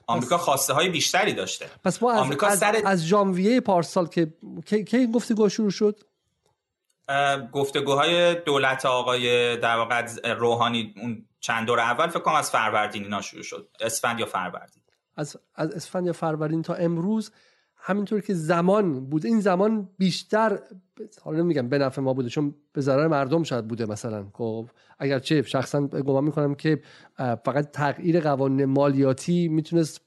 [0.07, 1.69] آمریکا خواسته های بیشتری داشته.
[1.84, 2.82] پس ما از, آمریکا از, سر...
[2.86, 4.34] از ژانویه پارسال که
[4.65, 5.99] کی این گفتگو شروع شد؟
[7.52, 13.22] گفتگوهای دولت آقای در واقع روحانی اون چند دور اول فکر کنم از فروردین اینا
[13.22, 13.69] شروع شد.
[13.80, 14.84] اسفند یا فروردین.
[15.15, 17.32] از از اسفند یا فروردین تا امروز
[17.76, 19.26] همینطور که زمان بود.
[19.26, 20.60] این زمان بیشتر
[21.22, 24.26] حالا میگم به نفع ما بوده چون به ضرر مردم شاید بوده مثلا.
[24.34, 24.69] خب
[24.99, 26.82] اگرچه شخصا گمان می‌کنم که
[27.18, 30.02] فقط تغییر قوانین مالیاتی می‌تونست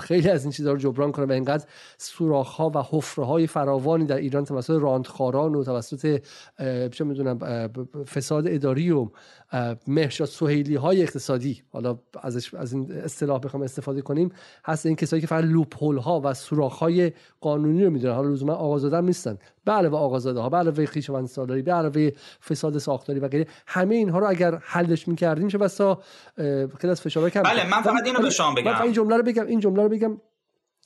[0.00, 1.66] خیلی از این چیزها رو جبران کنه و اینقدر
[1.98, 6.22] سوراخ ها و حفره های فراوانی در ایران توسط راندخاران و توسط
[6.90, 7.38] چه می‌دونم
[8.04, 9.08] فساد اداری و
[9.86, 14.30] مهرشاد سهیلی های اقتصادی حالا ازش از این اصطلاح بخوام استفاده کنیم
[14.64, 18.14] هست این کسایی که فقط لوپ ها و سوراخ های قانونی رو می‌دونن.
[18.14, 19.38] حالا لزوما آقازاده نیستن.
[19.66, 22.10] به علاوه آقازاده ها به علاوه خویشاوند سالاری به علاوه
[22.48, 26.02] فساد ساختاری و غیره همه اینها رو اگر حلش می‌کردیم چه بسا
[26.80, 28.72] خیلی از فشار کم بله من فقط اینو به شما بگم.
[28.72, 30.20] من این جمله رو بگم این جمله رو بگم.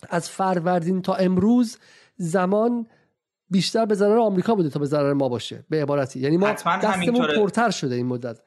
[0.08, 1.78] از فروردین تا امروز
[2.16, 2.86] زمان
[3.50, 6.20] بیشتر به ضرر آمریکا بوده تا به ضرر ما باشه به عبارتی.
[6.20, 8.40] یعنی ما دستمون پرتر شده این مدت.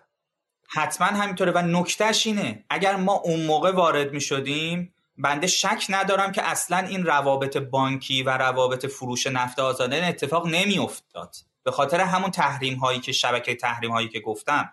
[0.67, 6.31] حتما همینطوره و نکتهش اینه اگر ما اون موقع وارد می شدیم بنده شک ندارم
[6.31, 11.99] که اصلا این روابط بانکی و روابط فروش نفت آزاده اتفاق نمی افتاد به خاطر
[12.01, 14.69] همون تحریم هایی که شبکه تحریم هایی که گفتم.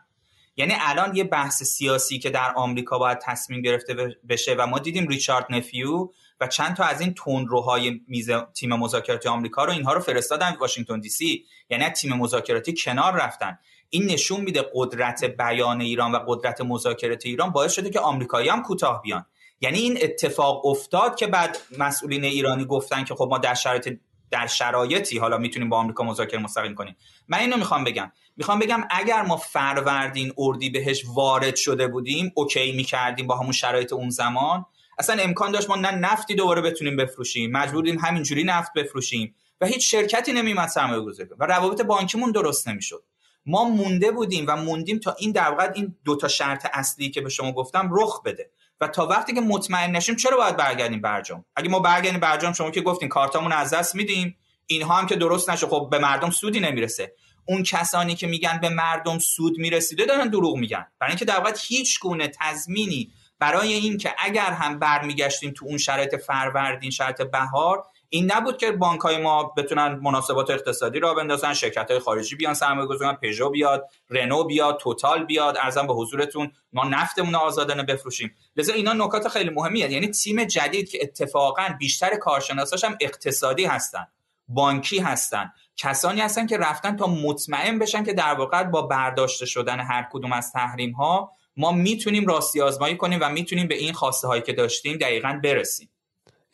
[0.56, 3.94] یعنی الان یه بحث سیاسی که در آمریکا باید تصمیم گرفته
[4.28, 6.08] بشه و ما دیدیم ریچارد نفیو
[6.40, 11.00] و چند تا از این تندروهای میز تیم مذاکراتی آمریکا رو اینها رو فرستادن واشنگتن
[11.00, 11.44] دی سی.
[11.70, 13.58] یعنی تیم مذاکراتی کنار رفتن.
[13.90, 18.62] این نشون میده قدرت بیان ایران و قدرت مذاکرات ایران باعث شده که آمریکایی هم
[18.62, 19.26] کوتاه بیان.
[19.60, 23.98] یعنی این اتفاق افتاد که بعد مسئولین ایرانی گفتن که خب ما در شرایط
[24.30, 26.96] در شرایطی حالا می‌تونیم با آمریکا مذاکره مستقیم کنیم.
[27.28, 28.12] من اینو می‌خوام بگم.
[28.36, 33.92] می‌خوام بگم اگر ما فروردین اردی بهش وارد شده بودیم اوکی می‌کردیم با همون شرایط
[33.92, 34.66] اون زمان.
[34.98, 37.50] اصلا امکان داشت ما نه نفتی دوباره بتونیم بفروشیم.
[37.50, 39.34] مجبوریم همینجوری نفت بفروشیم.
[39.60, 43.04] و هیچ شرکتی نمیمد سرمایه گذاری و روابط بانکیمون درست نمی‌شد.
[43.46, 47.20] ما مونده بودیم و موندیم تا این در واقع این دو تا شرط اصلی که
[47.20, 48.50] به شما گفتم رخ بده.
[48.80, 52.70] و تا وقتی که مطمئن نشیم چرا باید برگردیم برجام؟ اگه ما برگردیم برجام شما
[52.70, 54.36] که گفتین کارتامون از دست میدیم
[54.66, 55.66] اینها هم که درست نشه.
[55.66, 57.14] خب به مردم سودی نمی‌رسه.
[57.44, 60.86] اون کسانی که میگن به مردم سود می‌رسیده دارن دروغ میگن.
[60.98, 65.78] برای اینکه در واقع هیچ گونه تضمینی برای این که اگر هم برمیگشتیم تو اون
[65.78, 71.54] شرایط فروردین شرایط بهار این نبود که بانک های ما بتونن مناسبات اقتصادی را بندازن
[71.54, 75.56] شرکت های خارجی بیان سرمایه گذارن پژو بیاد رنو بیاد توتال بیاد.
[75.60, 78.34] ارزم به حضورتون ما نفتمون آزادانه بفروشیم.
[78.56, 79.90] لذا اینا نکات خیلی مهمیه.
[79.90, 84.06] یعنی تیم جدید که اتفاقا بیشتر کارشناساش هم اقتصادی هستن
[84.48, 89.80] بانکی هستن کسانی هستن که رفتن تا مطمئن بشن که در واقع با برداشته شدن
[89.80, 94.28] هر کدوم از تحریم ها ما می‌تونیم راستی آزمایی کنیم و می‌تونیم به این خواسته
[94.28, 95.89] هایی که داشتیم دقیقا برسیم.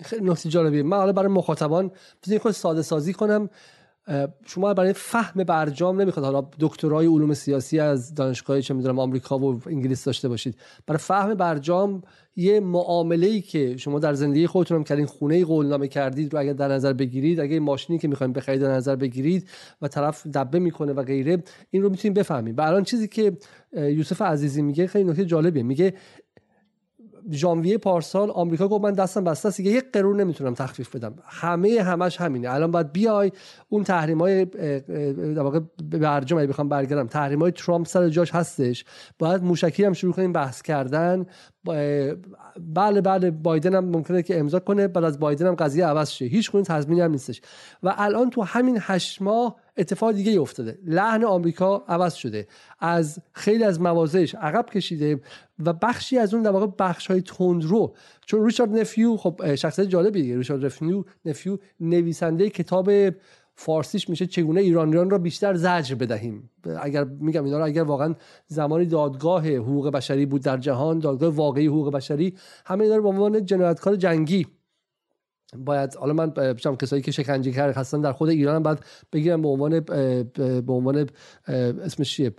[0.03, 0.83] خیلی نکته جالبیه.
[0.83, 1.91] من حالا برای مخاطبان
[2.23, 3.51] بذارید خود ساده سازی کنم.
[4.45, 9.63] شما برای فهم برجام نمی‌خواد حالا دکترای علوم سیاسی از دانشگاه چه می‌دونم آمریکا و
[9.67, 10.57] انگلیس داشته باشید.
[10.87, 12.03] برای فهم برجام
[12.37, 16.53] یه معامله ای که شما در زندگی خودتون هم کردین خونه قولنامه کردید رو اگر
[16.53, 19.49] در نظر بگیرید اگه ماشینی که می‌خواین بخرید در نظر بگیرید
[19.83, 23.37] و طرف دبه می‌کنه و غیره این رو می‌تونید بفهمید و الان چیزی که
[23.73, 25.63] یوسف عزیزی میگه خیلی نکته جالبیه.
[25.63, 25.95] میگه
[27.33, 31.15] ژانویه پارسال آمریکا گفت من دستم بسته است یک قرون نمی‌تونم تخفیف بدم.
[31.25, 32.51] همه همش همینه.
[32.51, 33.33] الان باید بیای
[33.69, 38.85] اون تحریم های در واقع برجام بخوام برگردم تحریم های ترامپ سر جاش هستش.
[39.19, 41.27] باید موشکی هم شروع کنیم بحث کردن.
[42.75, 46.25] بله بله بایدن هم ممکنه که امضا کنه بعد از بایدن هم قضیه عوض شه.
[46.25, 47.43] هیچ گونه تضمینی هم نیستش.
[47.83, 50.79] و الان تو همین هشت ماه اتفاق دیگه افتاده.
[50.85, 52.47] لحن آمریکا عوض شده.
[52.81, 55.21] از خیلی از موازهش عقب کشیده
[55.59, 57.95] و بخشی از اون در واقع بخش های تندرو
[58.27, 60.37] چون ریچارد نفیو خب شخصیت جالبیه.
[60.37, 62.91] ریچارد نفیو نفیو نویسنده کتاب
[63.57, 66.51] فارسیش میشه چگونه ایرانیان را بیشتر زجر بدهیم؟
[66.81, 68.15] اگر میگم اینا رو اگر واقعا
[68.47, 72.35] زمانی دادگاه حقوق بشری بود در جهان دادگاه واقعی حقوق بشری
[72.67, 74.47] همه اینا رو به عنوان جنایتکار جنگی
[75.59, 78.77] باید حالا من بچم کسایی که شکنجه کرد هستن در خود ایران هم
[79.13, 81.07] بگیرم به عنوان به عنوان
[81.49, 82.35] اسمش چیه؟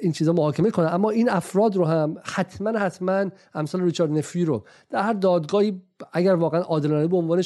[0.00, 0.86] این چیزا محاکمه کنن.
[0.86, 5.82] اما این افراد رو هم حتما حتما امثال ریچارد نفی رو در هر دادگاهی
[6.12, 7.42] اگر واقعا عادلانه به عنوان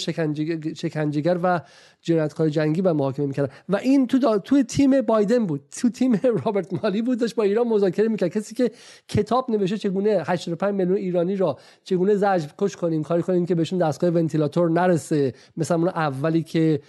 [0.75, 1.61] شکنجهگر و
[2.01, 3.53] جنایتکار جنگی به محاکمه می‌کردن.
[3.69, 5.63] و این تو تو تیم بایدن بود.
[5.81, 8.31] تو تیم رابرت مالی بود داشت با ایران مذاکره می‌کرد.
[8.31, 8.71] کسی که
[9.09, 13.79] کتاب نوشته چگونه 85 میلیون ایرانی را چگونه زجر کش کنیم کاری کنیم که بهشون
[13.79, 15.33] دستگاه ونتیلاتور نرسه.
[15.57, 16.81] مثلا اون اولی که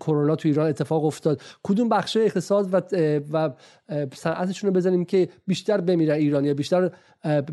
[0.00, 1.42] کرونا تو ایران اتفاق افتاد.
[1.62, 2.82] کدوم بخش اقتصاد و
[3.32, 3.50] و
[4.14, 6.90] صنعتشون رو بزنیم که بیشتر بمیرن ایرانی بیشتر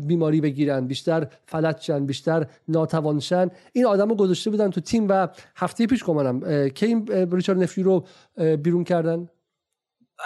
[0.00, 3.50] بیماری بگیرن بیشتر فلج شن بیشتر ناتوان شن.
[3.72, 7.82] این آدم رو گذاشته بودن تو تیم و هفته پیش گمانم که این ریچارد نفی
[7.82, 8.06] رو
[8.56, 9.28] بیرون کردن؟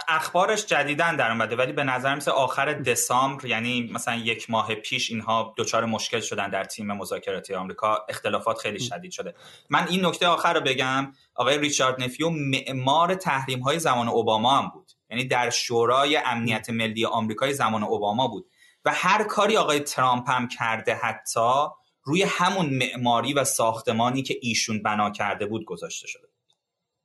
[0.09, 5.11] اخبارش جدیدن در اومده ولی به نظر مثل آخر دسامبر یعنی مثلا یک ماه پیش
[5.11, 7.99] اینها دچار مشکل شدن در تیم مذاکراتی آمریکا.
[8.09, 9.35] اختلافات خیلی شدید شده.
[9.71, 11.13] من این نکته آخر رو بگم.
[11.35, 14.93] آقای ریچارد نفیو معمار تحریم های زمان اوباما هم بود.
[15.11, 18.47] یعنی در شورای امنیت ملی آمریکای زمان اوباما بود.
[18.85, 21.67] و هر کاری آقای ترامپ هم کرده حتی
[22.03, 26.29] روی همون معماری و ساختمانی که ایشون بنا کرده بود گذاشته شده.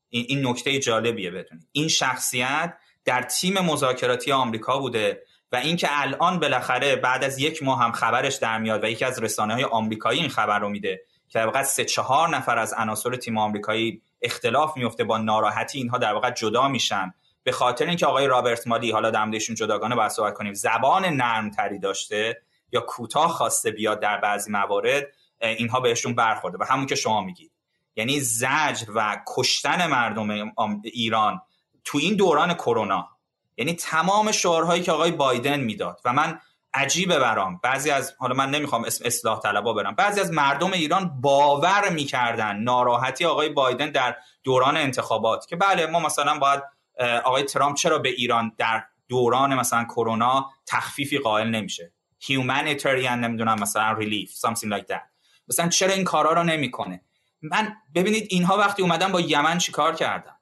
[0.10, 6.40] این, این نکته جالبیه بدونید این شخصیت در تیم مذاکراتی آمریکا بوده و اینکه الان
[6.40, 10.20] بالاخره بعد از یک ماه هم خبرش در میاد و یکی از رسانه های آمریکایی
[10.20, 14.78] این خبر رو میده که در واقع سه چهار نفر از عناصر تیم آمریکایی اختلاف
[14.78, 17.14] میفته با ناراحتی اینها در واقع جدا میشن.
[17.46, 21.80] به خاطر اینکه آقای رابرت مالی حالا دمدشون جداگانه باید صحبت کنیم زبان نرم تری
[21.80, 22.42] داشته
[22.72, 25.08] یا کوتاه خواسته بیاد در بعضی موارد
[25.42, 26.58] اینها بهشون برخورده.
[26.58, 27.52] و همون که شما میگید.
[27.96, 30.54] یعنی زجر و کشتن مردم
[30.84, 31.42] ایران
[31.84, 33.10] تو این دوران کرونا.
[33.58, 36.02] یعنی تمام شعارهایی که آقای بایدن می‌داد.
[36.06, 36.40] و من
[36.74, 37.60] عجیبه برام.
[37.64, 39.96] بعضی از حالا من نمی‌خوام اسم اصلاح طلبا برم.
[39.96, 45.46] بعضی از مردم ایران باور می‌کردن ناراحتی آقای بایدن در دوران انتخابات.
[45.46, 46.64] که بله ما مثلا باید
[47.00, 51.92] آقای ترامپ چرا به ایران در دوران مثلا کرونا تخفیفی قائل نمیشه؟
[52.22, 55.02] Humanitarian نمی‌دونم مثلا ریلیف something like that.
[55.48, 57.02] مثلا چرا این کارا رو نمی‌کنه؟
[57.42, 60.36] من ببینید اینها وقتی اومدن با یمن چیکار کردن؟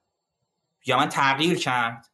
[0.86, 2.10] یمن تغییر کرد.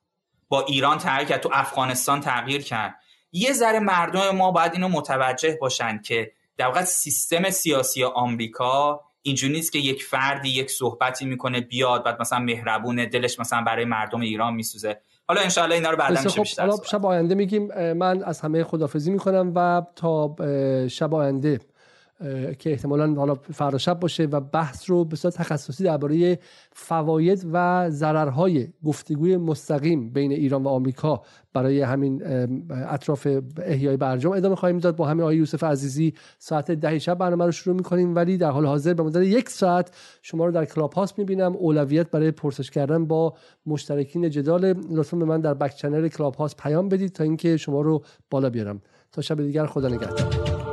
[0.50, 1.42] با ایران تغییر کرد.
[1.42, 2.96] تو افغانستان تغییر کرد.
[3.32, 9.54] یه ذره مردم ما باید اینو متوجه باشن که در واقع سیستم سیاسی آمریکا اینجوری
[9.54, 14.20] نیست که یک فردی یک صحبتی می‌کنه بیاد بعد مثلا مهربونه دلش مثلا برای مردم
[14.20, 15.02] ایران میسوزه.
[15.28, 17.94] حالا انشاءالله اینا رو بعدا میشه بیشتر حالا شب آینده میگیم.
[17.94, 20.36] من از همه خدافزی می‌کنم و تا
[20.88, 21.60] شب آینده
[22.60, 26.40] که احتمالا حالا فردا شب باشه و بحث رو به صورت تخصصی درباره
[26.72, 31.22] فواید و ضررهای گفتگوی مستقیم بین ایران و آمریکا
[31.54, 32.24] برای همین
[32.70, 33.28] اطراف
[33.62, 34.96] احیای برجام ادامه خواهیم داد.
[34.96, 38.66] با همین آقای یوسف عزیزی ساعت ده شب برنامه رو شروع می‌کنیم ولی در حال
[38.66, 39.92] حاضر به مدت یک ساعت
[40.22, 41.56] شما رو در کلاب هاست می‌بینم.
[41.56, 43.34] اولویت برای پرسش کردن با
[43.66, 44.74] مشترکین جدال.
[44.92, 48.50] لطفا به من در بک چنل کلاب هاست پیام بدید تا اینکه شما رو بالا
[48.50, 48.82] بیارم.
[49.12, 50.69] تا شب دیگر خدا نگهدار.